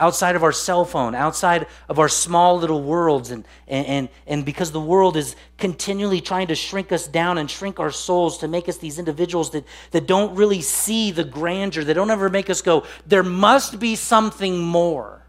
outside 0.00 0.34
of 0.34 0.42
our 0.42 0.52
cell 0.52 0.84
phone, 0.84 1.14
outside 1.14 1.66
of 1.88 1.98
our 1.98 2.08
small 2.08 2.58
little 2.58 2.82
worlds. 2.82 3.30
And, 3.30 3.44
and, 3.68 4.08
and, 4.26 4.44
because 4.44 4.72
the 4.72 4.80
world 4.80 5.16
is 5.16 5.36
continually 5.58 6.20
trying 6.20 6.48
to 6.48 6.54
shrink 6.54 6.90
us 6.90 7.06
down 7.06 7.38
and 7.38 7.48
shrink 7.50 7.78
our 7.78 7.90
souls 7.90 8.38
to 8.38 8.48
make 8.48 8.68
us 8.68 8.78
these 8.78 8.98
individuals 8.98 9.50
that, 9.50 9.64
that 9.92 10.06
don't 10.06 10.34
really 10.34 10.62
see 10.62 11.10
the 11.10 11.24
grandeur, 11.24 11.84
that 11.84 11.94
don't 11.94 12.10
ever 12.10 12.30
make 12.30 12.50
us 12.50 12.62
go, 12.62 12.84
there 13.06 13.22
must 13.22 13.78
be 13.78 13.94
something 13.94 14.58
more. 14.58 15.19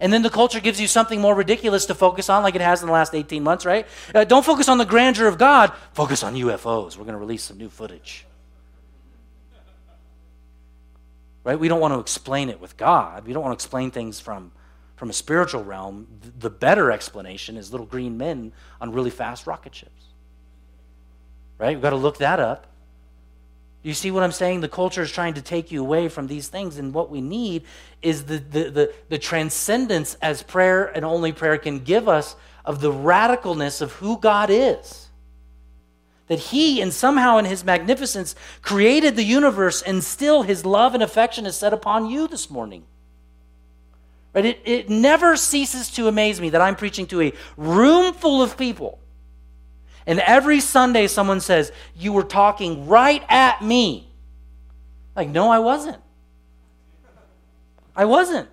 And 0.00 0.12
then 0.12 0.22
the 0.22 0.30
culture 0.30 0.60
gives 0.60 0.80
you 0.80 0.86
something 0.86 1.20
more 1.20 1.34
ridiculous 1.34 1.86
to 1.86 1.94
focus 1.94 2.28
on, 2.28 2.42
like 2.42 2.54
it 2.54 2.60
has 2.60 2.82
in 2.82 2.86
the 2.86 2.92
last 2.92 3.14
18 3.14 3.42
months, 3.42 3.66
right? 3.66 3.86
Uh, 4.14 4.24
don't 4.24 4.44
focus 4.44 4.68
on 4.68 4.78
the 4.78 4.84
grandeur 4.84 5.26
of 5.26 5.38
God, 5.38 5.72
focus 5.92 6.22
on 6.22 6.34
UFOs. 6.34 6.96
We're 6.96 7.04
going 7.04 7.14
to 7.14 7.18
release 7.18 7.42
some 7.42 7.58
new 7.58 7.68
footage. 7.68 8.24
Right? 11.44 11.58
We 11.58 11.68
don't 11.68 11.80
want 11.80 11.94
to 11.94 12.00
explain 12.00 12.50
it 12.50 12.60
with 12.60 12.76
God. 12.76 13.26
We 13.26 13.32
don't 13.32 13.42
want 13.42 13.58
to 13.58 13.62
explain 13.62 13.90
things 13.90 14.20
from, 14.20 14.52
from 14.96 15.10
a 15.10 15.14
spiritual 15.14 15.64
realm. 15.64 16.06
The 16.38 16.50
better 16.50 16.90
explanation 16.90 17.56
is 17.56 17.72
little 17.72 17.86
green 17.86 18.18
men 18.18 18.52
on 18.80 18.92
really 18.92 19.10
fast 19.10 19.46
rocket 19.46 19.74
ships. 19.74 20.04
Right? 21.58 21.74
We've 21.74 21.82
got 21.82 21.90
to 21.90 21.96
look 21.96 22.18
that 22.18 22.38
up. 22.38 22.66
You 23.88 23.94
see 23.94 24.10
what 24.10 24.22
I'm 24.22 24.32
saying? 24.32 24.60
The 24.60 24.68
culture 24.68 25.00
is 25.00 25.10
trying 25.10 25.32
to 25.32 25.40
take 25.40 25.72
you 25.72 25.80
away 25.80 26.10
from 26.10 26.26
these 26.26 26.48
things, 26.48 26.76
and 26.76 26.92
what 26.92 27.08
we 27.08 27.22
need 27.22 27.62
is 28.02 28.24
the, 28.24 28.36
the, 28.36 28.68
the, 28.68 28.94
the, 29.08 29.18
transcendence 29.18 30.12
as 30.20 30.42
prayer 30.42 30.84
and 30.94 31.06
only 31.06 31.32
prayer 31.32 31.56
can 31.56 31.78
give 31.78 32.06
us 32.06 32.36
of 32.66 32.82
the 32.82 32.92
radicalness 32.92 33.80
of 33.80 33.92
who 33.92 34.18
God 34.18 34.50
is. 34.50 35.08
That 36.26 36.38
he 36.38 36.82
and 36.82 36.92
somehow 36.92 37.38
in 37.38 37.46
his 37.46 37.64
magnificence 37.64 38.34
created 38.60 39.16
the 39.16 39.24
universe 39.24 39.80
and 39.80 40.04
still 40.04 40.42
his 40.42 40.66
love 40.66 40.92
and 40.92 41.02
affection 41.02 41.46
is 41.46 41.56
set 41.56 41.72
upon 41.72 42.10
you 42.10 42.28
this 42.28 42.50
morning. 42.50 42.84
Right? 44.34 44.44
It, 44.44 44.60
it 44.66 44.90
never 44.90 45.34
ceases 45.34 45.90
to 45.92 46.08
amaze 46.08 46.42
me 46.42 46.50
that 46.50 46.60
i'm 46.60 46.76
preaching 46.76 47.06
to 47.06 47.22
a 47.22 47.32
room 47.56 48.12
full 48.12 48.42
of 48.42 48.58
people 48.58 48.98
and 50.08 50.18
every 50.20 50.58
sunday 50.58 51.06
someone 51.06 51.40
says 51.40 51.70
you 51.96 52.12
were 52.12 52.24
talking 52.24 52.88
right 52.88 53.22
at 53.28 53.62
me 53.62 54.10
like 55.14 55.28
no 55.28 55.48
i 55.48 55.60
wasn't 55.60 55.98
i 57.94 58.04
wasn't 58.04 58.48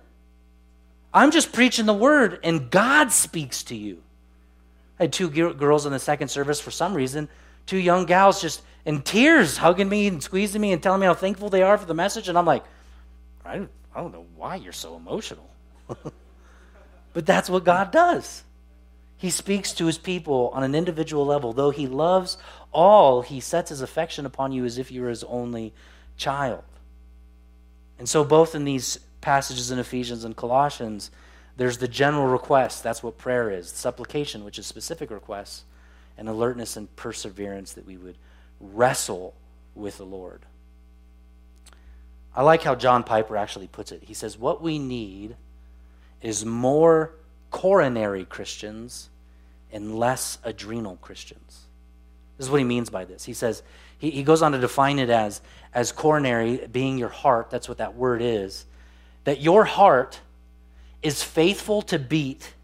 i'm 1.12 1.32
just 1.32 1.52
preaching 1.52 1.86
the 1.86 1.94
word 1.94 2.38
and 2.44 2.70
god 2.70 3.10
speaks 3.10 3.64
to 3.64 3.74
you 3.74 4.00
I 4.98 5.02
had 5.02 5.12
two 5.12 5.28
girls 5.28 5.84
in 5.84 5.92
the 5.92 5.98
second 5.98 6.28
service 6.28 6.58
for 6.58 6.70
some 6.70 6.94
reason 6.94 7.28
two 7.66 7.76
young 7.76 8.06
gals 8.06 8.40
just 8.40 8.62
in 8.84 9.02
tears 9.02 9.56
hugging 9.56 9.88
me 9.88 10.06
and 10.06 10.22
squeezing 10.22 10.60
me 10.60 10.72
and 10.72 10.82
telling 10.82 11.00
me 11.00 11.06
how 11.06 11.14
thankful 11.14 11.50
they 11.50 11.62
are 11.62 11.76
for 11.76 11.86
the 11.86 11.94
message. 11.94 12.28
And 12.28 12.38
I'm 12.38 12.46
like, 12.46 12.64
I 13.44 13.56
don't, 13.94 14.12
know 14.12 14.26
why 14.36 14.56
you're 14.56 14.72
so 14.72 14.96
emotional. 14.96 15.48
but 17.12 17.26
that's 17.26 17.50
what 17.50 17.64
God 17.64 17.90
does. 17.90 18.44
He 19.18 19.30
speaks 19.30 19.72
to 19.74 19.86
his 19.86 19.98
people 19.98 20.50
on 20.52 20.62
an 20.62 20.74
individual 20.74 21.24
level. 21.24 21.52
Though 21.52 21.70
he 21.70 21.86
loves 21.86 22.36
all, 22.72 23.22
he 23.22 23.40
sets 23.40 23.70
his 23.70 23.80
affection 23.80 24.26
upon 24.26 24.52
you 24.52 24.64
as 24.64 24.78
if 24.78 24.90
you 24.90 25.02
were 25.02 25.08
his 25.08 25.24
only 25.24 25.72
child. 26.16 26.62
And 27.98 28.08
so, 28.08 28.24
both 28.24 28.54
in 28.54 28.64
these 28.64 28.98
passages 29.22 29.70
in 29.70 29.78
Ephesians 29.78 30.24
and 30.24 30.36
Colossians, 30.36 31.10
there's 31.56 31.78
the 31.78 31.88
general 31.88 32.26
request. 32.26 32.82
That's 32.82 33.02
what 33.02 33.16
prayer 33.16 33.50
is. 33.50 33.70
Supplication, 33.70 34.44
which 34.44 34.58
is 34.58 34.66
specific 34.66 35.10
requests 35.10 35.64
and 36.18 36.28
alertness 36.28 36.76
and 36.76 36.94
perseverance 36.96 37.72
that 37.72 37.86
we 37.86 37.96
would 37.96 38.16
wrestle 38.60 39.34
with 39.74 39.96
the 39.96 40.04
Lord. 40.04 40.42
I 42.34 42.42
like 42.42 42.62
how 42.62 42.74
John 42.74 43.02
Piper 43.02 43.36
actually 43.36 43.66
puts 43.66 43.92
it. 43.92 44.02
He 44.04 44.12
says, 44.12 44.36
What 44.36 44.60
we 44.60 44.78
need 44.78 45.36
is 46.20 46.44
more 46.44 47.12
coronary 47.66 48.24
Christians 48.24 49.10
and 49.72 49.98
less 49.98 50.38
adrenal 50.44 50.94
Christians. 51.02 51.62
This 52.38 52.46
is 52.46 52.50
what 52.50 52.58
he 52.58 52.64
means 52.64 52.90
by 52.90 53.04
this. 53.04 53.24
He 53.24 53.34
says, 53.34 53.64
he, 53.98 54.12
he 54.12 54.22
goes 54.22 54.40
on 54.40 54.52
to 54.52 54.58
define 54.58 55.00
it 55.00 55.10
as, 55.10 55.40
as 55.74 55.90
coronary 55.90 56.68
being 56.70 56.96
your 56.96 57.08
heart, 57.08 57.50
that's 57.50 57.68
what 57.68 57.78
that 57.78 57.96
word 57.96 58.22
is, 58.22 58.66
that 59.24 59.40
your 59.40 59.64
heart 59.64 60.20
is 61.02 61.24
faithful 61.24 61.82
to 61.82 61.98
beat 61.98 62.54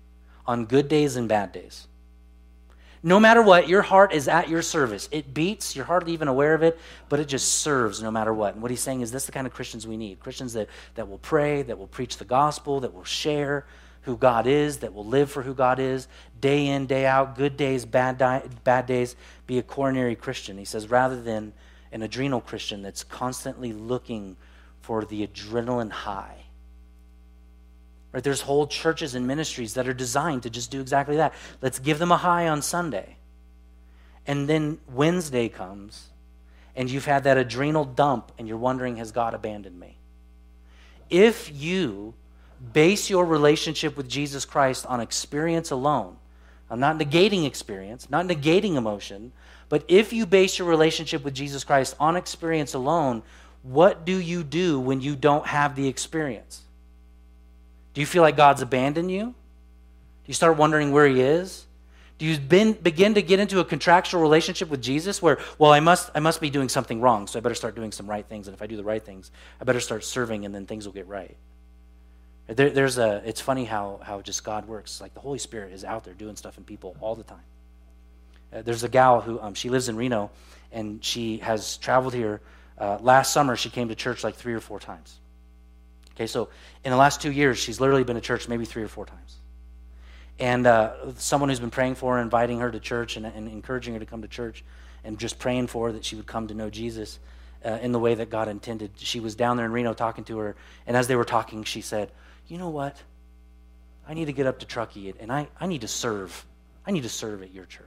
on 0.47 0.67
good 0.67 0.87
days 0.87 1.17
and 1.17 1.29
bad 1.29 1.51
days. 1.51 1.89
No 3.03 3.19
matter 3.19 3.43
what, 3.43 3.69
your 3.69 3.83
heart 3.83 4.13
is 4.13 4.29
at 4.29 4.49
your 4.49 4.63
service. 4.63 5.09
It 5.11 5.35
beats, 5.35 5.75
you're 5.75 5.85
hardly 5.85 6.13
even 6.13 6.29
aware 6.29 6.55
of 6.55 6.63
it, 6.63 6.79
but 7.09 7.19
it 7.19 7.27
just 7.27 7.55
serves 7.55 8.01
no 8.01 8.13
matter 8.13 8.33
what. 8.33 8.55
And 8.55 8.63
what 8.63 8.71
he's 8.71 8.81
saying 8.81 9.01
is 9.01 9.11
this 9.11 9.25
is 9.25 9.27
the 9.27 9.33
kind 9.33 9.49
of 9.49 9.53
Christians 9.53 9.85
we 9.85 9.97
need 9.97 10.21
Christians 10.21 10.53
that, 10.53 10.69
that 10.95 11.09
will 11.09 11.19
pray, 11.19 11.63
that 11.63 11.77
will 11.77 11.89
preach 11.89 12.19
the 12.19 12.25
gospel, 12.25 12.79
that 12.79 12.95
will 12.95 13.03
share 13.03 13.67
who 14.03 14.17
God 14.17 14.47
is, 14.47 14.79
that 14.79 14.93
will 14.93 15.07
live 15.07 15.31
for 15.31 15.43
who 15.43 15.55
God 15.55 15.79
is, 15.79 16.09
day 16.41 16.67
in, 16.67 16.87
day 16.87 17.07
out, 17.07 17.37
good 17.37 17.57
days, 17.57 17.85
bad, 17.85 18.19
di- 18.19 18.43
bad 18.65 18.87
days, 18.87 19.17
be 19.47 19.59
a 19.59 19.63
coronary 19.63 20.17
Christian. 20.17 20.59
He 20.59 20.65
says, 20.65 20.89
rather 20.91 21.21
than 21.21 21.53
an 21.93 22.03
adrenal 22.03 22.41
Christian 22.41 22.83
that's 22.83 23.05
constantly 23.05 23.73
looking 23.73 24.37
for 24.81 25.05
the 25.05 25.27
adrenaline 25.27 25.91
high 25.91 26.43
Right? 28.13 28.23
There's 28.23 28.43
whole 28.43 28.67
churches 28.67 29.15
and 29.15 29.27
ministries 29.27 29.75
that 29.75 29.89
are 29.89 29.95
designed 29.95 30.43
to 30.43 30.51
just 30.51 30.71
do 30.71 30.81
exactly 30.81 31.17
that. 31.17 31.33
Let's 31.63 31.79
give 31.79 31.99
them 31.99 32.13
a 32.13 32.19
high 32.19 32.49
on 32.49 32.61
Sunday. 32.61 33.17
And 34.27 34.49
then 34.49 34.79
Wednesday 34.87 35.49
comes, 35.49 36.11
and 36.77 36.91
you've 36.91 37.07
had 37.07 37.25
that 37.25 37.39
adrenal 37.39 37.85
dump, 37.85 38.31
and 38.39 38.47
you're 38.47 38.59
wondering, 38.59 38.97
has 38.97 39.13
God 39.13 39.35
abandoned 39.35 39.81
me? 39.81 39.97
If 41.09 41.51
you 41.53 42.15
base 42.73 43.11
your 43.11 43.25
relationship 43.25 43.97
with 43.97 44.09
Jesus 44.09 44.45
Christ 44.45 44.87
on 44.87 45.01
experience 45.01 45.71
alone, 45.71 46.17
I'm 46.71 46.81
not 46.81 46.99
negating 46.99 47.45
experience, 47.45 48.09
not 48.09 48.27
negating 48.27 48.77
emotion, 48.77 49.33
but 49.69 49.85
if 49.89 50.13
you 50.13 50.27
base 50.27 50.59
your 50.59 50.69
relationship 50.69 51.25
with 51.25 51.35
Jesus 51.35 51.65
Christ 51.65 51.97
on 51.99 52.17
experience 52.17 52.75
alone, 52.75 53.23
what 53.63 54.05
do 54.05 54.17
you 54.17 54.43
do 54.43 54.81
when 54.81 55.01
you 55.01 55.15
don't 55.15 55.47
have 55.47 55.77
the 55.77 55.89
experience? 55.89 56.63
Do 57.95 58.01
you 58.01 58.07
feel 58.07 58.23
like 58.23 58.37
God's 58.37 58.63
abandoned 58.63 59.11
you? 59.11 59.27
Do 59.27 59.35
you 60.27 60.35
start 60.35 60.57
wondering 60.57 60.93
where 60.93 61.07
He 61.07 61.21
is? 61.21 61.67
Do 62.19 62.27
you 62.27 62.39
been, 62.39 62.73
begin 62.73 63.15
to 63.15 63.23
get 63.23 63.41
into 63.41 63.61
a 63.61 63.65
contractual 63.65 64.21
relationship 64.21 64.71
with 64.71 64.81
Jesus 64.81 65.21
where, 65.21 65.39
well, 65.59 65.73
I 65.73 65.81
must, 65.81 66.11
I 66.15 66.21
must 66.21 66.41
be 66.41 66.51
doing 66.51 66.69
something 66.69 67.01
wrong, 67.01 67.27
so 67.27 67.39
I 67.39 67.43
better 67.43 67.55
start 67.55 67.75
doing 67.75 67.93
some 67.93 68.09
right 68.09 68.25
things. 68.25 68.47
And 68.49 68.55
if 68.55 68.63
I 68.63 68.67
do 68.67 68.77
the 68.77 68.85
right 68.85 69.05
things, 69.05 69.31
I 69.61 69.65
better 69.65 69.81
start 69.81 70.05
serving, 70.05 70.45
and 70.45 70.55
then 70.55 70.65
things 70.67 70.87
will 70.87 70.95
get 70.95 71.09
right. 71.09 71.37
There, 72.49 72.71
there's 72.71 72.99
a, 72.99 73.23
it's 73.25 73.41
funny 73.41 73.65
how, 73.65 74.01
how 74.03 74.21
just 74.21 74.45
God 74.45 74.67
works. 74.67 75.01
Like 75.01 75.15
the 75.15 75.21
Holy 75.21 75.39
Spirit 75.39 75.73
is 75.73 75.85
out 75.85 76.05
there 76.05 76.15
doing 76.15 76.37
stuff 76.37 76.59
in 76.59 76.65
people 76.65 76.97
all 77.01 77.15
the 77.15 77.23
time. 77.23 77.45
Uh, 78.53 78.63
there's 78.63 78.85
a 78.85 78.89
gal 78.89 79.21
who, 79.21 79.41
um, 79.41 79.55
she 79.55 79.71
lives 79.71 79.89
in 79.89 79.97
Reno, 79.97 80.31
and 80.73 81.03
she 81.05 81.39
has 81.39 81.77
traveled 81.79 82.15
here. 82.15 82.41
Uh, 82.79 82.99
last 83.01 83.33
summer, 83.33 83.57
she 83.57 83.71
came 83.71 83.89
to 83.89 83.95
church 83.95 84.25
like 84.25 84.35
three 84.35 84.55
or 84.55 84.61
four 84.61 84.81
times. 84.81 85.19
Okay, 86.15 86.27
so 86.27 86.51
in 86.85 86.91
the 86.91 86.97
last 86.97 87.23
two 87.23 87.33
years, 87.33 87.59
she's 87.59 87.81
literally 87.81 88.05
been 88.05 88.17
to 88.17 88.21
church 88.21 88.49
maybe 88.49 88.65
three 88.65 88.83
or 88.83 88.89
four 88.89 89.07
times. 89.07 89.37
And 90.39 90.67
uh, 90.67 91.13
someone 91.17 91.49
who's 91.49 91.61
been 91.61 91.71
praying 91.71 91.95
for 91.95 92.17
her, 92.17 92.23
inviting 92.23 92.59
her 92.59 92.71
to 92.71 92.81
church, 92.81 93.17
and, 93.17 93.25
and, 93.25 93.49
encouraging 93.49 93.95
her 93.95 94.01
to 94.01 94.07
come 94.07 94.23
to 94.23 94.29
church, 94.29 94.65
and 95.05 95.19
just 95.19 95.39
praying 95.39 95.69
for 95.69 95.87
her 95.87 95.93
that 95.93 96.05
she 96.05 96.17
would 96.17 96.27
come 96.27 96.49
to 96.49 96.55
know 96.55 96.69
Jesus 96.69 97.19
uh, 97.65 97.79
in 97.81 97.93
the 97.93 97.99
way 97.99 98.15
that 98.15 98.29
God 98.29 98.49
intended. 98.49 98.91
She 98.97 99.21
was 99.21 99.35
down 99.35 99.57
there 99.57 99.67
in 99.67 99.73
Reno 99.73 99.95
talking 99.95 100.25
to 100.25 100.39
her, 100.39 100.57
and 100.87 100.97
as 100.97 101.07
they 101.07 101.17
were 101.17 101.25
talking, 101.25 101.65
she 101.65 101.81
said, 101.81 102.11
You 102.49 102.59
know 102.59 102.71
what? 102.71 102.97
I 104.07 104.15
need 104.15 104.27
to 104.27 104.33
get 104.33 104.47
up 104.47 104.59
to 104.61 104.67
Truckee, 104.67 105.15
and 105.21 105.33
I, 105.33 105.49
I 105.61 105.67
need 105.67 105.83
to 105.83 105.89
serve. 105.89 106.45
I 106.87 106.91
need 106.91 107.05
to 107.05 107.09
serve 107.09 107.43
at 107.43 107.53
your 107.55 107.67
church. 107.67 107.87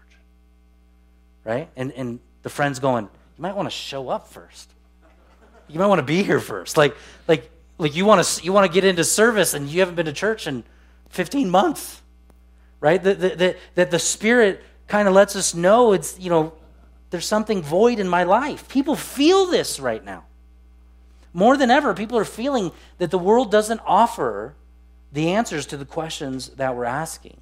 Right? 1.43 1.69
And, 1.75 1.91
and 1.91 2.19
the 2.41 2.49
friend's 2.49 2.79
going, 2.79 3.05
You 3.05 3.41
might 3.41 3.55
want 3.55 3.67
to 3.67 3.75
show 3.75 4.09
up 4.09 4.29
first. 4.29 4.71
You 5.67 5.79
might 5.79 5.87
want 5.87 5.99
to 5.99 6.05
be 6.05 6.23
here 6.23 6.39
first. 6.39 6.77
Like, 6.77 6.95
like 7.27 7.49
like 7.77 7.95
you 7.95 8.05
want 8.05 8.25
to 8.25 8.43
you 8.43 8.53
want 8.53 8.65
to 8.65 8.73
get 8.73 8.83
into 8.83 9.03
service 9.03 9.53
and 9.53 9.67
you 9.67 9.79
haven't 9.79 9.95
been 9.95 10.05
to 10.05 10.13
church 10.13 10.47
in 10.47 10.63
15 11.09 11.49
months 11.49 12.01
right 12.79 13.01
that 13.03 13.19
the, 13.19 13.29
the, 13.29 13.55
that 13.75 13.91
the 13.91 13.99
spirit 13.99 14.63
kind 14.87 15.07
of 15.07 15.13
lets 15.13 15.35
us 15.35 15.53
know 15.53 15.93
it's 15.93 16.19
you 16.19 16.29
know 16.29 16.53
there's 17.09 17.25
something 17.25 17.61
void 17.61 17.99
in 17.99 18.07
my 18.07 18.23
life 18.23 18.67
people 18.69 18.95
feel 18.95 19.45
this 19.47 19.79
right 19.79 20.03
now 20.03 20.23
more 21.35 21.57
than 21.57 21.69
ever 21.69 21.93
people 21.93 22.17
are 22.17 22.25
feeling 22.25 22.71
that 22.97 23.11
the 23.11 23.19
world 23.19 23.51
doesn't 23.51 23.81
offer 23.85 24.55
the 25.11 25.29
answers 25.29 25.65
to 25.67 25.77
the 25.77 25.85
questions 25.85 26.49
that 26.49 26.75
we're 26.75 26.85
asking 26.85 27.37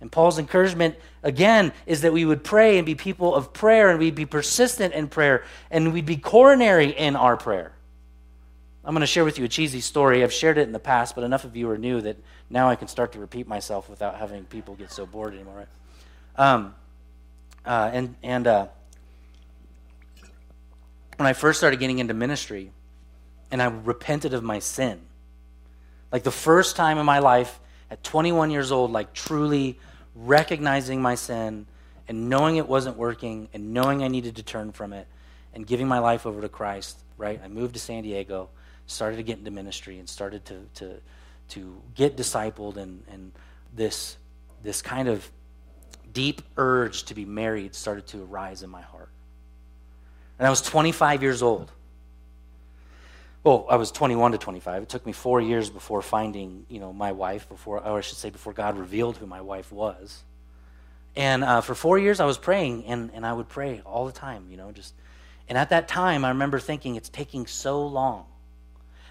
and 0.00 0.10
paul's 0.12 0.38
encouragement 0.38 0.94
again 1.22 1.72
is 1.84 2.00
that 2.02 2.12
we 2.12 2.24
would 2.24 2.44
pray 2.44 2.78
and 2.78 2.86
be 2.86 2.94
people 2.94 3.34
of 3.34 3.52
prayer 3.52 3.90
and 3.90 3.98
we'd 3.98 4.14
be 4.14 4.26
persistent 4.26 4.94
in 4.94 5.08
prayer 5.08 5.44
and 5.70 5.92
we'd 5.92 6.06
be 6.06 6.16
coronary 6.16 6.90
in 6.90 7.16
our 7.16 7.36
prayer 7.36 7.72
I'm 8.88 8.94
going 8.94 9.00
to 9.00 9.06
share 9.06 9.24
with 9.24 9.38
you 9.38 9.44
a 9.44 9.48
cheesy 9.48 9.82
story. 9.82 10.22
I've 10.22 10.32
shared 10.32 10.56
it 10.56 10.62
in 10.62 10.72
the 10.72 10.78
past, 10.78 11.14
but 11.14 11.22
enough 11.22 11.44
of 11.44 11.54
you 11.54 11.68
are 11.68 11.76
new 11.76 12.00
that 12.00 12.16
now 12.48 12.70
I 12.70 12.74
can 12.74 12.88
start 12.88 13.12
to 13.12 13.18
repeat 13.18 13.46
myself 13.46 13.90
without 13.90 14.16
having 14.16 14.46
people 14.46 14.76
get 14.76 14.90
so 14.90 15.04
bored 15.04 15.34
anymore. 15.34 15.56
Right? 15.56 15.68
Um, 16.36 16.74
uh, 17.66 17.90
and 17.92 18.14
and 18.22 18.46
uh, 18.46 18.68
when 21.16 21.26
I 21.26 21.34
first 21.34 21.58
started 21.58 21.80
getting 21.80 21.98
into 21.98 22.14
ministry, 22.14 22.72
and 23.50 23.62
I 23.62 23.66
repented 23.66 24.34
of 24.34 24.42
my 24.42 24.58
sin, 24.58 25.00
Like 26.12 26.22
the 26.22 26.30
first 26.30 26.76
time 26.76 26.98
in 26.98 27.06
my 27.06 27.18
life 27.18 27.60
at 27.90 28.02
21 28.02 28.50
years 28.50 28.72
old, 28.72 28.90
like 28.90 29.12
truly 29.14 29.78
recognizing 30.14 31.00
my 31.00 31.14
sin 31.14 31.66
and 32.08 32.28
knowing 32.28 32.56
it 32.56 32.68
wasn't 32.68 32.96
working 32.96 33.48
and 33.52 33.72
knowing 33.72 34.02
I 34.02 34.08
needed 34.08 34.36
to 34.36 34.42
turn 34.42 34.72
from 34.72 34.92
it 34.92 35.06
and 35.54 35.66
giving 35.66 35.88
my 35.88 35.98
life 35.98 36.26
over 36.26 36.40
to 36.40 36.48
Christ, 36.48 36.98
right? 37.16 37.40
I 37.42 37.48
moved 37.48 37.74
to 37.74 37.80
San 37.80 38.02
Diego, 38.02 38.50
started 38.86 39.16
to 39.16 39.22
get 39.22 39.38
into 39.38 39.50
ministry 39.50 39.98
and 39.98 40.08
started 40.08 40.44
to, 40.46 40.60
to, 40.76 41.00
to 41.50 41.82
get 41.94 42.16
discipled 42.16 42.76
and, 42.76 43.02
and 43.10 43.32
this, 43.74 44.16
this 44.62 44.82
kind 44.82 45.08
of 45.08 45.30
deep 46.12 46.42
urge 46.56 47.04
to 47.04 47.14
be 47.14 47.24
married 47.24 47.74
started 47.74 48.06
to 48.08 48.22
arise 48.24 48.62
in 48.62 48.70
my 48.70 48.82
heart. 48.82 49.10
And 50.38 50.46
I 50.46 50.50
was 50.50 50.62
25 50.62 51.22
years 51.22 51.42
old. 51.42 51.70
Well, 53.44 53.66
I 53.70 53.76
was 53.76 53.90
21 53.92 54.32
to 54.32 54.38
25. 54.38 54.82
It 54.82 54.88
took 54.88 55.06
me 55.06 55.12
four 55.12 55.40
years 55.40 55.70
before 55.70 56.02
finding, 56.02 56.66
you 56.68 56.80
know, 56.80 56.92
my 56.92 57.12
wife, 57.12 57.48
before, 57.48 57.78
or 57.78 57.98
I 57.98 58.00
should 58.00 58.18
say, 58.18 58.30
before 58.30 58.52
God 58.52 58.76
revealed 58.76 59.16
who 59.16 59.26
my 59.26 59.40
wife 59.40 59.70
was. 59.70 60.22
And 61.14 61.44
uh, 61.44 61.60
for 61.60 61.74
four 61.74 61.98
years, 61.98 62.20
I 62.20 62.26
was 62.26 62.36
praying, 62.36 62.84
and, 62.86 63.10
and 63.14 63.24
I 63.24 63.32
would 63.32 63.48
pray 63.48 63.80
all 63.84 64.06
the 64.06 64.12
time, 64.12 64.46
you 64.50 64.56
know, 64.56 64.72
just. 64.72 64.94
And 65.48 65.56
at 65.56 65.70
that 65.70 65.88
time, 65.88 66.24
I 66.24 66.28
remember 66.28 66.58
thinking, 66.58 66.96
it's 66.96 67.08
taking 67.08 67.46
so 67.46 67.86
long. 67.86 68.26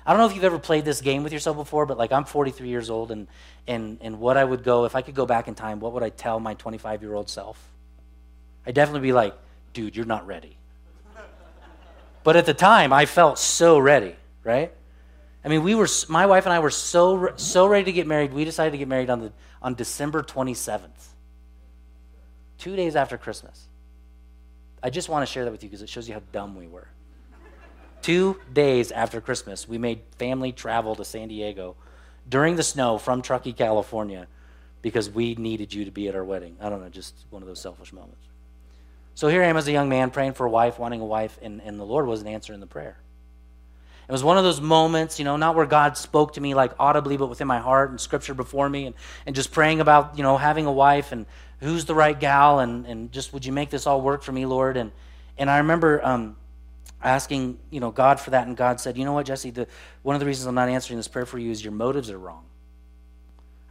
I 0.05 0.11
don't 0.11 0.19
know 0.19 0.27
if 0.27 0.35
you've 0.35 0.43
ever 0.43 0.59
played 0.59 0.85
this 0.85 1.01
game 1.01 1.23
with 1.23 1.33
yourself 1.33 1.57
before, 1.57 1.85
but 1.85 1.97
like 1.97 2.11
I'm 2.11 2.23
43 2.23 2.67
years 2.69 2.89
old, 2.89 3.11
and, 3.11 3.27
and, 3.67 3.97
and 4.01 4.19
what 4.19 4.37
I 4.37 4.43
would 4.43 4.63
go, 4.63 4.85
if 4.85 4.95
I 4.95 5.01
could 5.01 5.15
go 5.15 5.25
back 5.25 5.47
in 5.47 5.55
time, 5.55 5.79
what 5.79 5.93
would 5.93 6.03
I 6.03 6.09
tell 6.09 6.39
my 6.39 6.53
25 6.53 7.01
year 7.01 7.13
old 7.13 7.29
self? 7.29 7.61
I'd 8.65 8.75
definitely 8.75 9.07
be 9.07 9.13
like, 9.13 9.35
dude, 9.73 9.95
you're 9.95 10.05
not 10.05 10.27
ready. 10.27 10.57
But 12.27 12.35
at 12.35 12.45
the 12.45 12.53
time, 12.53 12.91
I 12.91 13.05
felt 13.05 13.39
so 13.39 13.79
ready, 13.79 14.13
right? 14.43 14.73
I 15.45 15.47
mean, 15.47 15.63
we 15.63 15.75
were, 15.75 15.87
my 16.09 16.25
wife 16.25 16.45
and 16.45 16.51
I 16.51 16.59
were 16.59 16.69
so, 16.69 17.31
so 17.37 17.65
ready 17.67 17.85
to 17.85 17.93
get 17.93 18.05
married. 18.05 18.33
We 18.33 18.43
decided 18.43 18.71
to 18.71 18.77
get 18.77 18.89
married 18.89 19.09
on, 19.09 19.21
the, 19.21 19.31
on 19.61 19.75
December 19.75 20.23
27th, 20.23 20.89
two 22.57 22.75
days 22.75 22.97
after 22.97 23.17
Christmas. 23.17 23.69
I 24.83 24.89
just 24.89 25.07
want 25.07 25.25
to 25.25 25.31
share 25.31 25.45
that 25.45 25.51
with 25.51 25.63
you 25.63 25.69
because 25.69 25.81
it 25.81 25.87
shows 25.87 26.09
you 26.09 26.15
how 26.15 26.21
dumb 26.33 26.57
we 26.57 26.67
were. 26.67 26.89
Two 28.01 28.41
days 28.51 28.91
after 28.91 29.21
Christmas, 29.21 29.65
we 29.65 29.77
made 29.77 30.01
family 30.17 30.51
travel 30.51 30.97
to 30.97 31.05
San 31.05 31.29
Diego 31.29 31.77
during 32.27 32.57
the 32.57 32.63
snow 32.63 32.97
from 32.97 33.21
Truckee, 33.21 33.53
California, 33.53 34.27
because 34.81 35.09
we 35.09 35.35
needed 35.35 35.73
you 35.73 35.85
to 35.85 35.91
be 35.91 36.09
at 36.09 36.15
our 36.15 36.25
wedding. 36.25 36.57
I 36.59 36.67
don't 36.67 36.81
know, 36.81 36.89
just 36.89 37.23
one 37.29 37.41
of 37.41 37.47
those 37.47 37.61
selfish 37.61 37.93
moments. 37.93 38.26
So 39.17 39.29
here 39.29 39.41
I 39.41 39.47
am 39.47 39.57
as 39.57 39.67
a 39.67 39.71
young 39.71 39.89
man 39.89 40.11
praying 40.11 40.33
for 40.33 40.45
a 40.45 40.49
wife, 40.49 40.77
wanting 40.77 41.01
a 41.01 41.05
wife, 41.05 41.39
and, 41.41 41.59
and 41.63 41.79
the 41.79 41.83
Lord 41.83 42.05
wasn't 42.05 42.29
answering 42.29 42.59
the 42.59 42.67
prayer. 42.67 42.95
It 44.07 44.11
was 44.11 44.23
one 44.23 44.37
of 44.37 44.43
those 44.43 44.61
moments, 44.61 45.17
you 45.17 45.25
know, 45.25 45.37
not 45.37 45.55
where 45.55 45.65
God 45.65 45.97
spoke 45.97 46.33
to 46.33 46.41
me 46.41 46.53
like 46.53 46.73
audibly, 46.77 47.17
but 47.17 47.25
within 47.25 47.47
my 47.47 47.57
heart 47.57 47.89
and 47.89 47.99
scripture 47.99 48.35
before 48.35 48.69
me 48.69 48.85
and, 48.85 48.95
and 49.25 49.35
just 49.35 49.51
praying 49.51 49.79
about, 49.79 50.17
you 50.17 50.21
know, 50.21 50.37
having 50.37 50.67
a 50.67 50.71
wife 50.71 51.13
and 51.13 51.25
who's 51.61 51.85
the 51.85 51.95
right 51.95 52.19
gal 52.19 52.59
and, 52.59 52.85
and 52.85 53.11
just 53.11 53.33
would 53.33 53.43
you 53.43 53.51
make 53.51 53.71
this 53.71 53.87
all 53.87 54.01
work 54.01 54.21
for 54.21 54.31
me, 54.31 54.45
Lord? 54.45 54.77
And, 54.77 54.91
and 55.35 55.49
I 55.49 55.57
remember 55.57 55.99
um, 56.05 56.35
asking, 57.01 57.57
you 57.71 57.79
know, 57.79 57.89
God 57.89 58.19
for 58.19 58.29
that, 58.29 58.45
and 58.45 58.55
God 58.55 58.79
said, 58.79 58.99
you 58.99 59.03
know 59.03 59.13
what, 59.13 59.25
Jesse, 59.25 59.49
the, 59.49 59.67
one 60.03 60.15
of 60.15 60.19
the 60.19 60.27
reasons 60.27 60.45
I'm 60.45 60.53
not 60.53 60.69
answering 60.69 60.97
this 60.97 61.07
prayer 61.07 61.25
for 61.25 61.39
you 61.39 61.49
is 61.49 61.63
your 61.63 61.73
motives 61.73 62.11
are 62.11 62.19
wrong. 62.19 62.45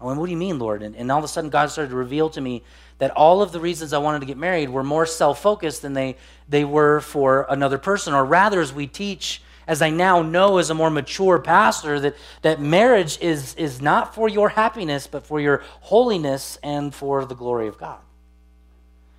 I 0.00 0.04
went, 0.04 0.18
what 0.18 0.26
do 0.26 0.32
you 0.32 0.38
mean, 0.38 0.58
Lord? 0.58 0.82
And, 0.82 0.94
and 0.94 1.10
all 1.10 1.18
of 1.18 1.24
a 1.24 1.28
sudden, 1.28 1.48
God 1.48 1.70
started 1.70 1.90
to 1.90 1.96
reveal 1.96 2.28
to 2.30 2.40
me 2.40 2.62
that 2.98 3.10
all 3.12 3.40
of 3.42 3.52
the 3.52 3.60
reasons 3.60 3.92
I 3.92 3.98
wanted 3.98 4.20
to 4.20 4.26
get 4.26 4.36
married 4.36 4.68
were 4.68 4.84
more 4.84 5.06
self 5.06 5.40
focused 5.40 5.82
than 5.82 5.94
they, 5.94 6.16
they 6.48 6.64
were 6.64 7.00
for 7.00 7.46
another 7.48 7.78
person. 7.78 8.12
Or 8.12 8.24
rather, 8.24 8.60
as 8.60 8.72
we 8.72 8.86
teach, 8.86 9.42
as 9.66 9.82
I 9.82 9.90
now 9.90 10.22
know 10.22 10.58
as 10.58 10.70
a 10.70 10.74
more 10.74 10.90
mature 10.90 11.38
pastor, 11.38 11.98
that, 12.00 12.16
that 12.42 12.60
marriage 12.60 13.18
is, 13.20 13.54
is 13.54 13.80
not 13.80 14.14
for 14.14 14.28
your 14.28 14.50
happiness, 14.50 15.06
but 15.06 15.26
for 15.26 15.40
your 15.40 15.62
holiness 15.80 16.58
and 16.62 16.94
for 16.94 17.24
the 17.24 17.34
glory 17.34 17.66
of 17.66 17.78
God. 17.78 17.98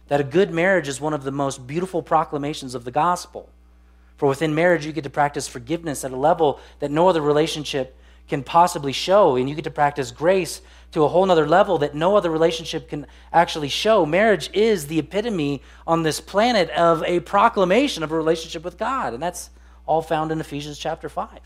That 0.07 0.21
a 0.21 0.23
good 0.23 0.51
marriage 0.51 0.87
is 0.87 1.01
one 1.01 1.13
of 1.13 1.23
the 1.23 1.31
most 1.31 1.67
beautiful 1.67 2.01
proclamations 2.01 2.75
of 2.75 2.85
the 2.85 2.91
gospel. 2.91 3.49
For 4.15 4.29
within 4.29 4.55
marriage, 4.55 4.85
you 4.85 4.93
get 4.93 5.03
to 5.03 5.09
practice 5.09 5.47
forgiveness 5.47 6.03
at 6.03 6.11
a 6.11 6.15
level 6.15 6.59
that 6.79 6.91
no 6.91 7.09
other 7.09 7.21
relationship 7.21 7.95
can 8.27 8.43
possibly 8.43 8.91
show. 8.91 9.35
And 9.35 9.49
you 9.49 9.55
get 9.55 9.63
to 9.63 9.71
practice 9.71 10.11
grace 10.11 10.61
to 10.91 11.03
a 11.03 11.07
whole 11.07 11.25
nother 11.25 11.47
level 11.47 11.77
that 11.79 11.95
no 11.95 12.15
other 12.15 12.29
relationship 12.29 12.89
can 12.89 13.07
actually 13.33 13.69
show. 13.69 14.05
Marriage 14.05 14.49
is 14.53 14.87
the 14.87 14.99
epitome 14.99 15.61
on 15.85 16.03
this 16.03 16.19
planet 16.19 16.69
of 16.71 17.03
a 17.03 17.19
proclamation 17.21 18.03
of 18.03 18.11
a 18.11 18.15
relationship 18.15 18.63
with 18.63 18.77
God. 18.77 19.13
And 19.13 19.21
that's 19.21 19.49
all 19.85 20.01
found 20.01 20.31
in 20.31 20.39
Ephesians 20.39 20.77
chapter 20.77 21.09
5. 21.09 21.39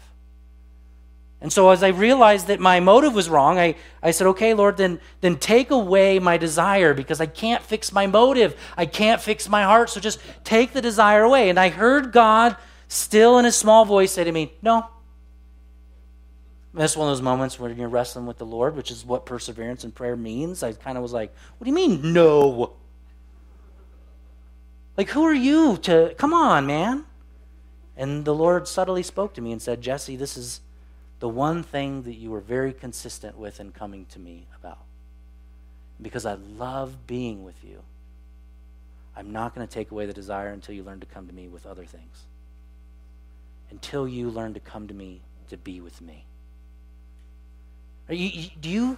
And 1.41 1.51
so 1.51 1.71
as 1.71 1.82
I 1.82 1.88
realized 1.88 2.47
that 2.47 2.59
my 2.59 2.79
motive 2.79 3.15
was 3.15 3.27
wrong, 3.27 3.57
I, 3.57 3.75
I 4.03 4.11
said, 4.11 4.27
okay, 4.27 4.53
Lord, 4.53 4.77
then, 4.77 4.99
then 5.21 5.38
take 5.38 5.71
away 5.71 6.19
my 6.19 6.38
desire 6.38 6.93
because 6.93 7.19
I 7.19 7.25
can't 7.25 7.63
fix 7.63 7.91
my 7.91 8.05
motive. 8.05 8.55
I 8.77 8.86
can't 8.86 9.19
fix 9.19 9.49
my 9.49 9.63
heart. 9.63 9.89
So 9.89 9.99
just 9.99 10.19
take 10.43 10.73
the 10.73 10.82
desire 10.82 11.23
away. 11.23 11.49
And 11.49 11.59
I 11.59 11.69
heard 11.69 12.11
God 12.11 12.57
still 12.88 13.39
in 13.39 13.45
a 13.45 13.51
small 13.51 13.86
voice 13.86 14.11
say 14.11 14.23
to 14.23 14.32
me, 14.32 14.53
no, 14.61 14.86
that's 16.74 16.95
one 16.95 17.07
of 17.07 17.11
those 17.11 17.22
moments 17.22 17.59
when 17.59 17.78
you're 17.78 17.89
wrestling 17.89 18.26
with 18.26 18.38
the 18.38 18.45
Lord, 18.45 18.76
which 18.76 18.91
is 18.91 19.05
what 19.05 19.26
perseverance 19.26 19.84
and 19.84 19.93
prayer 19.93 20.15
means. 20.15 20.63
I 20.63 20.74
kind 20.74 20.97
of 20.97 21.01
was 21.01 21.11
like, 21.11 21.34
what 21.57 21.65
do 21.65 21.69
you 21.69 21.76
mean, 21.76 22.13
no? 22.13 22.74
Like, 24.95 25.09
who 25.09 25.24
are 25.24 25.34
you 25.34 25.78
to, 25.78 26.15
come 26.17 26.34
on, 26.34 26.65
man. 26.65 27.05
And 27.97 28.24
the 28.24 28.34
Lord 28.34 28.67
subtly 28.67 29.03
spoke 29.03 29.34
to 29.34 29.41
me 29.41 29.51
and 29.51 29.61
said, 29.61 29.82
Jesse, 29.82 30.15
this 30.15 30.38
is 30.38 30.61
the 31.19 31.30
one 31.30 31.61
thing 31.61 32.03
that 32.03 32.15
you 32.15 32.32
were 32.32 32.39
very 32.39 32.74
consistent 32.74 33.38
with 33.38 33.59
in 33.59 33.72
coming 33.72 34.05
to 34.07 34.19
me 34.19 34.47
about. 34.59 34.80
Because 36.01 36.26
I 36.26 36.34
love 36.34 37.05
being 37.05 37.43
with 37.43 37.63
you, 37.63 37.84
I'm 39.15 39.32
not 39.32 39.53
going 39.53 39.67
to 39.67 39.72
take 39.72 39.91
away 39.91 40.05
the 40.05 40.13
desire 40.13 40.49
until 40.49 40.74
you 40.74 40.84
learn 40.84 41.01
to 41.01 41.05
come 41.05 41.28
to 41.28 41.34
me 41.34 41.47
with 41.47 41.65
other 41.65 41.84
things. 41.84 42.26
Until 43.69 44.07
you 44.07 44.30
learn 44.30 44.53
to 44.53 44.59
come 44.59 44.88
to 44.88 44.93
me 44.93 45.22
to 45.49 45.57
be 45.57 45.82
with 45.82 46.01
me. 46.01 46.26
You, 48.12 48.49
do 48.59 48.70
you 48.70 48.97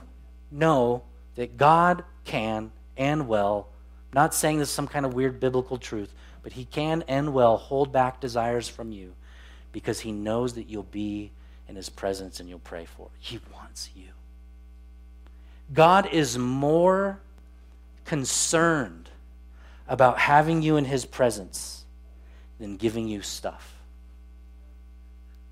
know 0.51 1.03
that 1.35 1.57
God 1.57 2.03
can 2.25 2.71
and 2.97 3.27
will, 3.27 3.67
not 4.13 4.33
saying 4.33 4.59
this 4.59 4.69
is 4.69 4.73
some 4.73 4.87
kind 4.87 5.05
of 5.05 5.13
weird 5.13 5.39
biblical 5.39 5.77
truth, 5.77 6.13
but 6.41 6.53
He 6.53 6.65
can 6.65 7.03
and 7.07 7.33
will 7.33 7.57
hold 7.57 7.91
back 7.91 8.19
desires 8.19 8.67
from 8.67 8.91
you 8.91 9.13
because 9.71 9.99
He 9.99 10.11
knows 10.11 10.53
that 10.53 10.69
you'll 10.69 10.83
be 10.83 11.31
in 11.67 11.75
His 11.75 11.89
presence 11.89 12.39
and 12.39 12.49
you'll 12.49 12.59
pray 12.59 12.85
for 12.85 13.07
it. 13.07 13.11
He 13.19 13.39
wants 13.53 13.89
you. 13.95 14.09
God 15.73 16.07
is 16.11 16.37
more 16.37 17.19
concerned 18.05 19.09
about 19.87 20.19
having 20.19 20.61
you 20.61 20.77
in 20.77 20.85
His 20.85 21.05
presence 21.05 21.85
than 22.59 22.77
giving 22.77 23.07
you 23.07 23.21
stuff, 23.21 23.75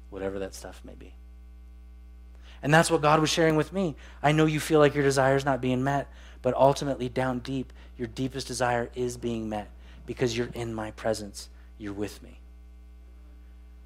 whatever 0.09 0.39
that 0.39 0.53
stuff 0.53 0.81
may 0.83 0.93
be. 0.93 1.13
And 2.63 2.73
that's 2.73 2.91
what 2.91 3.01
God 3.01 3.19
was 3.19 3.29
sharing 3.29 3.55
with 3.55 3.73
me. 3.73 3.95
I 4.21 4.31
know 4.31 4.45
you 4.45 4.59
feel 4.59 4.79
like 4.79 4.93
your 4.93 5.03
desire 5.03 5.35
is 5.35 5.45
not 5.45 5.61
being 5.61 5.83
met, 5.83 6.07
but 6.41 6.53
ultimately, 6.55 7.09
down 7.09 7.39
deep, 7.39 7.73
your 7.97 8.07
deepest 8.07 8.47
desire 8.47 8.89
is 8.95 9.17
being 9.17 9.49
met 9.49 9.69
because 10.05 10.35
you're 10.35 10.49
in 10.53 10.73
my 10.73 10.91
presence. 10.91 11.49
You're 11.77 11.93
with 11.93 12.21
me. 12.21 12.39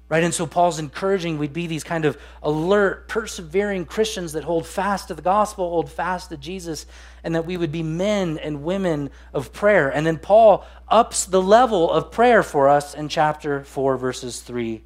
Right? 0.08 0.22
And 0.22 0.32
so 0.32 0.46
Paul's 0.46 0.78
encouraging 0.78 1.36
we'd 1.36 1.52
be 1.52 1.66
these 1.66 1.82
kind 1.82 2.04
of 2.04 2.16
alert, 2.40 3.08
persevering 3.08 3.86
Christians 3.86 4.34
that 4.34 4.44
hold 4.44 4.64
fast 4.64 5.08
to 5.08 5.14
the 5.14 5.22
gospel, 5.22 5.68
hold 5.68 5.90
fast 5.90 6.28
to 6.28 6.36
Jesus, 6.36 6.86
and 7.24 7.34
that 7.34 7.44
we 7.44 7.56
would 7.56 7.72
be 7.72 7.82
men 7.82 8.38
and 8.38 8.62
women 8.62 9.10
of 9.32 9.52
prayer. 9.52 9.90
And 9.90 10.06
then 10.06 10.18
Paul 10.18 10.64
ups 10.88 11.24
the 11.24 11.42
level 11.42 11.90
of 11.90 12.12
prayer 12.12 12.44
for 12.44 12.68
us 12.68 12.94
in 12.94 13.08
chapter 13.08 13.64
4, 13.64 13.96
verses 13.96 14.40
3 14.40 14.80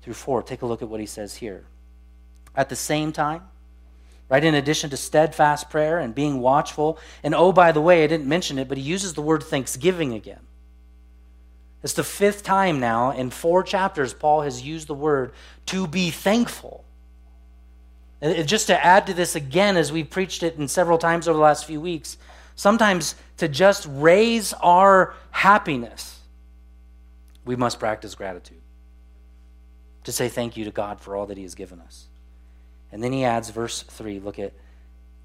through 0.00 0.14
4. 0.14 0.42
Take 0.42 0.62
a 0.62 0.66
look 0.66 0.80
at 0.80 0.88
what 0.88 1.00
he 1.00 1.06
says 1.06 1.36
here. 1.36 1.64
At 2.54 2.68
the 2.68 2.76
same 2.76 3.12
time, 3.12 3.42
right, 4.28 4.44
in 4.44 4.54
addition 4.54 4.90
to 4.90 4.96
steadfast 4.96 5.70
prayer 5.70 5.98
and 5.98 6.14
being 6.14 6.40
watchful, 6.40 6.98
and 7.22 7.34
oh, 7.34 7.52
by 7.52 7.72
the 7.72 7.80
way, 7.80 8.04
I 8.04 8.06
didn't 8.06 8.26
mention 8.26 8.58
it, 8.58 8.68
but 8.68 8.78
he 8.78 8.84
uses 8.84 9.14
the 9.14 9.22
word 9.22 9.42
thanksgiving 9.42 10.12
again. 10.12 10.40
It's 11.82 11.94
the 11.94 12.04
fifth 12.04 12.42
time 12.42 12.78
now 12.78 13.10
in 13.10 13.30
four 13.30 13.62
chapters 13.62 14.14
Paul 14.14 14.42
has 14.42 14.62
used 14.62 14.86
the 14.86 14.94
word 14.94 15.32
to 15.66 15.86
be 15.86 16.10
thankful. 16.10 16.84
And 18.20 18.46
just 18.46 18.68
to 18.68 18.84
add 18.84 19.08
to 19.08 19.14
this 19.14 19.34
again, 19.34 19.76
as 19.76 19.90
we've 19.90 20.08
preached 20.08 20.44
it 20.44 20.56
in 20.56 20.68
several 20.68 20.96
times 20.96 21.26
over 21.26 21.36
the 21.36 21.42
last 21.42 21.64
few 21.64 21.80
weeks, 21.80 22.16
sometimes 22.54 23.16
to 23.38 23.48
just 23.48 23.86
raise 23.90 24.52
our 24.54 25.14
happiness, 25.32 26.20
we 27.44 27.56
must 27.56 27.80
practice 27.80 28.14
gratitude. 28.14 28.60
To 30.04 30.12
say 30.12 30.28
thank 30.28 30.56
you 30.56 30.64
to 30.64 30.70
God 30.70 31.00
for 31.00 31.16
all 31.16 31.26
that 31.26 31.36
He 31.36 31.42
has 31.42 31.56
given 31.56 31.80
us. 31.80 32.06
And 32.92 33.02
then 33.02 33.12
he 33.12 33.24
adds 33.24 33.50
verse 33.50 33.82
3 33.82 34.20
look 34.20 34.38
at, 34.38 34.52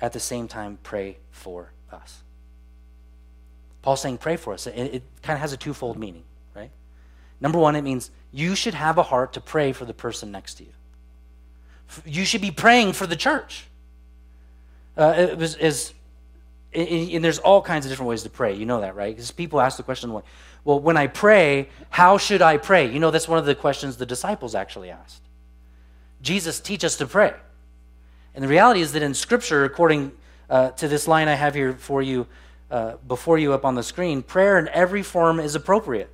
at 0.01 0.13
the 0.13 0.19
same 0.19 0.47
time, 0.47 0.79
pray 0.83 1.17
for 1.31 1.71
us. 1.91 2.23
Paul's 3.81 4.01
saying, 4.01 4.17
pray 4.17 4.37
for 4.37 4.53
us. 4.53 4.67
It, 4.67 4.75
it 4.75 5.03
kind 5.21 5.35
of 5.35 5.41
has 5.41 5.53
a 5.53 5.57
twofold 5.57 5.97
meaning, 5.97 6.23
right? 6.55 6.71
Number 7.39 7.59
one, 7.59 7.75
it 7.75 7.83
means 7.83 8.09
you 8.31 8.55
should 8.55 8.73
have 8.73 8.97
a 8.97 9.03
heart 9.03 9.33
to 9.33 9.41
pray 9.41 9.73
for 9.73 9.85
the 9.85 9.93
person 9.93 10.31
next 10.31 10.55
to 10.55 10.63
you. 10.63 10.71
You 12.05 12.25
should 12.25 12.41
be 12.41 12.51
praying 12.51 12.93
for 12.93 13.07
the 13.07 13.15
church. 13.15 13.67
Uh, 14.97 15.13
it 15.17 15.37
was 15.37 15.55
as 15.55 15.93
and 16.73 17.23
there's 17.23 17.39
all 17.39 17.61
kinds 17.61 17.85
of 17.85 17.91
different 17.91 18.09
ways 18.09 18.23
to 18.23 18.29
pray. 18.29 18.53
You 18.53 18.65
know 18.65 18.81
that, 18.81 18.95
right? 18.95 19.15
Because 19.15 19.31
people 19.31 19.59
ask 19.59 19.77
the 19.77 19.83
question, 19.83 20.11
well, 20.63 20.79
when 20.79 20.97
I 20.97 21.07
pray, 21.07 21.69
how 21.89 22.17
should 22.17 22.41
I 22.41 22.57
pray? 22.57 22.91
You 22.91 22.99
know, 22.99 23.09
that's 23.09 23.27
one 23.27 23.39
of 23.39 23.45
the 23.45 23.55
questions 23.55 23.97
the 23.97 24.05
disciples 24.05 24.53
actually 24.53 24.91
asked. 24.91 25.23
Jesus, 26.21 26.59
teach 26.59 26.83
us 26.83 26.97
to 26.97 27.07
pray. 27.07 27.33
And 28.37 28.43
the 28.43 28.49
reality 28.49 28.81
is 28.81 28.91
that 28.91 29.01
in 29.01 29.15
Scripture, 29.15 29.63
according 29.63 30.11
uh, 30.47 30.69
to 30.69 30.87
this 30.87 31.07
line 31.07 31.27
I 31.27 31.33
have 31.33 31.55
here 31.55 31.73
for 31.73 32.03
you, 32.03 32.27
uh, 32.69 32.97
before 33.07 33.39
you 33.39 33.51
up 33.51 33.65
on 33.65 33.73
the 33.73 33.81
screen, 33.81 34.21
prayer 34.21 34.59
in 34.59 34.67
every 34.67 35.01
form 35.01 35.39
is 35.39 35.55
appropriate. 35.55 36.11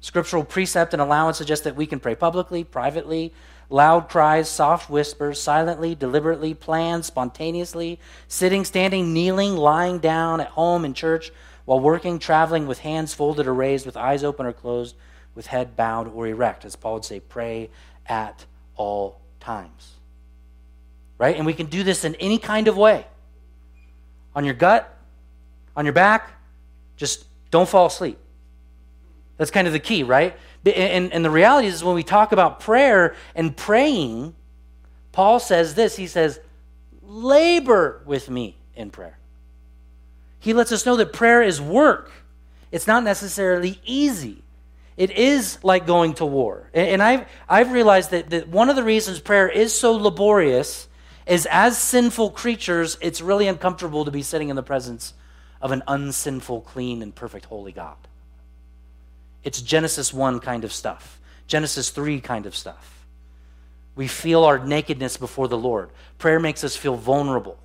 Scriptural 0.00 0.42
precept 0.42 0.94
and 0.94 1.02
allowance 1.02 1.36
suggest 1.36 1.64
that 1.64 1.76
we 1.76 1.84
can 1.84 2.00
pray 2.00 2.14
publicly, 2.14 2.64
privately, 2.64 3.34
loud 3.68 4.08
cries, 4.08 4.48
soft 4.48 4.88
whispers, 4.88 5.38
silently, 5.38 5.94
deliberately, 5.94 6.54
planned, 6.54 7.04
spontaneously, 7.04 8.00
sitting, 8.26 8.64
standing, 8.64 9.12
kneeling, 9.12 9.54
lying 9.54 9.98
down, 9.98 10.40
at 10.40 10.48
home, 10.48 10.86
in 10.86 10.94
church, 10.94 11.30
while 11.66 11.78
working, 11.78 12.18
traveling, 12.18 12.66
with 12.66 12.78
hands 12.78 13.12
folded 13.12 13.46
or 13.46 13.52
raised, 13.52 13.84
with 13.84 13.98
eyes 13.98 14.24
open 14.24 14.46
or 14.46 14.54
closed, 14.54 14.96
with 15.34 15.48
head 15.48 15.76
bowed 15.76 16.08
or 16.08 16.26
erect. 16.26 16.64
As 16.64 16.74
Paul 16.74 16.94
would 16.94 17.04
say, 17.04 17.20
pray 17.20 17.68
at 18.06 18.46
all 18.76 19.20
times. 19.40 19.99
Right? 21.20 21.36
And 21.36 21.44
we 21.44 21.52
can 21.52 21.66
do 21.66 21.82
this 21.82 22.06
in 22.06 22.14
any 22.14 22.38
kind 22.38 22.66
of 22.66 22.78
way. 22.78 23.04
On 24.34 24.42
your 24.42 24.54
gut, 24.54 24.96
on 25.76 25.84
your 25.84 25.92
back, 25.92 26.32
just 26.96 27.26
don't 27.50 27.68
fall 27.68 27.86
asleep. 27.86 28.18
That's 29.36 29.50
kind 29.50 29.66
of 29.66 29.74
the 29.74 29.80
key, 29.80 30.02
right? 30.02 30.34
And, 30.64 31.12
and 31.12 31.22
the 31.22 31.30
reality 31.30 31.68
is, 31.68 31.84
when 31.84 31.94
we 31.94 32.02
talk 32.02 32.32
about 32.32 32.60
prayer 32.60 33.16
and 33.34 33.54
praying, 33.54 34.34
Paul 35.12 35.40
says 35.40 35.74
this 35.74 35.94
He 35.94 36.06
says, 36.06 36.40
labor 37.02 38.00
with 38.06 38.30
me 38.30 38.56
in 38.74 38.88
prayer. 38.88 39.18
He 40.38 40.54
lets 40.54 40.72
us 40.72 40.86
know 40.86 40.96
that 40.96 41.12
prayer 41.12 41.42
is 41.42 41.60
work, 41.60 42.12
it's 42.72 42.86
not 42.86 43.04
necessarily 43.04 43.78
easy. 43.84 44.42
It 44.96 45.10
is 45.10 45.58
like 45.62 45.86
going 45.86 46.14
to 46.14 46.26
war. 46.26 46.70
And 46.74 47.02
I've, 47.02 47.26
I've 47.48 47.72
realized 47.72 48.10
that, 48.10 48.30
that 48.30 48.48
one 48.48 48.68
of 48.68 48.76
the 48.76 48.82
reasons 48.82 49.18
prayer 49.18 49.48
is 49.48 49.78
so 49.78 49.92
laborious 49.92 50.88
is 51.26 51.46
as 51.50 51.78
sinful 51.78 52.30
creatures, 52.30 52.96
it's 53.00 53.20
really 53.20 53.46
uncomfortable 53.46 54.04
to 54.04 54.10
be 54.10 54.22
sitting 54.22 54.48
in 54.48 54.56
the 54.56 54.62
presence 54.62 55.14
of 55.60 55.72
an 55.72 55.82
unsinful, 55.86 56.62
clean, 56.62 57.02
and 57.02 57.14
perfect 57.14 57.46
holy 57.46 57.72
God. 57.72 57.96
It's 59.42 59.60
Genesis 59.60 60.12
1 60.12 60.40
kind 60.40 60.64
of 60.64 60.72
stuff, 60.72 61.20
Genesis 61.46 61.90
3 61.90 62.20
kind 62.20 62.46
of 62.46 62.56
stuff. 62.56 63.06
We 63.94 64.06
feel 64.06 64.44
our 64.44 64.58
nakedness 64.58 65.16
before 65.16 65.48
the 65.48 65.58
Lord. 65.58 65.90
Prayer 66.18 66.40
makes 66.40 66.64
us 66.64 66.76
feel 66.76 66.96
vulnerable. 66.96 67.58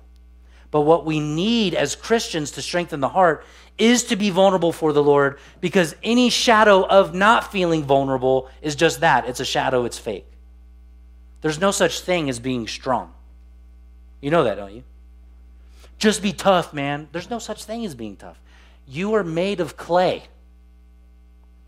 But 0.70 0.82
what 0.82 1.06
we 1.06 1.20
need 1.20 1.74
as 1.74 1.94
Christians 1.94 2.50
to 2.52 2.62
strengthen 2.62 3.00
the 3.00 3.08
heart 3.08 3.44
is 3.78 4.04
to 4.04 4.16
be 4.16 4.30
vulnerable 4.30 4.72
for 4.72 4.92
the 4.92 5.02
Lord 5.02 5.38
because 5.60 5.94
any 6.02 6.28
shadow 6.30 6.86
of 6.86 7.14
not 7.14 7.52
feeling 7.52 7.84
vulnerable 7.84 8.50
is 8.62 8.74
just 8.74 9.00
that 9.00 9.28
it's 9.28 9.40
a 9.40 9.44
shadow, 9.44 9.84
it's 9.84 9.98
fake. 9.98 10.26
There's 11.40 11.60
no 11.60 11.70
such 11.70 12.00
thing 12.00 12.28
as 12.28 12.40
being 12.40 12.66
strong. 12.66 13.12
You 14.20 14.30
know 14.30 14.44
that, 14.44 14.56
don't 14.56 14.74
you? 14.74 14.82
Just 15.98 16.22
be 16.22 16.32
tough, 16.32 16.72
man. 16.72 17.08
There's 17.12 17.30
no 17.30 17.38
such 17.38 17.64
thing 17.64 17.84
as 17.84 17.94
being 17.94 18.16
tough. 18.16 18.40
You 18.86 19.14
are 19.14 19.24
made 19.24 19.60
of 19.60 19.76
clay. 19.76 20.24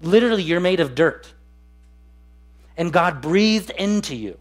Literally, 0.01 0.43
you're 0.43 0.61
made 0.61 0.81
of 0.81 0.95
dirt. 0.95 1.33
And 2.77 2.93
God 2.93 3.21
breathed 3.21 3.71
into 3.71 4.15
you. 4.15 4.39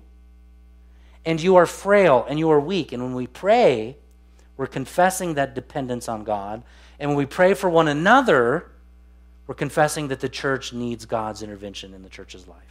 And 1.25 1.41
you 1.41 1.55
are 1.55 1.65
frail 1.65 2.25
and 2.29 2.39
you 2.39 2.49
are 2.51 2.59
weak. 2.59 2.91
And 2.93 3.03
when 3.03 3.13
we 3.13 3.27
pray, 3.27 3.97
we're 4.55 4.67
confessing 4.67 5.33
that 5.35 5.55
dependence 5.55 6.07
on 6.07 6.23
God. 6.23 6.63
And 6.99 7.09
when 7.09 7.17
we 7.17 7.25
pray 7.25 7.53
for 7.53 7.69
one 7.69 7.87
another, 7.87 8.71
we're 9.45 9.55
confessing 9.55 10.09
that 10.09 10.19
the 10.19 10.29
church 10.29 10.73
needs 10.73 11.05
God's 11.05 11.41
intervention 11.41 11.93
in 11.93 12.03
the 12.03 12.09
church's 12.09 12.47
life. 12.47 12.61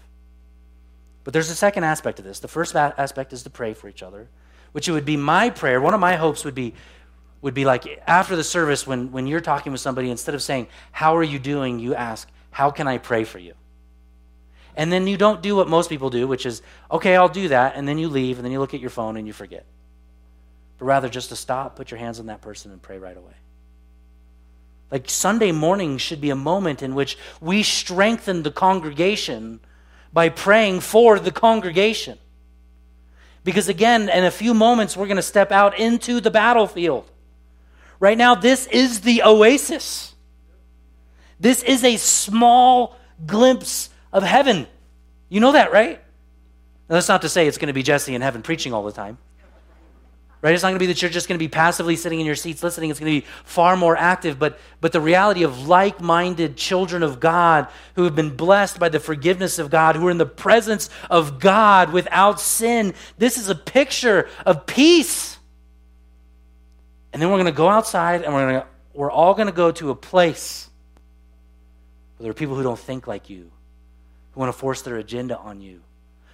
But 1.24 1.32
there's 1.32 1.50
a 1.50 1.54
second 1.54 1.84
aspect 1.84 2.18
of 2.18 2.24
this. 2.24 2.40
The 2.40 2.48
first 2.48 2.76
aspect 2.76 3.32
is 3.32 3.42
to 3.42 3.50
pray 3.50 3.74
for 3.74 3.88
each 3.88 4.02
other, 4.02 4.28
which 4.72 4.88
it 4.88 4.92
would 4.92 5.04
be 5.04 5.16
my 5.16 5.50
prayer. 5.50 5.80
One 5.80 5.94
of 5.94 6.00
my 6.00 6.16
hopes 6.16 6.44
would 6.44 6.54
be 6.54 6.74
would 7.42 7.54
be 7.54 7.64
like 7.64 8.02
after 8.06 8.34
the 8.34 8.44
service 8.44 8.86
when, 8.86 9.12
when 9.12 9.26
you're 9.26 9.40
talking 9.40 9.70
with 9.70 9.80
somebody, 9.80 10.10
instead 10.10 10.34
of 10.34 10.42
saying, 10.42 10.66
How 10.90 11.16
are 11.16 11.22
you 11.22 11.38
doing? 11.38 11.78
you 11.78 11.94
ask, 11.94 12.28
How 12.50 12.70
can 12.70 12.88
I 12.88 12.98
pray 12.98 13.24
for 13.24 13.38
you? 13.38 13.54
And 14.74 14.92
then 14.92 15.06
you 15.06 15.16
don't 15.16 15.42
do 15.42 15.54
what 15.56 15.68
most 15.68 15.88
people 15.88 16.10
do, 16.10 16.26
which 16.26 16.44
is, 16.44 16.62
Okay, 16.90 17.14
I'll 17.14 17.28
do 17.28 17.48
that. 17.48 17.76
And 17.76 17.86
then 17.86 17.98
you 17.98 18.08
leave, 18.08 18.38
and 18.38 18.44
then 18.44 18.52
you 18.52 18.58
look 18.58 18.74
at 18.74 18.80
your 18.80 18.90
phone 18.90 19.16
and 19.16 19.26
you 19.26 19.32
forget. 19.32 19.64
But 20.78 20.86
rather 20.86 21.08
just 21.08 21.28
to 21.28 21.36
stop, 21.36 21.76
put 21.76 21.90
your 21.90 21.98
hands 21.98 22.18
on 22.18 22.26
that 22.26 22.40
person, 22.40 22.72
and 22.72 22.82
pray 22.82 22.98
right 22.98 23.16
away. 23.16 23.34
Like 24.90 25.08
Sunday 25.08 25.52
morning 25.52 25.98
should 25.98 26.20
be 26.20 26.30
a 26.30 26.36
moment 26.36 26.82
in 26.82 26.94
which 26.94 27.18
we 27.40 27.62
strengthen 27.62 28.42
the 28.42 28.50
congregation 28.50 29.60
by 30.12 30.28
praying 30.28 30.80
for 30.80 31.18
the 31.18 31.32
congregation. 31.32 32.18
Because 33.46 33.68
again, 33.68 34.08
in 34.08 34.24
a 34.24 34.30
few 34.32 34.54
moments, 34.54 34.96
we're 34.96 35.06
going 35.06 35.18
to 35.18 35.22
step 35.22 35.52
out 35.52 35.78
into 35.78 36.20
the 36.20 36.32
battlefield. 36.32 37.08
Right 38.00 38.18
now, 38.18 38.34
this 38.34 38.66
is 38.66 39.02
the 39.02 39.22
oasis. 39.22 40.16
This 41.38 41.62
is 41.62 41.84
a 41.84 41.96
small 41.96 42.96
glimpse 43.24 43.88
of 44.12 44.24
heaven. 44.24 44.66
You 45.28 45.38
know 45.38 45.52
that, 45.52 45.70
right? 45.70 46.00
Now, 46.88 46.94
that's 46.96 47.06
not 47.06 47.22
to 47.22 47.28
say 47.28 47.46
it's 47.46 47.56
going 47.56 47.68
to 47.68 47.72
be 47.72 47.84
Jesse 47.84 48.16
in 48.16 48.20
heaven 48.20 48.42
preaching 48.42 48.72
all 48.72 48.82
the 48.82 48.90
time. 48.90 49.16
Right? 50.42 50.54
It's 50.54 50.62
not 50.62 50.68
going 50.68 50.78
to 50.78 50.82
be 50.82 50.86
that 50.86 51.00
you're 51.00 51.10
just 51.10 51.28
going 51.28 51.38
to 51.38 51.42
be 51.42 51.48
passively 51.48 51.96
sitting 51.96 52.20
in 52.20 52.26
your 52.26 52.36
seats 52.36 52.62
listening. 52.62 52.90
It's 52.90 53.00
going 53.00 53.20
to 53.20 53.20
be 53.20 53.26
far 53.44 53.76
more 53.76 53.96
active. 53.96 54.38
But, 54.38 54.58
but 54.80 54.92
the 54.92 55.00
reality 55.00 55.42
of 55.42 55.66
like 55.66 56.00
minded 56.00 56.56
children 56.56 57.02
of 57.02 57.20
God 57.20 57.68
who 57.94 58.04
have 58.04 58.14
been 58.14 58.36
blessed 58.36 58.78
by 58.78 58.90
the 58.90 59.00
forgiveness 59.00 59.58
of 59.58 59.70
God, 59.70 59.96
who 59.96 60.06
are 60.06 60.10
in 60.10 60.18
the 60.18 60.26
presence 60.26 60.90
of 61.10 61.40
God 61.40 61.92
without 61.92 62.40
sin, 62.40 62.94
this 63.18 63.38
is 63.38 63.48
a 63.48 63.54
picture 63.54 64.28
of 64.44 64.66
peace. 64.66 65.38
And 67.12 67.22
then 67.22 67.30
we're 67.30 67.36
going 67.36 67.46
to 67.46 67.52
go 67.52 67.68
outside 67.68 68.22
and 68.22 68.34
we're, 68.34 68.50
going 68.50 68.60
to, 68.60 68.66
we're 68.92 69.10
all 69.10 69.32
going 69.32 69.46
to 69.46 69.52
go 69.52 69.72
to 69.72 69.90
a 69.90 69.96
place 69.96 70.68
where 72.18 72.24
there 72.24 72.30
are 72.30 72.34
people 72.34 72.56
who 72.56 72.62
don't 72.62 72.78
think 72.78 73.06
like 73.06 73.30
you, 73.30 73.50
who 74.32 74.40
want 74.40 74.52
to 74.52 74.58
force 74.58 74.82
their 74.82 74.98
agenda 74.98 75.38
on 75.38 75.62
you, 75.62 75.80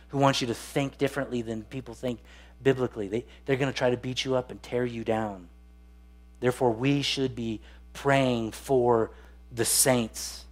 who 0.09 0.19
want 0.19 0.41
you 0.41 0.49
to 0.49 0.55
think 0.55 0.99
differently 0.99 1.41
than 1.41 1.63
people 1.63 1.95
think 1.95 2.19
biblically. 2.63 3.09
They, 3.09 3.25
they're 3.45 3.57
going 3.57 3.73
to 3.73 3.77
try 3.77 3.91
to 3.91 3.97
beat 3.97 4.25
you 4.25 4.35
up 4.35 4.51
and 4.51 4.63
tear 4.63 4.85
you 4.85 5.05
down. 5.05 5.49
Therefore, 6.41 6.73
we 6.73 7.03
should 7.03 7.35
be 7.35 7.61
praying 7.93 8.53
for 8.53 9.11
the 9.53 9.65
saints. 9.65 10.45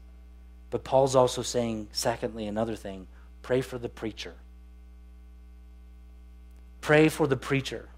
But 0.70 0.84
Paul's 0.84 1.16
also 1.16 1.42
saying, 1.42 1.88
secondly, 1.92 2.46
another 2.46 2.76
thing 2.76 3.06
pray 3.42 3.60
for 3.60 3.78
the 3.78 3.88
preacher. 3.88 4.34
Pray 6.80 7.08
for 7.08 7.26
the 7.26 7.36
preacher. 7.36 7.88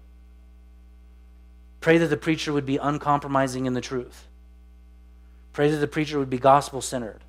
Pray 1.79 1.97
that 1.97 2.07
the 2.07 2.17
preacher 2.17 2.53
would 2.53 2.65
be 2.65 2.77
uncompromising 2.77 3.65
in 3.65 3.73
the 3.73 3.81
truth. 3.81 4.27
Pray 5.51 5.69
that 5.69 5.77
the 5.77 5.87
preacher 5.87 6.17
would 6.17 6.29
be 6.29 6.39
gospel 6.39 6.81
centered. 6.81 7.21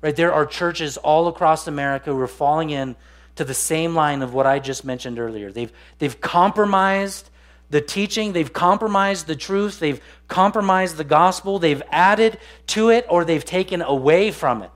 Right? 0.00 0.16
There 0.16 0.32
are 0.32 0.46
churches 0.46 0.96
all 0.96 1.28
across 1.28 1.66
America 1.66 2.10
who 2.12 2.20
are 2.20 2.26
falling 2.26 2.70
in 2.70 2.96
to 3.36 3.44
the 3.44 3.54
same 3.54 3.94
line 3.94 4.22
of 4.22 4.34
what 4.34 4.46
I 4.46 4.58
just 4.58 4.84
mentioned 4.84 5.18
earlier. 5.18 5.50
They've, 5.52 5.72
they've 5.98 6.20
compromised 6.20 7.30
the 7.70 7.80
teaching, 7.80 8.32
they've 8.32 8.52
compromised 8.52 9.26
the 9.26 9.36
truth, 9.36 9.78
they've 9.78 10.00
compromised 10.26 10.96
the 10.96 11.04
gospel, 11.04 11.58
they've 11.58 11.82
added 11.90 12.38
to 12.68 12.90
it, 12.90 13.06
or 13.08 13.24
they've 13.24 13.44
taken 13.44 13.80
away 13.80 14.32
from 14.32 14.62
it. 14.62 14.70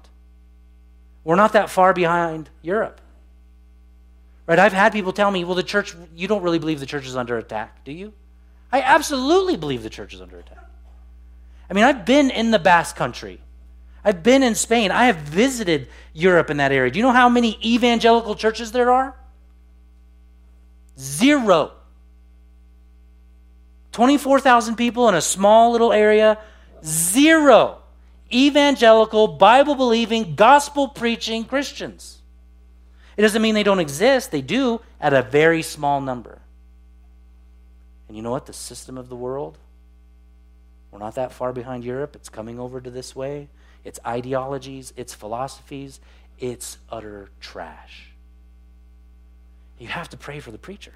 We're 1.25 1.35
not 1.37 1.55
that 1.55 1.71
far 1.71 1.93
behind 1.93 2.51
Europe. 2.63 3.01
Right? 4.47 4.59
I've 4.59 4.73
had 4.73 4.93
people 4.93 5.13
tell 5.13 5.31
me, 5.31 5.45
well, 5.45 5.55
the 5.55 5.63
church, 5.63 5.97
you 6.15 6.29
don't 6.29 6.43
really 6.43 6.59
believe 6.59 6.79
the 6.79 6.87
church 6.87 7.07
is 7.07 7.17
under 7.17 7.39
attack, 7.39 7.85
do 7.85 7.93
you? 7.93 8.13
I 8.71 8.83
absolutely 8.83 9.57
believe 9.57 9.83
the 9.83 9.91
church 9.91 10.15
is 10.15 10.21
under 10.21 10.39
attack. 10.39 10.59
I 11.69 11.73
mean, 11.73 11.85
I've 11.85 12.05
been 12.05 12.31
in 12.31 12.51
the 12.51 12.59
Basque 12.59 12.95
country. 12.95 13.41
I've 14.05 14.23
been 14.23 14.43
in 14.43 14.55
Spain. 14.55 14.91
I 14.91 15.07
have 15.07 15.17
visited 15.17 15.89
Europe 16.13 16.51
in 16.51 16.59
that 16.59 16.73
area. 16.73 16.91
Do 16.91 16.99
you 16.99 17.05
know 17.05 17.13
how 17.13 17.29
many 17.29 17.59
evangelical 17.65 18.35
churches 18.35 18.73
there 18.73 18.91
are? 18.91 19.17
Zero. 20.99 21.73
24,000 23.93 24.77
people 24.77 25.09
in 25.09 25.15
a 25.15 25.23
small 25.23 25.73
little 25.73 25.93
area. 25.93 26.39
Zero 26.85 27.79
evangelical, 28.35 29.29
Bible 29.29 29.75
believing, 29.75 30.35
gospel 30.35 30.89
preaching 30.89 31.45
Christians. 31.45 32.21
It 33.17 33.23
doesn't 33.23 33.41
mean 33.41 33.55
they 33.55 33.63
don't 33.63 33.79
exist, 33.79 34.33
they 34.33 34.43
do 34.43 34.81
at 35.01 35.13
a 35.13 35.23
very 35.23 35.63
small 35.63 36.01
number. 36.01 36.41
And 38.09 38.17
you 38.17 38.23
know 38.23 38.33
what? 38.33 38.47
The 38.47 38.53
system 38.53 38.99
of 38.99 39.09
the 39.09 39.17
world, 39.17 39.59
we're 40.91 40.99
not 40.99 41.15
that 41.15 41.33
far 41.33 41.53
behind 41.53 41.85
Europe. 41.85 42.17
It's 42.17 42.29
coming 42.29 42.59
over 42.59 42.81
to 42.81 42.91
this 42.91 43.15
way. 43.15 43.49
Its 43.85 44.01
ideologies, 44.07 44.93
its 44.97 45.14
philosophies, 45.14 46.01
it's 46.39 46.78
utter 46.91 47.28
trash. 47.41 48.11
you 49.78 49.89
have 49.89 50.09
to 50.09 50.16
pray 50.16 50.41
for 50.41 50.51
the 50.51 50.59
preacher. 50.59 50.95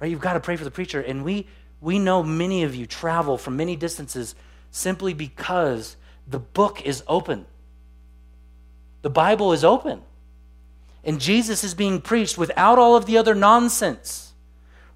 Right? 0.00 0.10
You've 0.10 0.20
got 0.20 0.32
to 0.32 0.40
pray 0.40 0.56
for 0.56 0.64
the 0.64 0.70
preacher. 0.70 1.00
And 1.00 1.22
we, 1.24 1.46
we 1.80 1.98
know 1.98 2.22
many 2.22 2.64
of 2.64 2.74
you 2.74 2.86
travel 2.86 3.38
from 3.38 3.56
many 3.56 3.76
distances 3.76 4.34
simply 4.70 5.14
because 5.14 5.96
the 6.26 6.38
book 6.38 6.82
is 6.82 7.04
open. 7.06 7.46
The 9.02 9.10
Bible 9.10 9.52
is 9.52 9.64
open. 9.64 10.02
And 11.04 11.20
Jesus 11.20 11.62
is 11.62 11.74
being 11.74 12.00
preached 12.00 12.38
without 12.38 12.78
all 12.78 12.96
of 12.96 13.06
the 13.06 13.18
other 13.18 13.34
nonsense. 13.34 14.32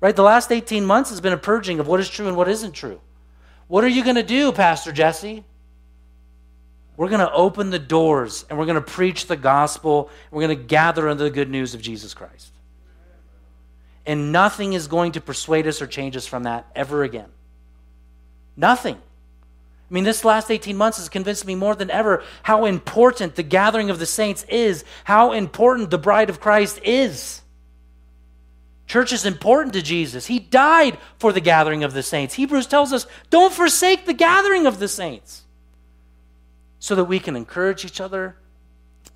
Right? 0.00 0.14
The 0.14 0.22
last 0.22 0.50
18 0.50 0.84
months 0.84 1.10
has 1.10 1.20
been 1.20 1.32
a 1.32 1.38
purging 1.38 1.80
of 1.80 1.86
what 1.86 2.00
is 2.00 2.08
true 2.08 2.28
and 2.28 2.36
what 2.36 2.48
isn't 2.48 2.72
true. 2.72 3.00
What 3.68 3.84
are 3.84 3.88
you 3.88 4.04
going 4.04 4.16
to 4.16 4.22
do, 4.22 4.52
Pastor 4.52 4.92
Jesse? 4.92 5.44
We're 6.96 7.08
going 7.08 7.20
to 7.20 7.32
open 7.32 7.70
the 7.70 7.78
doors 7.78 8.46
and 8.48 8.58
we're 8.58 8.64
going 8.64 8.76
to 8.76 8.80
preach 8.80 9.26
the 9.26 9.36
gospel. 9.36 10.10
We're 10.30 10.46
going 10.46 10.58
to 10.58 10.64
gather 10.64 11.08
under 11.08 11.24
the 11.24 11.30
good 11.30 11.50
news 11.50 11.74
of 11.74 11.82
Jesus 11.82 12.14
Christ. 12.14 12.52
And 14.06 14.32
nothing 14.32 14.72
is 14.72 14.86
going 14.86 15.12
to 15.12 15.20
persuade 15.20 15.66
us 15.66 15.82
or 15.82 15.86
change 15.86 16.16
us 16.16 16.26
from 16.26 16.44
that 16.44 16.66
ever 16.74 17.02
again. 17.02 17.28
Nothing. 18.56 18.94
I 18.96 19.94
mean, 19.94 20.04
this 20.04 20.24
last 20.24 20.50
18 20.50 20.76
months 20.76 20.98
has 20.98 21.08
convinced 21.08 21.46
me 21.46 21.54
more 21.54 21.74
than 21.74 21.90
ever 21.90 22.24
how 22.42 22.64
important 22.64 23.34
the 23.34 23.42
gathering 23.42 23.90
of 23.90 23.98
the 23.98 24.06
saints 24.06 24.44
is, 24.48 24.84
how 25.04 25.32
important 25.32 25.90
the 25.90 25.98
bride 25.98 26.30
of 26.30 26.40
Christ 26.40 26.80
is. 26.82 27.42
Church 28.86 29.12
is 29.12 29.26
important 29.26 29.74
to 29.74 29.82
Jesus. 29.82 30.26
He 30.26 30.38
died 30.38 30.98
for 31.18 31.32
the 31.32 31.40
gathering 31.40 31.84
of 31.84 31.92
the 31.92 32.02
saints. 32.02 32.34
Hebrews 32.34 32.68
tells 32.68 32.92
us 32.92 33.06
don't 33.30 33.52
forsake 33.52 34.06
the 34.06 34.14
gathering 34.14 34.66
of 34.66 34.78
the 34.78 34.88
saints 34.88 35.42
so 36.86 36.94
that 36.94 37.06
we 37.06 37.18
can 37.18 37.34
encourage 37.34 37.84
each 37.84 38.00
other 38.00 38.36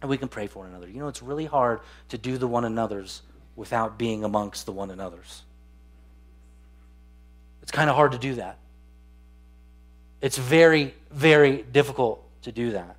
and 0.03 0.11
we 0.11 0.19
can 0.19 0.27
pray 0.27 0.49
for 0.49 0.59
one 0.59 0.71
another. 0.71 0.89
You 0.89 0.99
know, 0.99 1.07
it's 1.07 1.23
really 1.23 1.45
hard 1.45 1.79
to 2.09 2.19
do 2.19 2.37
the 2.37 2.49
one 2.49 2.65
another's 2.65 3.23
without 3.55 3.97
being 3.97 4.25
amongst 4.25 4.67
the 4.67 4.73
one 4.73 4.91
another's. 4.91 5.43
It's 7.63 7.71
kind 7.71 7.89
of 7.89 7.95
hard 7.95 8.11
to 8.11 8.19
do 8.19 8.35
that. 8.35 8.59
It's 10.21 10.37
very, 10.37 10.97
very 11.13 11.63
difficult 11.63 12.25
to 12.43 12.51
do 12.51 12.73
that. 12.73 12.97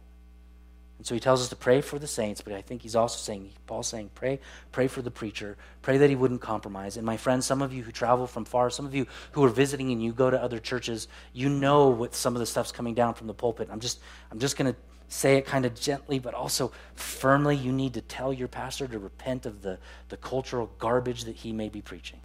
And 1.01 1.05
so 1.07 1.15
he 1.15 1.19
tells 1.19 1.41
us 1.41 1.49
to 1.49 1.55
pray 1.55 1.81
for 1.81 1.97
the 1.97 2.05
saints, 2.05 2.41
but 2.41 2.53
I 2.53 2.61
think 2.61 2.83
he's 2.83 2.95
also 2.95 3.17
saying, 3.17 3.49
Paul's 3.65 3.87
saying, 3.87 4.11
pray, 4.13 4.39
pray 4.71 4.85
for 4.85 5.01
the 5.01 5.09
preacher, 5.09 5.57
pray 5.81 5.97
that 5.97 6.11
he 6.11 6.15
wouldn't 6.15 6.41
compromise. 6.41 6.95
And 6.95 7.03
my 7.03 7.17
friends, 7.17 7.43
some 7.43 7.63
of 7.63 7.73
you 7.73 7.81
who 7.81 7.91
travel 7.91 8.27
from 8.27 8.45
far, 8.45 8.69
some 8.69 8.85
of 8.85 8.93
you 8.93 9.07
who 9.31 9.43
are 9.43 9.49
visiting 9.49 9.91
and 9.91 10.03
you 10.03 10.13
go 10.13 10.29
to 10.29 10.39
other 10.39 10.59
churches, 10.59 11.07
you 11.33 11.49
know 11.49 11.89
what 11.89 12.13
some 12.13 12.35
of 12.35 12.39
the 12.39 12.45
stuff's 12.45 12.71
coming 12.71 12.93
down 12.93 13.15
from 13.15 13.25
the 13.25 13.33
pulpit. 13.33 13.69
I'm 13.71 13.79
just, 13.79 13.99
I'm 14.29 14.37
just 14.37 14.57
going 14.57 14.71
to 14.71 14.79
say 15.07 15.37
it 15.37 15.47
kind 15.47 15.65
of 15.65 15.73
gently, 15.73 16.19
but 16.19 16.35
also 16.35 16.71
firmly. 16.93 17.55
You 17.55 17.71
need 17.71 17.95
to 17.95 18.01
tell 18.01 18.31
your 18.31 18.47
pastor 18.47 18.87
to 18.87 18.99
repent 18.99 19.47
of 19.47 19.63
the, 19.63 19.79
the 20.09 20.17
cultural 20.17 20.69
garbage 20.77 21.23
that 21.23 21.35
he 21.35 21.51
may 21.51 21.69
be 21.69 21.81
preaching. 21.81 22.19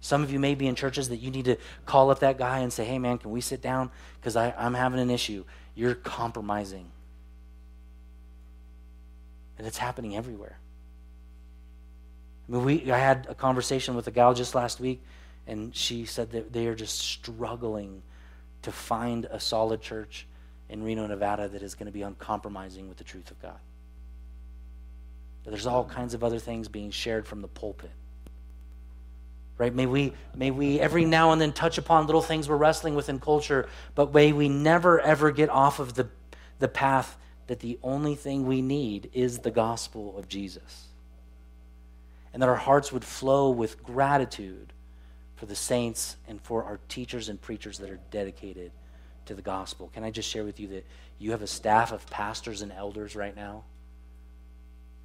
Some 0.00 0.22
of 0.22 0.32
you 0.32 0.38
may 0.38 0.54
be 0.54 0.68
in 0.68 0.76
churches 0.76 1.08
that 1.08 1.16
you 1.16 1.32
need 1.32 1.46
to 1.46 1.56
call 1.84 2.12
up 2.12 2.20
that 2.20 2.38
guy 2.38 2.60
and 2.60 2.72
say, 2.72 2.84
hey, 2.84 3.00
man, 3.00 3.18
can 3.18 3.32
we 3.32 3.40
sit 3.40 3.60
down? 3.60 3.90
Because 4.20 4.36
I'm 4.36 4.74
having 4.74 5.00
an 5.00 5.10
issue 5.10 5.44
you're 5.74 5.94
compromising. 5.94 6.90
And 9.58 9.66
it's 9.66 9.78
happening 9.78 10.16
everywhere. 10.16 10.58
I 12.48 12.52
mean, 12.52 12.64
we, 12.64 12.92
I 12.92 12.98
had 12.98 13.26
a 13.28 13.34
conversation 13.34 13.94
with 13.94 14.06
a 14.06 14.10
gal 14.10 14.34
just 14.34 14.54
last 14.54 14.80
week, 14.80 15.02
and 15.46 15.74
she 15.74 16.04
said 16.04 16.32
that 16.32 16.52
they 16.52 16.66
are 16.66 16.74
just 16.74 16.98
struggling 16.98 18.02
to 18.62 18.72
find 18.72 19.26
a 19.26 19.40
solid 19.40 19.80
church 19.80 20.26
in 20.68 20.82
Reno, 20.82 21.06
Nevada 21.06 21.48
that 21.48 21.62
is 21.62 21.74
going 21.74 21.86
to 21.86 21.92
be 21.92 22.02
uncompromising 22.02 22.88
with 22.88 22.96
the 22.96 23.04
truth 23.04 23.30
of 23.30 23.40
God. 23.40 23.58
There's 25.44 25.66
all 25.66 25.84
kinds 25.84 26.14
of 26.14 26.22
other 26.22 26.38
things 26.38 26.68
being 26.68 26.90
shared 26.90 27.26
from 27.26 27.42
the 27.42 27.48
pulpit. 27.48 27.90
Right? 29.62 29.72
May 29.72 29.86
we, 29.86 30.12
may 30.34 30.50
we 30.50 30.80
every 30.80 31.04
now 31.04 31.30
and 31.30 31.40
then 31.40 31.52
touch 31.52 31.78
upon 31.78 32.06
little 32.06 32.20
things 32.20 32.48
we're 32.48 32.56
wrestling 32.56 32.96
with 32.96 33.08
in 33.08 33.20
culture, 33.20 33.68
but 33.94 34.12
may 34.12 34.32
we 34.32 34.48
never 34.48 34.98
ever 34.98 35.30
get 35.30 35.48
off 35.50 35.78
of 35.78 35.94
the, 35.94 36.08
the 36.58 36.66
path 36.66 37.16
that 37.46 37.60
the 37.60 37.78
only 37.80 38.16
thing 38.16 38.44
we 38.44 38.60
need 38.60 39.08
is 39.12 39.38
the 39.38 39.52
gospel 39.52 40.18
of 40.18 40.26
Jesus. 40.26 40.88
And 42.32 42.42
that 42.42 42.48
our 42.48 42.56
hearts 42.56 42.90
would 42.90 43.04
flow 43.04 43.50
with 43.50 43.84
gratitude 43.84 44.72
for 45.36 45.46
the 45.46 45.54
saints 45.54 46.16
and 46.26 46.40
for 46.40 46.64
our 46.64 46.80
teachers 46.88 47.28
and 47.28 47.40
preachers 47.40 47.78
that 47.78 47.88
are 47.88 48.00
dedicated 48.10 48.72
to 49.26 49.34
the 49.36 49.42
gospel. 49.42 49.92
Can 49.94 50.02
I 50.02 50.10
just 50.10 50.28
share 50.28 50.42
with 50.42 50.58
you 50.58 50.66
that 50.70 50.84
you 51.20 51.30
have 51.30 51.42
a 51.42 51.46
staff 51.46 51.92
of 51.92 52.04
pastors 52.08 52.62
and 52.62 52.72
elders 52.72 53.14
right 53.14 53.36
now 53.36 53.62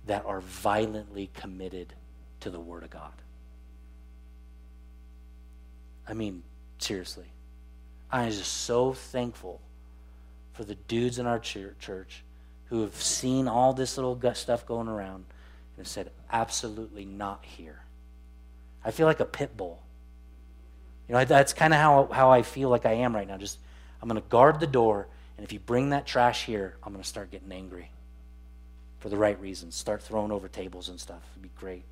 that 0.08 0.26
are 0.26 0.42
violently 0.42 1.30
committed 1.36 1.94
to 2.40 2.50
the 2.50 2.60
Word 2.60 2.82
of 2.82 2.90
God? 2.90 3.14
I 6.08 6.14
mean, 6.14 6.44
seriously. 6.80 7.26
I 8.12 8.24
am 8.24 8.32
just 8.32 8.52
so 8.52 8.94
thankful 8.94 9.62
for 10.54 10.64
the 10.64 10.76
dudes 10.76 11.20
in 11.20 11.28
our 11.28 11.40
church 11.40 12.24
who 12.66 12.82
have 12.82 12.96
seen 12.96 13.48
all 13.48 13.74
this 13.74 13.98
little 13.98 14.20
stuff 14.34 14.66
going 14.66 14.88
around 14.88 15.26
and 15.76 15.78
have 15.78 15.88
said, 15.88 16.12
absolutely 16.32 17.06
not 17.06 17.44
here. 17.46 17.82
I 18.84 18.92
feel 18.92 19.06
like 19.06 19.20
a 19.20 19.26
pit 19.26 19.56
bull. 19.58 19.82
You 21.08 21.16
know, 21.16 21.26
that's 21.26 21.54
kind 21.54 21.74
of 21.74 21.80
how, 21.80 22.10
how 22.12 22.32
I 22.32 22.42
feel 22.42 22.70
like 22.70 22.86
I 22.86 22.94
am 22.94 23.16
right 23.16 23.28
now. 23.28 23.38
Just, 23.38 23.60
I'm 24.02 24.10
going 24.10 24.22
to 24.22 24.28
guard 24.30 24.60
the 24.60 24.68
door, 24.68 25.08
and 25.38 25.46
if 25.46 25.54
you 25.54 25.60
bring 25.60 25.90
that 25.92 26.06
trash 26.06 26.46
here, 26.46 26.76
I'm 26.84 26.92
going 26.92 27.04
to 27.04 27.08
start 27.08 27.32
getting 27.32 27.52
angry 27.52 27.92
for 29.00 29.10
the 29.10 29.18
right 29.18 29.40
reasons. 29.40 29.76
Start 29.76 30.02
throwing 30.02 30.32
over 30.32 30.48
tables 30.48 30.90
and 30.90 31.00
stuff. 31.00 31.22
It'd 31.34 31.44
be 31.44 31.52
great. 31.60 31.84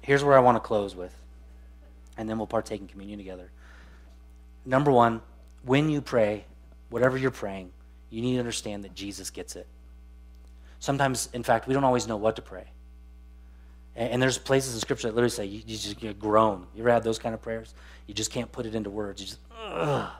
Here's 0.00 0.24
where 0.24 0.36
I 0.36 0.40
want 0.40 0.56
to 0.56 0.60
close 0.60 0.96
with, 0.96 1.14
and 2.16 2.28
then 2.28 2.38
we'll 2.38 2.46
partake 2.46 2.80
in 2.80 2.88
communion 2.88 3.18
together. 3.18 3.50
Number 4.64 4.90
one, 4.90 5.22
when 5.64 5.90
you 5.90 6.00
pray, 6.00 6.44
whatever 6.88 7.16
you're 7.16 7.30
praying, 7.30 7.70
you 8.10 8.22
need 8.22 8.34
to 8.34 8.38
understand 8.38 8.84
that 8.84 8.94
Jesus 8.94 9.30
gets 9.30 9.56
it. 9.56 9.66
Sometimes, 10.78 11.28
in 11.32 11.42
fact, 11.42 11.68
we 11.68 11.74
don't 11.74 11.84
always 11.84 12.06
know 12.06 12.16
what 12.16 12.36
to 12.36 12.42
pray. 12.42 12.64
And, 13.96 14.22
there's 14.22 14.38
places 14.38 14.72
in 14.74 14.80
Scripture 14.80 15.08
that 15.08 15.14
literally 15.14 15.30
say 15.30 15.44
you, 15.44 15.62
just 15.62 15.98
get 16.00 16.18
groan. 16.18 16.66
You 16.74 16.82
ever 16.82 16.92
had 16.92 17.04
those 17.04 17.18
kind 17.18 17.34
of 17.34 17.42
prayers? 17.42 17.74
You 18.06 18.14
just 18.14 18.30
can't 18.30 18.50
put 18.50 18.64
it 18.64 18.74
into 18.74 18.88
words. 18.88 19.20
You 19.20 19.26
just, 19.26 19.40
ugh. 19.54 20.10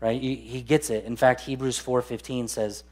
Right? 0.00 0.20
He, 0.20 0.34
he 0.34 0.62
gets 0.62 0.90
it. 0.90 1.04
In 1.04 1.14
fact, 1.14 1.42
Hebrews 1.42 1.78
4.15 1.78 2.48
says, 2.48 2.82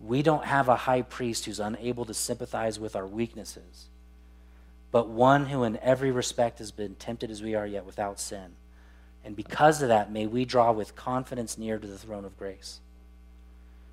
we 0.00 0.22
don't 0.22 0.44
have 0.44 0.68
a 0.68 0.76
high 0.76 1.02
priest 1.02 1.44
who's 1.46 1.60
unable 1.60 2.04
to 2.04 2.14
sympathize 2.14 2.78
with 2.78 2.94
our 2.94 3.06
weaknesses, 3.06 3.88
but 4.90 5.08
one 5.08 5.46
who 5.46 5.64
in 5.64 5.78
every 5.78 6.10
respect 6.10 6.58
has 6.58 6.70
been 6.70 6.94
tempted 6.94 7.30
as 7.30 7.42
we 7.42 7.54
are, 7.54 7.66
yet 7.66 7.84
without 7.84 8.18
sin. 8.18 8.56
And 9.24 9.36
because 9.36 9.82
of 9.82 9.88
that, 9.88 10.10
may 10.10 10.26
we 10.26 10.44
draw 10.44 10.72
with 10.72 10.96
confidence 10.96 11.58
near 11.58 11.78
to 11.78 11.86
the 11.86 11.98
throne 11.98 12.24
of 12.24 12.38
grace. 12.38 12.80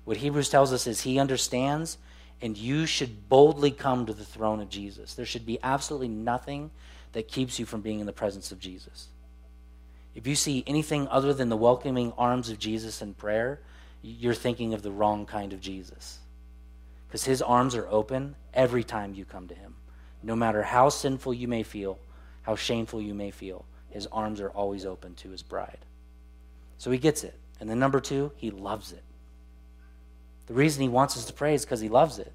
What 0.04 0.16
Hebrews 0.18 0.48
tells 0.48 0.72
us 0.72 0.86
is 0.86 1.02
he 1.02 1.18
understands, 1.18 1.98
and 2.40 2.56
you 2.56 2.86
should 2.86 3.28
boldly 3.28 3.70
come 3.70 4.06
to 4.06 4.14
the 4.14 4.24
throne 4.24 4.60
of 4.60 4.68
Jesus. 4.68 5.14
There 5.14 5.26
should 5.26 5.44
be 5.44 5.58
absolutely 5.62 6.08
nothing 6.08 6.70
that 7.12 7.28
keeps 7.28 7.58
you 7.58 7.66
from 7.66 7.80
being 7.80 8.00
in 8.00 8.06
the 8.06 8.12
presence 8.12 8.52
of 8.52 8.60
Jesus. 8.60 9.08
If 10.14 10.26
you 10.26 10.34
see 10.34 10.64
anything 10.66 11.08
other 11.08 11.34
than 11.34 11.50
the 11.50 11.56
welcoming 11.56 12.12
arms 12.16 12.48
of 12.48 12.58
Jesus 12.58 13.02
in 13.02 13.12
prayer, 13.12 13.60
you're 14.00 14.32
thinking 14.32 14.72
of 14.72 14.82
the 14.82 14.90
wrong 14.90 15.26
kind 15.26 15.52
of 15.52 15.60
Jesus. 15.60 16.20
Because 17.06 17.24
his 17.24 17.42
arms 17.42 17.74
are 17.74 17.88
open 17.88 18.36
every 18.54 18.84
time 18.84 19.14
you 19.14 19.24
come 19.24 19.48
to 19.48 19.54
him. 19.54 19.74
No 20.22 20.34
matter 20.34 20.62
how 20.62 20.88
sinful 20.88 21.34
you 21.34 21.48
may 21.48 21.62
feel, 21.62 21.98
how 22.42 22.56
shameful 22.56 23.00
you 23.00 23.14
may 23.14 23.30
feel, 23.30 23.64
his 23.90 24.06
arms 24.08 24.40
are 24.40 24.50
always 24.50 24.84
open 24.84 25.14
to 25.16 25.30
his 25.30 25.42
bride. 25.42 25.78
So 26.78 26.90
he 26.90 26.98
gets 26.98 27.24
it. 27.24 27.34
And 27.60 27.70
then 27.70 27.78
number 27.78 28.00
two, 28.00 28.32
he 28.36 28.50
loves 28.50 28.92
it. 28.92 29.02
The 30.46 30.54
reason 30.54 30.82
he 30.82 30.88
wants 30.88 31.16
us 31.16 31.24
to 31.26 31.32
pray 31.32 31.54
is 31.54 31.64
because 31.64 31.80
he 31.80 31.88
loves 31.88 32.18
it. 32.18 32.32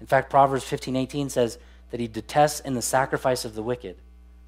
In 0.00 0.06
fact, 0.06 0.30
Proverbs 0.30 0.64
15 0.64 0.96
18 0.96 1.30
says 1.30 1.58
that 1.90 2.00
he 2.00 2.08
detests 2.08 2.60
in 2.60 2.74
the 2.74 2.82
sacrifice 2.82 3.44
of 3.44 3.54
the 3.54 3.62
wicked. 3.62 3.96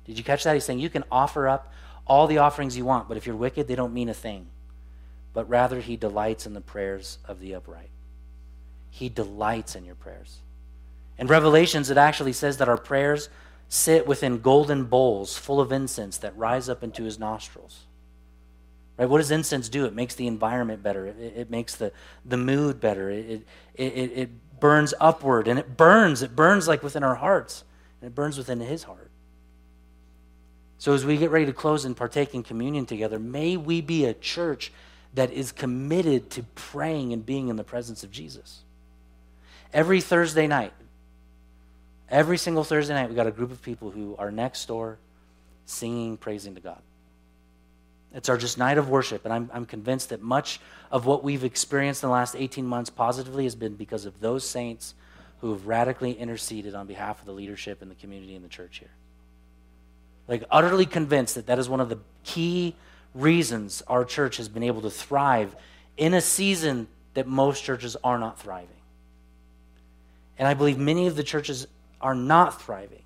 Did 0.04 0.18
you 0.18 0.24
catch 0.24 0.44
that? 0.44 0.54
He's 0.54 0.64
saying 0.64 0.80
you 0.80 0.90
can 0.90 1.04
offer 1.10 1.48
up 1.48 1.72
all 2.06 2.26
the 2.26 2.38
offerings 2.38 2.76
you 2.76 2.84
want, 2.84 3.08
but 3.08 3.16
if 3.16 3.26
you're 3.26 3.36
wicked, 3.36 3.68
they 3.68 3.74
don't 3.74 3.94
mean 3.94 4.08
a 4.08 4.14
thing. 4.14 4.48
But 5.32 5.48
rather, 5.48 5.80
he 5.80 5.96
delights 5.96 6.46
in 6.46 6.54
the 6.54 6.60
prayers 6.60 7.18
of 7.24 7.40
the 7.40 7.54
upright. 7.54 7.90
He 8.90 9.08
delights 9.08 9.74
in 9.74 9.84
your 9.84 9.94
prayers. 9.94 10.38
In 11.18 11.26
Revelations, 11.26 11.90
it 11.90 11.96
actually 11.96 12.32
says 12.32 12.56
that 12.58 12.68
our 12.68 12.76
prayers 12.76 13.28
sit 13.68 14.06
within 14.06 14.40
golden 14.40 14.84
bowls 14.84 15.36
full 15.36 15.60
of 15.60 15.72
incense 15.72 16.18
that 16.18 16.36
rise 16.36 16.68
up 16.68 16.82
into 16.82 17.04
his 17.04 17.18
nostrils. 17.18 17.86
Right? 18.96 19.08
What 19.08 19.18
does 19.18 19.30
incense 19.30 19.68
do? 19.68 19.84
It 19.86 19.94
makes 19.94 20.14
the 20.14 20.26
environment 20.26 20.82
better. 20.82 21.06
It, 21.06 21.18
it 21.18 21.50
makes 21.50 21.74
the, 21.74 21.92
the 22.24 22.36
mood 22.36 22.80
better. 22.80 23.10
It, 23.10 23.46
it, 23.74 23.82
it, 23.84 24.30
burns 24.60 24.94
upward 24.98 25.46
and 25.46 25.58
it 25.58 25.76
burns. 25.76 26.22
It 26.22 26.34
burns 26.34 26.66
like 26.66 26.82
within 26.82 27.02
our 27.02 27.16
hearts 27.16 27.64
and 28.00 28.08
it 28.08 28.14
burns 28.14 28.38
within 28.38 28.60
his 28.60 28.84
heart. 28.84 29.10
So 30.78 30.94
as 30.94 31.04
we 31.04 31.18
get 31.18 31.30
ready 31.30 31.44
to 31.46 31.52
close 31.52 31.84
and 31.84 31.94
partake 31.94 32.34
in 32.34 32.42
communion 32.42 32.86
together, 32.86 33.18
may 33.18 33.58
we 33.58 33.82
be 33.82 34.06
a 34.06 34.14
church 34.14 34.72
that 35.12 35.30
is 35.32 35.52
committed 35.52 36.30
to 36.30 36.44
praying 36.54 37.12
and 37.12 37.26
being 37.26 37.48
in 37.48 37.56
the 37.56 37.64
presence 37.64 38.04
of 38.04 38.10
Jesus. 38.10 38.62
Every 39.72 40.00
Thursday 40.00 40.46
night, 40.46 40.72
every 42.14 42.38
single 42.38 42.62
Thursday 42.62 42.94
night, 42.94 43.08
we 43.10 43.16
got 43.16 43.26
a 43.26 43.32
group 43.32 43.50
of 43.50 43.60
people 43.60 43.90
who 43.90 44.14
are 44.18 44.30
next 44.30 44.66
door 44.66 44.98
singing, 45.66 46.16
praising 46.16 46.54
to 46.54 46.60
God. 46.60 46.80
It's 48.14 48.28
our 48.28 48.38
just 48.38 48.56
night 48.56 48.78
of 48.78 48.88
worship, 48.88 49.24
and 49.24 49.34
I'm, 49.34 49.50
I'm 49.52 49.66
convinced 49.66 50.10
that 50.10 50.22
much 50.22 50.60
of 50.92 51.06
what 51.06 51.24
we've 51.24 51.42
experienced 51.42 52.04
in 52.04 52.08
the 52.08 52.12
last 52.12 52.36
18 52.36 52.64
months 52.64 52.88
positively 52.88 53.42
has 53.42 53.56
been 53.56 53.74
because 53.74 54.04
of 54.04 54.20
those 54.20 54.48
saints 54.48 54.94
who 55.40 55.50
have 55.50 55.66
radically 55.66 56.12
interceded 56.12 56.76
on 56.76 56.86
behalf 56.86 57.18
of 57.18 57.26
the 57.26 57.32
leadership 57.32 57.82
and 57.82 57.90
the 57.90 57.96
community 57.96 58.36
and 58.36 58.44
the 58.44 58.48
church 58.48 58.78
here. 58.78 58.92
Like, 60.28 60.44
utterly 60.52 60.86
convinced 60.86 61.34
that 61.34 61.46
that 61.46 61.58
is 61.58 61.68
one 61.68 61.80
of 61.80 61.88
the 61.88 61.98
key 62.22 62.76
reasons 63.12 63.82
our 63.88 64.04
church 64.04 64.36
has 64.36 64.48
been 64.48 64.62
able 64.62 64.82
to 64.82 64.90
thrive 64.90 65.56
in 65.96 66.14
a 66.14 66.20
season 66.20 66.86
that 67.14 67.26
most 67.26 67.64
churches 67.64 67.96
are 68.04 68.18
not 68.18 68.38
thriving. 68.38 68.68
And 70.38 70.46
I 70.46 70.54
believe 70.54 70.78
many 70.78 71.08
of 71.08 71.16
the 71.16 71.24
churches 71.24 71.66
are 72.04 72.14
not 72.14 72.60
thriving 72.60 73.02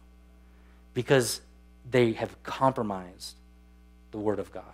because 0.93 1.41
they 1.89 2.13
have 2.15 2.43
compromised 2.43 3.37
the 4.11 4.19
Word 4.19 4.41
of 4.41 4.53
God. 4.53 4.65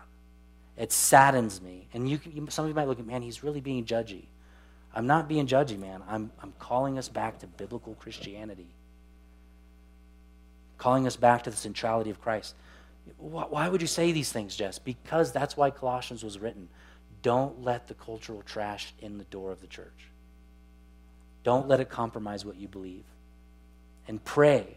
It 0.79 0.93
saddens 0.93 1.61
me. 1.61 1.87
And 1.93 2.09
you, 2.09 2.19
you, 2.25 2.47
some 2.49 2.65
of 2.65 2.71
you 2.71 2.75
might 2.75 2.89
look 2.89 2.99
at, 2.99 3.07
man, 3.07 3.21
he's 3.21 3.45
really 3.45 3.61
being 3.61 3.85
judgy. 3.85 4.25
I'm 4.95 5.07
not 5.07 5.29
being 5.29 5.47
judgy, 5.47 5.79
man. 5.79 6.03
I'm, 6.09 6.33
I'm 6.43 6.55
calling 6.59 6.99
us 6.99 7.07
back 7.09 7.39
to 7.41 7.47
biblical 7.47 7.95
Christianity, 7.97 8.69
calling 10.79 11.07
us 11.07 11.17
back 11.17 11.43
to 11.43 11.51
the 11.51 11.57
centrality 11.57 12.09
of 12.09 12.19
Christ. 12.21 12.55
Why 13.19 13.69
would 13.69 13.83
you 13.83 13.87
say 13.87 14.13
these 14.13 14.33
things, 14.33 14.57
Jess? 14.57 14.79
Because 14.79 15.33
that's 15.33 15.55
why 15.55 15.71
Colossians 15.71 16.25
was 16.25 16.39
written. 16.39 16.71
Don't 17.21 17.63
let 17.63 17.89
the 17.89 17.95
cultural 17.95 18.43
trash 18.47 18.95
in 19.01 19.19
the 19.19 19.25
door 19.25 19.53
of 19.53 19.61
the 19.61 19.67
church. 19.67 20.09
Don't 21.43 21.69
let 21.69 21.81
it 21.81 21.91
compromise 21.91 22.47
what 22.47 22.57
you 22.57 22.69
believe. 22.69 23.05
And 24.07 24.23
pray 24.23 24.77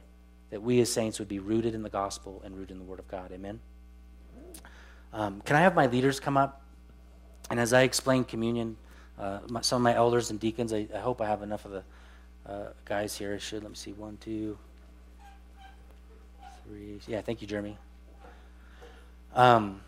that 0.49 0.61
we 0.61 0.79
as 0.79 0.91
saints 0.91 1.19
would 1.19 1.27
be 1.27 1.39
rooted 1.39 1.75
in 1.75 1.83
the 1.83 1.89
gospel 1.89 2.41
and 2.45 2.55
rooted 2.55 2.71
in 2.71 2.79
the 2.79 2.85
Word 2.85 2.99
of 2.99 3.07
God. 3.07 3.31
Amen. 3.31 3.59
Um, 5.13 5.41
can 5.41 5.55
I 5.55 5.61
have 5.61 5.75
my 5.75 5.87
leaders 5.87 6.19
come 6.19 6.37
up? 6.37 6.61
And 7.49 7.59
as 7.59 7.73
I 7.73 7.81
explain 7.81 8.23
communion, 8.23 8.77
uh, 9.19 9.39
my, 9.49 9.61
some 9.61 9.77
of 9.77 9.83
my 9.83 9.95
elders 9.95 10.31
and 10.31 10.39
deacons, 10.39 10.73
I, 10.73 10.87
I, 10.93 10.99
hope 10.99 11.21
I 11.21 11.27
have 11.27 11.41
enough 11.41 11.65
of 11.65 11.71
the 11.71 11.83
uh, 12.45 12.67
guys 12.85 13.17
here. 13.17 13.33
I 13.33 13.37
should. 13.37 13.63
Let 13.63 13.69
me 13.69 13.75
see. 13.75 13.93
One, 13.93 14.17
two, 14.17 14.57
three. 16.65 16.99
Yeah, 17.07 17.21
thank 17.21 17.41
you, 17.41 17.47
Jeremy. 17.47 17.77
Um, 19.33 19.81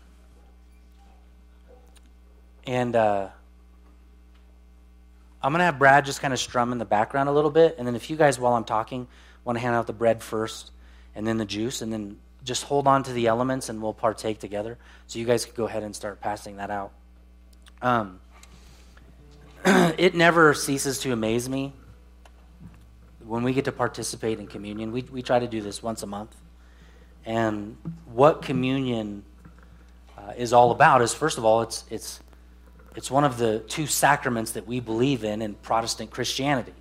and 2.66 2.96
uh, 2.96 3.28
I'm 5.42 5.52
going 5.52 5.60
to 5.60 5.64
have 5.64 5.78
Brad 5.78 6.04
just 6.04 6.20
kind 6.20 6.32
of 6.32 6.40
strum 6.40 6.72
in 6.72 6.78
the 6.78 6.84
background 6.84 7.28
a 7.28 7.32
little 7.32 7.50
bit. 7.50 7.76
And 7.78 7.86
then 7.86 7.94
if 7.94 8.10
you 8.10 8.16
guys, 8.16 8.38
while 8.38 8.54
I'm 8.54 8.64
talking, 8.64 9.06
want 9.50 9.58
to 9.58 9.62
hand 9.62 9.74
out 9.74 9.88
the 9.88 9.92
bread 9.92 10.22
first 10.22 10.70
and 11.16 11.26
then 11.26 11.36
the 11.36 11.44
juice, 11.44 11.82
and 11.82 11.92
then 11.92 12.16
just 12.44 12.62
hold 12.62 12.86
on 12.86 13.02
to 13.02 13.12
the 13.12 13.26
elements 13.26 13.68
and 13.68 13.82
we'll 13.82 13.92
partake 13.92 14.38
together. 14.38 14.78
So 15.08 15.18
you 15.18 15.24
guys 15.24 15.44
can 15.44 15.54
go 15.56 15.66
ahead 15.66 15.82
and 15.82 15.94
start 15.94 16.20
passing 16.20 16.58
that 16.58 16.70
out. 16.70 16.92
Um, 17.82 18.20
it 19.64 20.14
never 20.14 20.54
ceases 20.54 21.00
to 21.00 21.12
amaze 21.12 21.48
me 21.48 21.72
when 23.26 23.42
we 23.42 23.52
get 23.52 23.64
to 23.64 23.72
participate 23.72 24.38
in 24.38 24.46
communion. 24.46 24.92
We, 24.92 25.02
we 25.02 25.20
try 25.20 25.40
to 25.40 25.48
do 25.48 25.60
this 25.60 25.82
once 25.82 26.04
a 26.04 26.06
month. 26.06 26.36
And 27.26 27.76
what 28.06 28.42
communion 28.42 29.24
uh, 30.16 30.34
is 30.36 30.52
all 30.52 30.70
about 30.70 31.02
is, 31.02 31.12
first 31.12 31.38
of 31.38 31.44
all, 31.44 31.62
it's, 31.62 31.84
it's, 31.90 32.20
it's 32.94 33.10
one 33.10 33.24
of 33.24 33.36
the 33.36 33.58
two 33.66 33.88
sacraments 33.88 34.52
that 34.52 34.68
we 34.68 34.78
believe 34.78 35.24
in 35.24 35.42
in 35.42 35.54
Protestant 35.54 36.12
Christianity. 36.12 36.72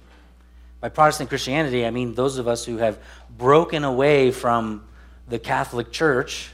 By 0.81 0.89
Protestant 0.89 1.29
Christianity, 1.29 1.85
I 1.85 1.91
mean 1.91 2.13
those 2.13 2.37
of 2.37 2.47
us 2.47 2.63
who 2.63 2.77
have 2.77 2.99
broken 3.29 3.83
away 3.83 4.31
from 4.31 4.85
the 5.27 5.37
Catholic 5.37 5.91
Church 5.91 6.51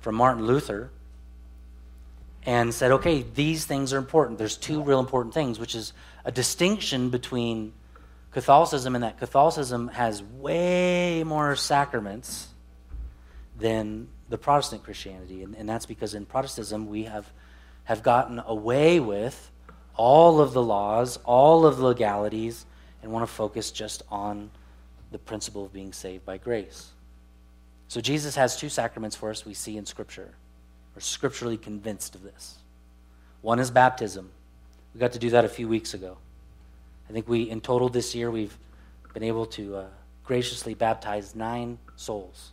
from 0.00 0.14
Martin 0.14 0.46
Luther 0.46 0.90
and 2.44 2.72
said, 2.72 2.92
okay, 2.92 3.22
these 3.34 3.64
things 3.64 3.92
are 3.92 3.98
important. 3.98 4.38
There's 4.38 4.56
two 4.56 4.82
real 4.82 5.00
important 5.00 5.34
things, 5.34 5.58
which 5.58 5.74
is 5.74 5.92
a 6.24 6.32
distinction 6.32 7.10
between 7.10 7.72
Catholicism 8.32 8.94
and 8.94 9.02
that 9.02 9.18
Catholicism 9.18 9.88
has 9.88 10.22
way 10.22 11.24
more 11.24 11.56
sacraments 11.56 12.48
than 13.58 14.08
the 14.28 14.38
Protestant 14.38 14.84
Christianity. 14.84 15.42
And, 15.42 15.54
and 15.56 15.68
that's 15.68 15.86
because 15.86 16.14
in 16.14 16.26
Protestantism, 16.26 16.86
we 16.88 17.04
have, 17.04 17.30
have 17.84 18.02
gotten 18.02 18.42
away 18.46 19.00
with 19.00 19.50
all 19.96 20.40
of 20.40 20.52
the 20.52 20.62
laws, 20.62 21.18
all 21.24 21.66
of 21.66 21.78
the 21.78 21.86
legalities, 21.86 22.66
and 23.08 23.14
want 23.14 23.26
to 23.26 23.32
focus 23.34 23.70
just 23.70 24.02
on 24.10 24.50
the 25.12 25.18
principle 25.18 25.64
of 25.64 25.72
being 25.72 25.94
saved 25.94 26.26
by 26.26 26.36
grace. 26.36 26.90
So 27.88 28.02
Jesus 28.02 28.36
has 28.36 28.58
two 28.58 28.68
sacraments 28.68 29.16
for 29.16 29.30
us 29.30 29.46
we 29.46 29.54
see 29.54 29.78
in 29.78 29.86
Scripture. 29.86 30.34
We're 30.94 31.00
scripturally 31.00 31.56
convinced 31.56 32.14
of 32.14 32.22
this. 32.22 32.58
One 33.40 33.60
is 33.60 33.70
baptism. 33.70 34.30
We 34.92 35.00
got 35.00 35.12
to 35.12 35.18
do 35.18 35.30
that 35.30 35.46
a 35.46 35.48
few 35.48 35.66
weeks 35.68 35.94
ago. 35.94 36.18
I 37.08 37.12
think 37.14 37.26
we, 37.26 37.48
in 37.48 37.62
total 37.62 37.88
this 37.88 38.14
year, 38.14 38.30
we've 38.30 38.58
been 39.14 39.22
able 39.22 39.46
to 39.46 39.76
uh, 39.76 39.84
graciously 40.22 40.74
baptize 40.74 41.34
nine 41.34 41.78
souls 41.96 42.50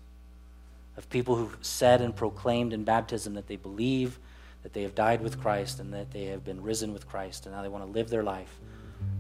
of 0.95 1.09
people 1.09 1.35
who've 1.35 1.57
said 1.59 1.99
and 1.99 2.15
proclaimed 2.15 2.71
in 2.71 2.85
baptism 2.85 3.33
that 3.33 3.47
they 3.47 3.57
believe 3.57 4.19
that 4.63 4.71
they 4.71 4.83
have 4.83 4.95
died 4.95 5.19
with 5.19 5.37
Christ 5.41 5.81
and 5.81 5.93
that 5.93 6.11
they 6.11 6.25
have 6.25 6.45
been 6.45 6.63
risen 6.63 6.93
with 6.93 7.09
Christ, 7.09 7.45
and 7.45 7.53
now 7.53 7.61
they 7.61 7.67
want 7.67 7.83
to 7.83 7.91
live 7.91 8.09
their 8.09 8.23
life 8.23 8.61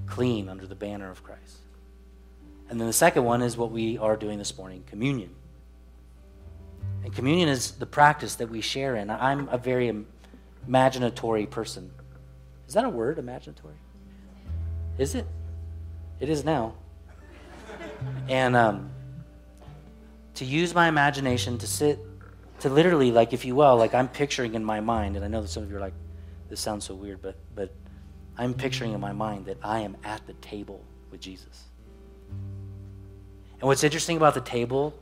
clean 0.05 0.49
under 0.49 0.65
the 0.67 0.75
banner 0.75 1.09
of 1.09 1.23
Christ. 1.23 1.57
And 2.69 2.79
then 2.79 2.87
the 2.87 2.93
second 2.93 3.23
one 3.23 3.41
is 3.41 3.57
what 3.57 3.71
we 3.71 3.97
are 3.97 4.15
doing 4.15 4.37
this 4.37 4.57
morning 4.57 4.83
communion. 4.87 5.35
And 7.03 7.13
communion 7.13 7.49
is 7.49 7.71
the 7.71 7.85
practice 7.85 8.35
that 8.35 8.49
we 8.49 8.61
share 8.61 8.95
in. 8.95 9.09
I'm 9.09 9.47
a 9.49 9.57
very 9.57 9.93
imaginatory 10.67 11.49
person. 11.49 11.91
Is 12.67 12.73
that 12.73 12.83
a 12.83 12.89
word, 12.89 13.17
imaginatory? 13.17 13.77
Is 14.97 15.13
it? 15.13 15.27
It 16.19 16.29
is 16.29 16.43
now. 16.43 16.73
And 18.27 18.55
um, 18.55 18.89
to 20.35 20.45
use 20.45 20.73
my 20.73 20.87
imagination 20.87 21.57
to 21.59 21.67
sit, 21.67 21.99
to 22.61 22.69
literally, 22.69 23.11
like, 23.11 23.33
if 23.33 23.45
you 23.45 23.55
will, 23.55 23.77
like 23.77 23.93
I'm 23.93 24.07
picturing 24.07 24.55
in 24.55 24.63
my 24.63 24.79
mind, 24.79 25.15
and 25.15 25.23
I 25.23 25.27
know 25.27 25.41
that 25.41 25.49
some 25.49 25.63
of 25.63 25.69
you 25.69 25.77
are 25.77 25.81
like, 25.81 25.93
this 26.49 26.59
sounds 26.59 26.85
so 26.85 26.95
weird, 26.95 27.21
but, 27.21 27.35
but 27.53 27.71
I'm 28.37 28.53
picturing 28.53 28.93
in 28.93 28.99
my 28.99 29.13
mind 29.13 29.45
that 29.45 29.57
I 29.63 29.79
am 29.79 29.95
at 30.03 30.25
the 30.27 30.33
table 30.33 30.83
with 31.11 31.21
Jesus. 31.21 31.63
And 32.29 33.61
what's 33.61 33.83
interesting 33.83 34.17
about 34.17 34.33
the 34.33 34.41
table 34.41 34.93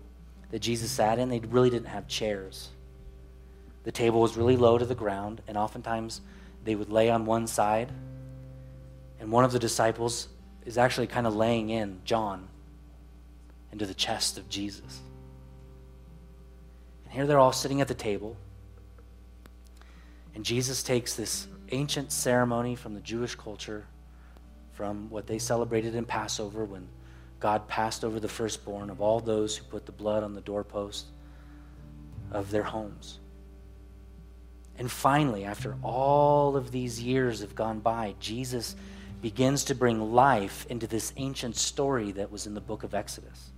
that 0.52 0.60
Jesus 0.60 0.92
sat 0.92 1.18
in, 1.18 1.30
they 1.30 1.40
really 1.40 1.72
didn't 1.72 1.88
have 1.88 2.08
chairs. 2.08 2.70
The 3.84 3.92
table 3.92 4.22
was 4.22 4.38
really 4.38 4.56
low 4.56 4.78
to 4.78 4.86
the 4.86 4.96
ground, 4.96 5.42
and 5.48 5.58
oftentimes 5.58 6.22
they 6.64 6.76
would 6.76 6.90
lay 6.90 7.10
on 7.10 7.26
one 7.26 7.48
side, 7.48 7.92
and 9.20 9.32
one 9.32 9.44
of 9.44 9.52
the 9.52 9.60
disciples 9.60 10.28
is 10.66 10.78
actually 10.78 11.08
kind 11.08 11.26
of 11.26 11.36
laying 11.36 11.70
in 11.70 12.00
John 12.06 12.48
into 13.72 13.86
the 13.86 13.94
chest 13.94 14.38
of 14.38 14.48
Jesus. 14.48 15.02
And 17.04 17.14
here 17.14 17.26
they're 17.26 17.40
all 17.40 17.52
sitting 17.52 17.82
at 17.82 17.88
the 17.88 17.96
table, 17.96 18.38
and 20.36 20.46
Jesus 20.46 20.84
takes 20.84 21.16
this 21.16 21.48
ancient 21.74 22.12
ceremony 22.12 22.76
from 22.76 22.94
the 22.94 23.02
Jewish 23.02 23.36
culture, 23.36 23.86
from 24.74 25.10
what 25.10 25.28
they 25.28 25.40
celebrated 25.40 25.96
in 25.96 26.06
Passover 26.06 26.66
when 26.66 26.88
God 27.40 27.68
passed 27.68 28.04
over 28.04 28.20
the 28.20 28.30
firstborn 28.30 28.90
of 28.90 29.02
all 29.02 29.20
those 29.20 29.58
who 29.58 29.66
put 29.66 29.86
the 29.86 29.92
blood 29.92 30.24
on 30.24 30.34
the 30.34 30.42
doorpost 30.42 31.08
of 32.32 32.52
their 32.52 32.64
homes. 32.64 33.20
And 34.78 34.92
finally, 34.92 35.46
after 35.46 35.78
all 35.84 36.58
of 36.58 36.72
these 36.72 37.02
years 37.02 37.42
have 37.42 37.56
gone 37.56 37.80
by, 37.80 38.16
Jesus 38.20 38.76
begins 39.22 39.64
to 39.66 39.76
bring 39.76 40.14
life 40.14 40.66
into 40.70 40.88
this 40.88 41.14
ancient 41.16 41.56
story 41.56 42.12
that 42.12 42.32
was 42.32 42.46
in 42.46 42.54
the 42.54 42.62
book 42.62 42.84
of 42.84 42.94
Exodus. 42.94 43.53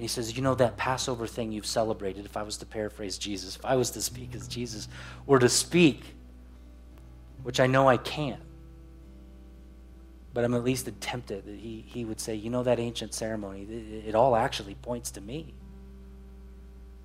And 0.00 0.04
he 0.06 0.08
says, 0.08 0.34
You 0.34 0.42
know, 0.42 0.54
that 0.54 0.78
Passover 0.78 1.26
thing 1.26 1.52
you've 1.52 1.66
celebrated, 1.66 2.24
if 2.24 2.34
I 2.34 2.42
was 2.42 2.56
to 2.56 2.64
paraphrase 2.64 3.18
Jesus, 3.18 3.56
if 3.56 3.66
I 3.66 3.76
was 3.76 3.90
to 3.90 4.00
speak 4.00 4.34
as 4.34 4.48
Jesus 4.48 4.88
were 5.26 5.38
to 5.38 5.48
speak, 5.50 6.14
which 7.42 7.60
I 7.60 7.66
know 7.66 7.86
I 7.86 7.98
can't, 7.98 8.40
but 10.32 10.42
I'm 10.42 10.54
at 10.54 10.64
least 10.64 10.88
tempted 11.00 11.44
that 11.44 11.54
he, 11.54 11.84
he 11.86 12.06
would 12.06 12.18
say, 12.18 12.34
you 12.34 12.48
know, 12.48 12.62
that 12.62 12.80
ancient 12.80 13.12
ceremony, 13.12 13.64
it, 13.64 14.08
it 14.08 14.14
all 14.14 14.36
actually 14.36 14.74
points 14.74 15.10
to 15.10 15.20
me. 15.20 15.52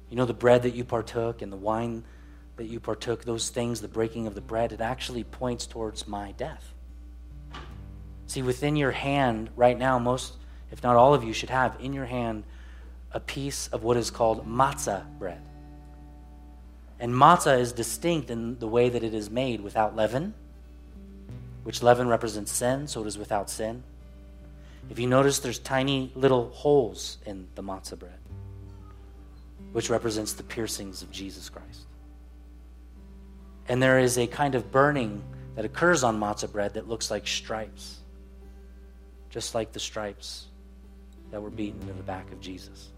You 0.10 0.16
know, 0.16 0.24
the 0.24 0.34
bread 0.34 0.62
that 0.62 0.74
you 0.74 0.86
partook 0.86 1.41
and 1.41 1.52
the 1.52 1.58
wine 1.58 2.06
that 2.56 2.68
you 2.68 2.80
partook, 2.80 3.26
those 3.26 3.50
things, 3.50 3.82
the 3.82 3.89
breaking 3.89 4.26
of 4.26 4.36
the 4.36 4.41
bread, 4.41 4.72
it 4.72 4.80
actually 4.80 5.26
points 5.26 5.68
towards 5.68 6.08
my 6.08 6.32
death. 6.32 6.74
See, 8.28 8.41
within 8.41 8.78
your 8.78 8.91
hand 8.91 9.50
right 9.58 9.78
now, 9.78 10.00
most, 10.00 10.36
if 10.72 10.82
not 10.82 10.96
all 10.96 11.14
of 11.14 11.26
you, 11.26 11.34
should 11.34 11.50
have 11.50 11.76
in 11.82 11.91
your 11.91 12.06
hand 12.06 12.46
a 13.16 13.20
piece 13.20 13.68
of 13.70 13.82
what 13.82 13.97
is 13.97 14.11
called 14.11 14.47
matzah 14.47 15.03
bread. 15.18 15.41
And 16.99 17.11
matzah 17.11 17.59
is 17.59 17.72
distinct 17.72 18.30
in 18.30 18.59
the 18.59 18.68
way 18.68 18.89
that 18.89 19.03
it 19.03 19.16
is 19.16 19.32
made 19.32 19.61
without 19.61 19.95
leaven 19.95 20.36
which 21.66 21.82
leaven 21.82 22.07
represents 22.07 22.51
sin, 22.51 22.88
so 22.88 23.01
it 23.01 23.07
is 23.07 23.18
without 23.18 23.49
sin. 23.49 23.82
If 24.91 24.99
you 24.99 25.07
notice, 25.07 25.39
there's 25.39 25.57
tiny 25.57 26.11
little 26.13 26.49
holes 26.49 27.18
in 27.26 27.47
the 27.55 27.63
matzah 27.63 27.97
bread, 27.97 28.20
which 29.72 29.89
represents 29.89 30.34
the 30.34 30.43
piercings 30.43 31.01
of 31.01 31.09
Jesus 31.09 31.49
Christ. 31.49 31.88
And 33.68 33.82
there 33.82 33.97
is 33.97 34.20
a 34.20 34.28
kind 34.28 34.53
of 34.53 34.72
burning 34.72 35.24
that 35.55 35.66
occurs 35.66 36.03
on 36.03 36.20
matzah 36.20 36.51
bread 36.51 36.76
that 36.76 36.88
looks 36.88 37.09
like 37.09 37.26
stripes, 37.26 37.97
just 39.32 39.55
like 39.55 39.72
the 39.72 39.80
stripes 39.80 40.45
that 41.32 41.41
were 41.41 41.49
beaten 41.49 41.82
into 41.82 41.93
the 41.93 42.03
back 42.03 42.32
of 42.32 42.39
Jesus. 42.39 42.89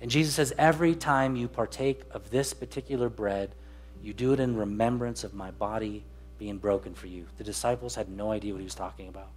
And 0.00 0.10
Jesus 0.10 0.34
says, 0.34 0.52
Every 0.56 0.94
time 0.94 1.36
you 1.36 1.48
partake 1.48 2.02
of 2.10 2.30
this 2.30 2.54
particular 2.54 3.08
bread, 3.08 3.54
you 4.02 4.14
do 4.14 4.32
it 4.32 4.40
in 4.40 4.56
remembrance 4.56 5.24
of 5.24 5.34
my 5.34 5.50
body 5.50 6.04
being 6.38 6.58
broken 6.58 6.94
for 6.94 7.06
you. 7.06 7.26
The 7.36 7.44
disciples 7.44 7.94
had 7.94 8.08
no 8.08 8.32
idea 8.32 8.52
what 8.52 8.60
he 8.60 8.64
was 8.64 8.74
talking 8.74 9.08
about. 9.08 9.28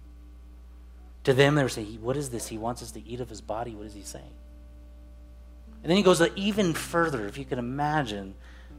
To 1.24 1.34
them, 1.34 1.54
they 1.54 1.62
were 1.62 1.68
saying, 1.68 1.98
What 2.00 2.16
is 2.16 2.30
this? 2.30 2.48
He 2.48 2.58
wants 2.58 2.82
us 2.82 2.90
to 2.92 3.06
eat 3.06 3.20
of 3.20 3.28
his 3.28 3.40
body. 3.40 3.74
What 3.74 3.86
is 3.86 3.94
he 3.94 4.02
saying? 4.02 4.24
And 5.82 5.90
then 5.90 5.98
he 5.98 6.02
goes 6.02 6.22
even 6.34 6.72
further, 6.72 7.26
if 7.26 7.36
you 7.36 7.44
can 7.44 7.58
imagine, 7.58 8.34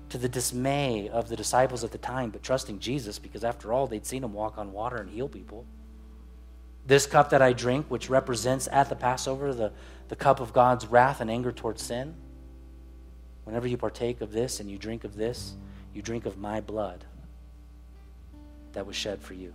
to 0.09 0.17
the 0.17 0.29
dismay 0.29 1.07
of 1.09 1.29
the 1.29 1.36
disciples 1.36 1.83
at 1.83 1.91
the 1.91 1.97
time, 1.99 2.31
but 2.31 2.41
trusting 2.41 2.79
Jesus 2.79 3.19
because, 3.19 3.43
after 3.43 3.71
all, 3.71 3.86
they'd 3.86 4.05
seen 4.05 4.23
him 4.23 4.33
walk 4.33 4.57
on 4.57 4.71
water 4.71 4.97
and 4.97 5.09
heal 5.09 5.29
people. 5.29 5.65
This 6.86 7.05
cup 7.05 7.31
that 7.31 7.41
I 7.41 7.53
drink, 7.53 7.88
which 7.89 8.09
represents 8.09 8.67
at 8.71 8.89
the 8.89 8.95
Passover 8.95 9.53
the, 9.53 9.71
the 10.07 10.15
cup 10.15 10.39
of 10.39 10.53
God's 10.53 10.85
wrath 10.85 11.21
and 11.21 11.29
anger 11.29 11.51
towards 11.51 11.81
sin, 11.81 12.15
whenever 13.43 13.67
you 13.67 13.77
partake 13.77 14.21
of 14.21 14.31
this 14.31 14.59
and 14.59 14.69
you 14.69 14.77
drink 14.77 15.03
of 15.03 15.15
this, 15.15 15.55
you 15.93 16.01
drink 16.01 16.25
of 16.25 16.37
my 16.37 16.61
blood 16.61 17.05
that 18.73 18.85
was 18.85 18.95
shed 18.95 19.21
for 19.21 19.33
you. 19.33 19.53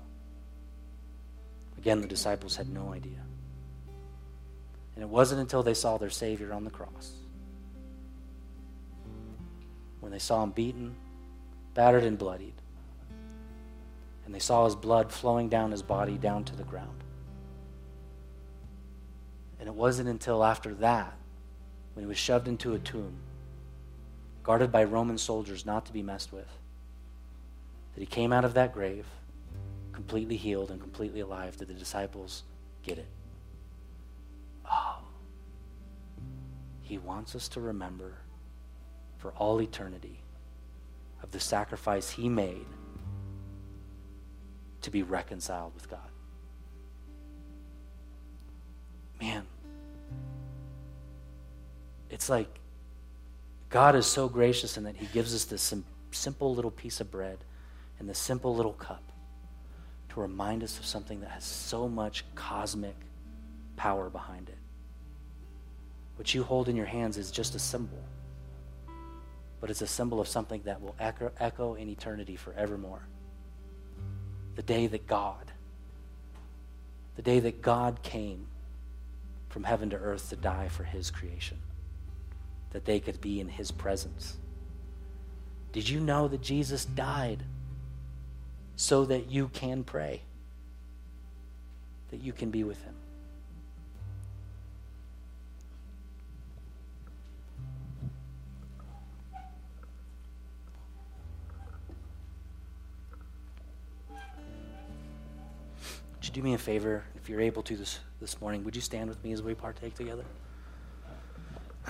Again, 1.78 2.00
the 2.00 2.08
disciples 2.08 2.56
had 2.56 2.68
no 2.68 2.92
idea. 2.92 3.20
And 4.94 5.04
it 5.04 5.08
wasn't 5.08 5.40
until 5.40 5.62
they 5.62 5.74
saw 5.74 5.98
their 5.98 6.10
Savior 6.10 6.52
on 6.52 6.64
the 6.64 6.70
cross, 6.70 7.12
when 10.00 10.10
they 10.10 10.18
saw 10.18 10.42
him 10.42 10.50
beaten, 10.50 10.94
battered, 11.74 12.04
and 12.04 12.18
bloodied, 12.18 12.54
and 14.24 14.34
they 14.34 14.38
saw 14.38 14.64
his 14.64 14.74
blood 14.74 15.12
flowing 15.12 15.48
down 15.48 15.70
his 15.70 15.82
body 15.82 16.18
down 16.18 16.44
to 16.44 16.56
the 16.56 16.64
ground. 16.64 17.04
And 19.60 19.68
it 19.68 19.74
wasn't 19.74 20.08
until 20.08 20.42
after 20.42 20.74
that, 20.74 21.14
when 21.94 22.04
he 22.04 22.08
was 22.08 22.18
shoved 22.18 22.48
into 22.48 22.74
a 22.74 22.78
tomb, 22.78 23.14
guarded 24.42 24.72
by 24.72 24.84
Roman 24.84 25.18
soldiers 25.18 25.66
not 25.66 25.86
to 25.86 25.92
be 25.92 26.02
messed 26.02 26.32
with, 26.32 26.48
that 27.94 28.00
he 28.00 28.06
came 28.06 28.32
out 28.32 28.44
of 28.44 28.54
that 28.54 28.72
grave 28.72 29.06
completely 29.92 30.36
healed 30.36 30.70
and 30.70 30.80
completely 30.80 31.20
alive. 31.20 31.56
Did 31.58 31.68
the 31.68 31.74
disciples 31.74 32.42
get 32.82 32.98
it? 32.98 33.08
Oh. 34.70 35.00
He 36.80 36.96
wants 36.98 37.34
us 37.34 37.48
to 37.48 37.60
remember 37.60 38.14
for 39.18 39.32
all 39.32 39.60
eternity 39.60 40.22
of 41.22 41.30
the 41.32 41.40
sacrifice 41.40 42.10
he 42.10 42.28
made 42.28 42.66
to 44.80 44.90
be 44.90 45.02
reconciled 45.02 45.74
with 45.74 45.90
God. 45.90 46.09
Man, 49.20 49.46
it's 52.08 52.28
like 52.28 52.48
God 53.68 53.94
is 53.94 54.06
so 54.06 54.28
gracious 54.28 54.76
in 54.76 54.84
that 54.84 54.96
he 54.96 55.06
gives 55.06 55.34
us 55.34 55.44
this 55.44 55.62
sim- 55.62 55.84
simple 56.10 56.54
little 56.54 56.70
piece 56.70 57.00
of 57.00 57.10
bread 57.10 57.38
and 57.98 58.08
this 58.08 58.18
simple 58.18 58.54
little 58.54 58.72
cup 58.72 59.02
to 60.08 60.20
remind 60.20 60.64
us 60.64 60.78
of 60.78 60.84
something 60.84 61.20
that 61.20 61.30
has 61.30 61.44
so 61.44 61.88
much 61.88 62.24
cosmic 62.34 62.96
power 63.76 64.10
behind 64.10 64.48
it. 64.48 64.58
What 66.16 66.34
you 66.34 66.42
hold 66.42 66.68
in 66.68 66.76
your 66.76 66.86
hands 66.86 67.16
is 67.16 67.30
just 67.30 67.54
a 67.54 67.58
symbol, 67.58 68.02
but 69.60 69.70
it's 69.70 69.82
a 69.82 69.86
symbol 69.86 70.20
of 70.20 70.28
something 70.28 70.62
that 70.64 70.82
will 70.82 70.96
echo, 70.98 71.30
echo 71.38 71.74
in 71.74 71.88
eternity 71.88 72.36
forevermore. 72.36 73.02
The 74.56 74.62
day 74.62 74.86
that 74.88 75.06
God, 75.06 75.52
the 77.16 77.22
day 77.22 77.38
that 77.40 77.62
God 77.62 78.02
came 78.02 78.46
from 79.50 79.64
heaven 79.64 79.90
to 79.90 79.96
earth 79.96 80.30
to 80.30 80.36
die 80.36 80.68
for 80.68 80.84
his 80.84 81.10
creation, 81.10 81.58
that 82.70 82.86
they 82.86 83.00
could 83.00 83.20
be 83.20 83.38
in 83.38 83.48
his 83.48 83.70
presence. 83.70 84.38
Did 85.72 85.88
you 85.88 86.00
know 86.00 86.26
that 86.28 86.40
Jesus 86.40 86.86
died? 86.86 87.44
so 88.80 89.04
that 89.04 89.30
you 89.30 89.48
can 89.48 89.84
pray, 89.84 90.22
that 92.10 92.18
you 92.18 92.32
can 92.32 92.50
be 92.50 92.64
with 92.64 92.82
Him. 92.82 92.94
Would 104.08 104.16
you 106.26 106.32
do 106.32 106.42
me 106.42 106.54
a 106.54 106.58
favor, 106.58 107.04
you're 107.30 107.40
able 107.40 107.62
to 107.62 107.76
this, 107.76 108.00
this 108.20 108.40
morning? 108.40 108.64
Would 108.64 108.76
you 108.76 108.82
stand 108.82 109.08
with 109.08 109.22
me 109.24 109.32
as 109.32 109.42
we 109.42 109.54
partake 109.54 109.94
together? 109.94 110.24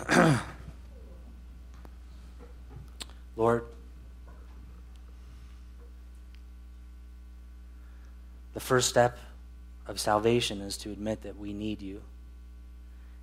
Lord, 3.36 3.64
The 8.60 8.60
first 8.60 8.88
step 8.88 9.18
of 9.86 10.00
salvation 10.00 10.60
is 10.60 10.76
to 10.78 10.90
admit 10.90 11.22
that 11.22 11.38
we 11.38 11.52
need 11.52 11.80
you 11.82 12.02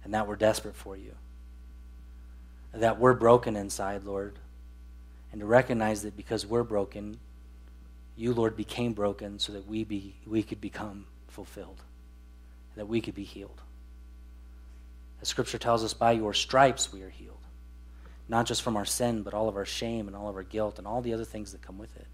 and 0.03 0.13
that 0.13 0.27
we're 0.27 0.35
desperate 0.35 0.75
for 0.75 0.95
you. 0.95 1.13
That 2.73 2.99
we're 2.99 3.13
broken 3.13 3.55
inside, 3.55 4.03
Lord. 4.03 4.39
And 5.31 5.41
to 5.41 5.45
recognize 5.45 6.03
that 6.03 6.15
because 6.15 6.45
we're 6.45 6.63
broken, 6.63 7.19
you, 8.15 8.33
Lord, 8.33 8.55
became 8.55 8.93
broken 8.93 9.39
so 9.39 9.53
that 9.53 9.67
we, 9.67 9.83
be, 9.83 10.15
we 10.25 10.43
could 10.43 10.61
become 10.61 11.05
fulfilled, 11.27 11.83
that 12.77 12.87
we 12.87 13.01
could 13.01 13.15
be 13.15 13.23
healed. 13.23 13.61
As 15.21 15.27
Scripture 15.27 15.57
tells 15.57 15.83
us, 15.83 15.93
by 15.93 16.11
your 16.11 16.33
stripes 16.33 16.93
we 16.93 17.01
are 17.01 17.09
healed. 17.09 17.33
Not 18.29 18.45
just 18.45 18.61
from 18.61 18.75
our 18.75 18.85
sin, 18.85 19.23
but 19.23 19.33
all 19.33 19.47
of 19.47 19.55
our 19.55 19.65
shame 19.65 20.07
and 20.07 20.15
all 20.15 20.27
of 20.27 20.35
our 20.35 20.43
guilt 20.43 20.77
and 20.77 20.87
all 20.87 21.01
the 21.01 21.13
other 21.13 21.25
things 21.25 21.51
that 21.53 21.61
come 21.61 21.77
with 21.77 21.95
it. 21.95 22.07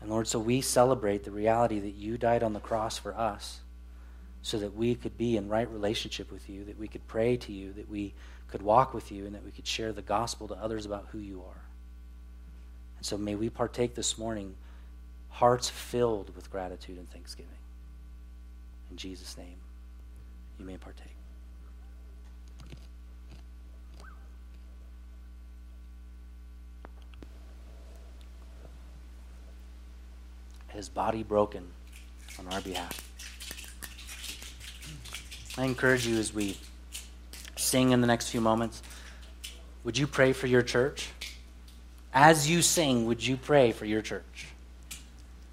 And 0.00 0.10
Lord, 0.10 0.26
so 0.26 0.38
we 0.38 0.60
celebrate 0.60 1.24
the 1.24 1.30
reality 1.30 1.78
that 1.78 1.94
you 1.94 2.18
died 2.18 2.42
on 2.42 2.52
the 2.52 2.60
cross 2.60 2.98
for 2.98 3.16
us 3.16 3.60
so 4.42 4.58
that 4.58 4.74
we 4.74 4.94
could 4.94 5.16
be 5.18 5.36
in 5.36 5.48
right 5.48 5.70
relationship 5.70 6.32
with 6.32 6.48
you, 6.48 6.64
that 6.64 6.78
we 6.78 6.88
could 6.88 7.06
pray 7.06 7.36
to 7.36 7.52
you, 7.52 7.72
that 7.74 7.88
we 7.88 8.14
could 8.48 8.62
walk 8.62 8.94
with 8.94 9.12
you, 9.12 9.26
and 9.26 9.34
that 9.34 9.44
we 9.44 9.50
could 9.50 9.66
share 9.66 9.92
the 9.92 10.02
gospel 10.02 10.48
to 10.48 10.54
others 10.54 10.86
about 10.86 11.06
who 11.12 11.18
you 11.18 11.42
are. 11.46 11.62
And 12.96 13.06
so 13.06 13.18
may 13.18 13.34
we 13.34 13.50
partake 13.50 13.94
this 13.94 14.18
morning, 14.18 14.54
hearts 15.28 15.68
filled 15.68 16.34
with 16.34 16.50
gratitude 16.50 16.98
and 16.98 17.10
thanksgiving. 17.10 17.59
In 18.90 18.96
Jesus' 18.96 19.36
name, 19.38 19.56
you 20.58 20.64
may 20.64 20.76
partake. 20.76 21.16
his 30.72 30.88
body 30.88 31.22
broken 31.22 31.66
on 32.38 32.46
our 32.54 32.60
behalf. 32.60 33.06
I 35.58 35.64
encourage 35.64 36.06
you 36.06 36.16
as 36.16 36.32
we 36.32 36.56
sing 37.56 37.90
in 37.90 38.00
the 38.00 38.06
next 38.06 38.30
few 38.30 38.40
moments, 38.40 38.82
would 39.84 39.98
you 39.98 40.06
pray 40.06 40.32
for 40.32 40.46
your 40.46 40.62
church? 40.62 41.08
As 42.14 42.48
you 42.48 42.62
sing, 42.62 43.04
would 43.06 43.24
you 43.26 43.36
pray 43.36 43.72
for 43.72 43.84
your 43.84 44.00
church? 44.00 44.46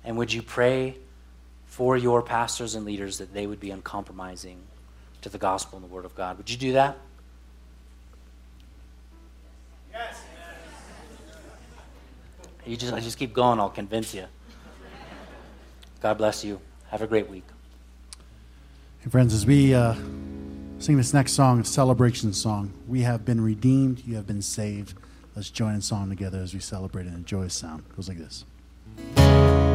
And 0.03 0.17
would 0.17 0.31
you 0.31 0.41
pray 0.41 0.95
for 1.77 1.95
your 1.95 2.23
pastors 2.23 2.73
and 2.73 2.87
leaders 2.87 3.19
that 3.19 3.31
they 3.35 3.45
would 3.45 3.59
be 3.59 3.69
uncompromising 3.69 4.57
to 5.21 5.29
the 5.29 5.37
gospel 5.37 5.77
and 5.77 5.87
the 5.87 5.93
word 5.93 6.05
of 6.05 6.15
God? 6.15 6.35
Would 6.37 6.49
you 6.49 6.57
do 6.57 6.71
that? 6.71 6.97
Yes. 9.93 10.23
You 12.65 12.77
just, 12.77 12.93
I 12.93 12.99
just 12.99 13.19
keep 13.19 13.31
going, 13.31 13.59
I'll 13.59 13.69
convince 13.69 14.15
you. 14.15 14.25
God 16.01 16.17
bless 16.17 16.43
you. 16.43 16.59
Have 16.89 17.03
a 17.03 17.07
great 17.07 17.29
week. 17.29 17.45
Hey, 19.01 19.11
friends, 19.11 19.35
as 19.35 19.45
we 19.45 19.75
uh, 19.75 19.93
sing 20.79 20.97
this 20.97 21.13
next 21.13 21.33
song, 21.33 21.59
a 21.59 21.63
celebration 21.63 22.33
song, 22.33 22.73
we 22.87 23.01
have 23.01 23.23
been 23.23 23.39
redeemed, 23.39 24.01
you 24.03 24.15
have 24.15 24.25
been 24.25 24.41
saved. 24.41 24.95
Let's 25.35 25.51
join 25.51 25.75
in 25.75 25.81
song 25.83 26.09
together 26.09 26.39
as 26.39 26.55
we 26.55 26.59
celebrate 26.59 27.05
and 27.05 27.13
enjoy 27.13 27.49
sound. 27.49 27.83
It 27.87 27.95
goes 27.95 28.09
like 28.09 28.17
this. 28.17 29.66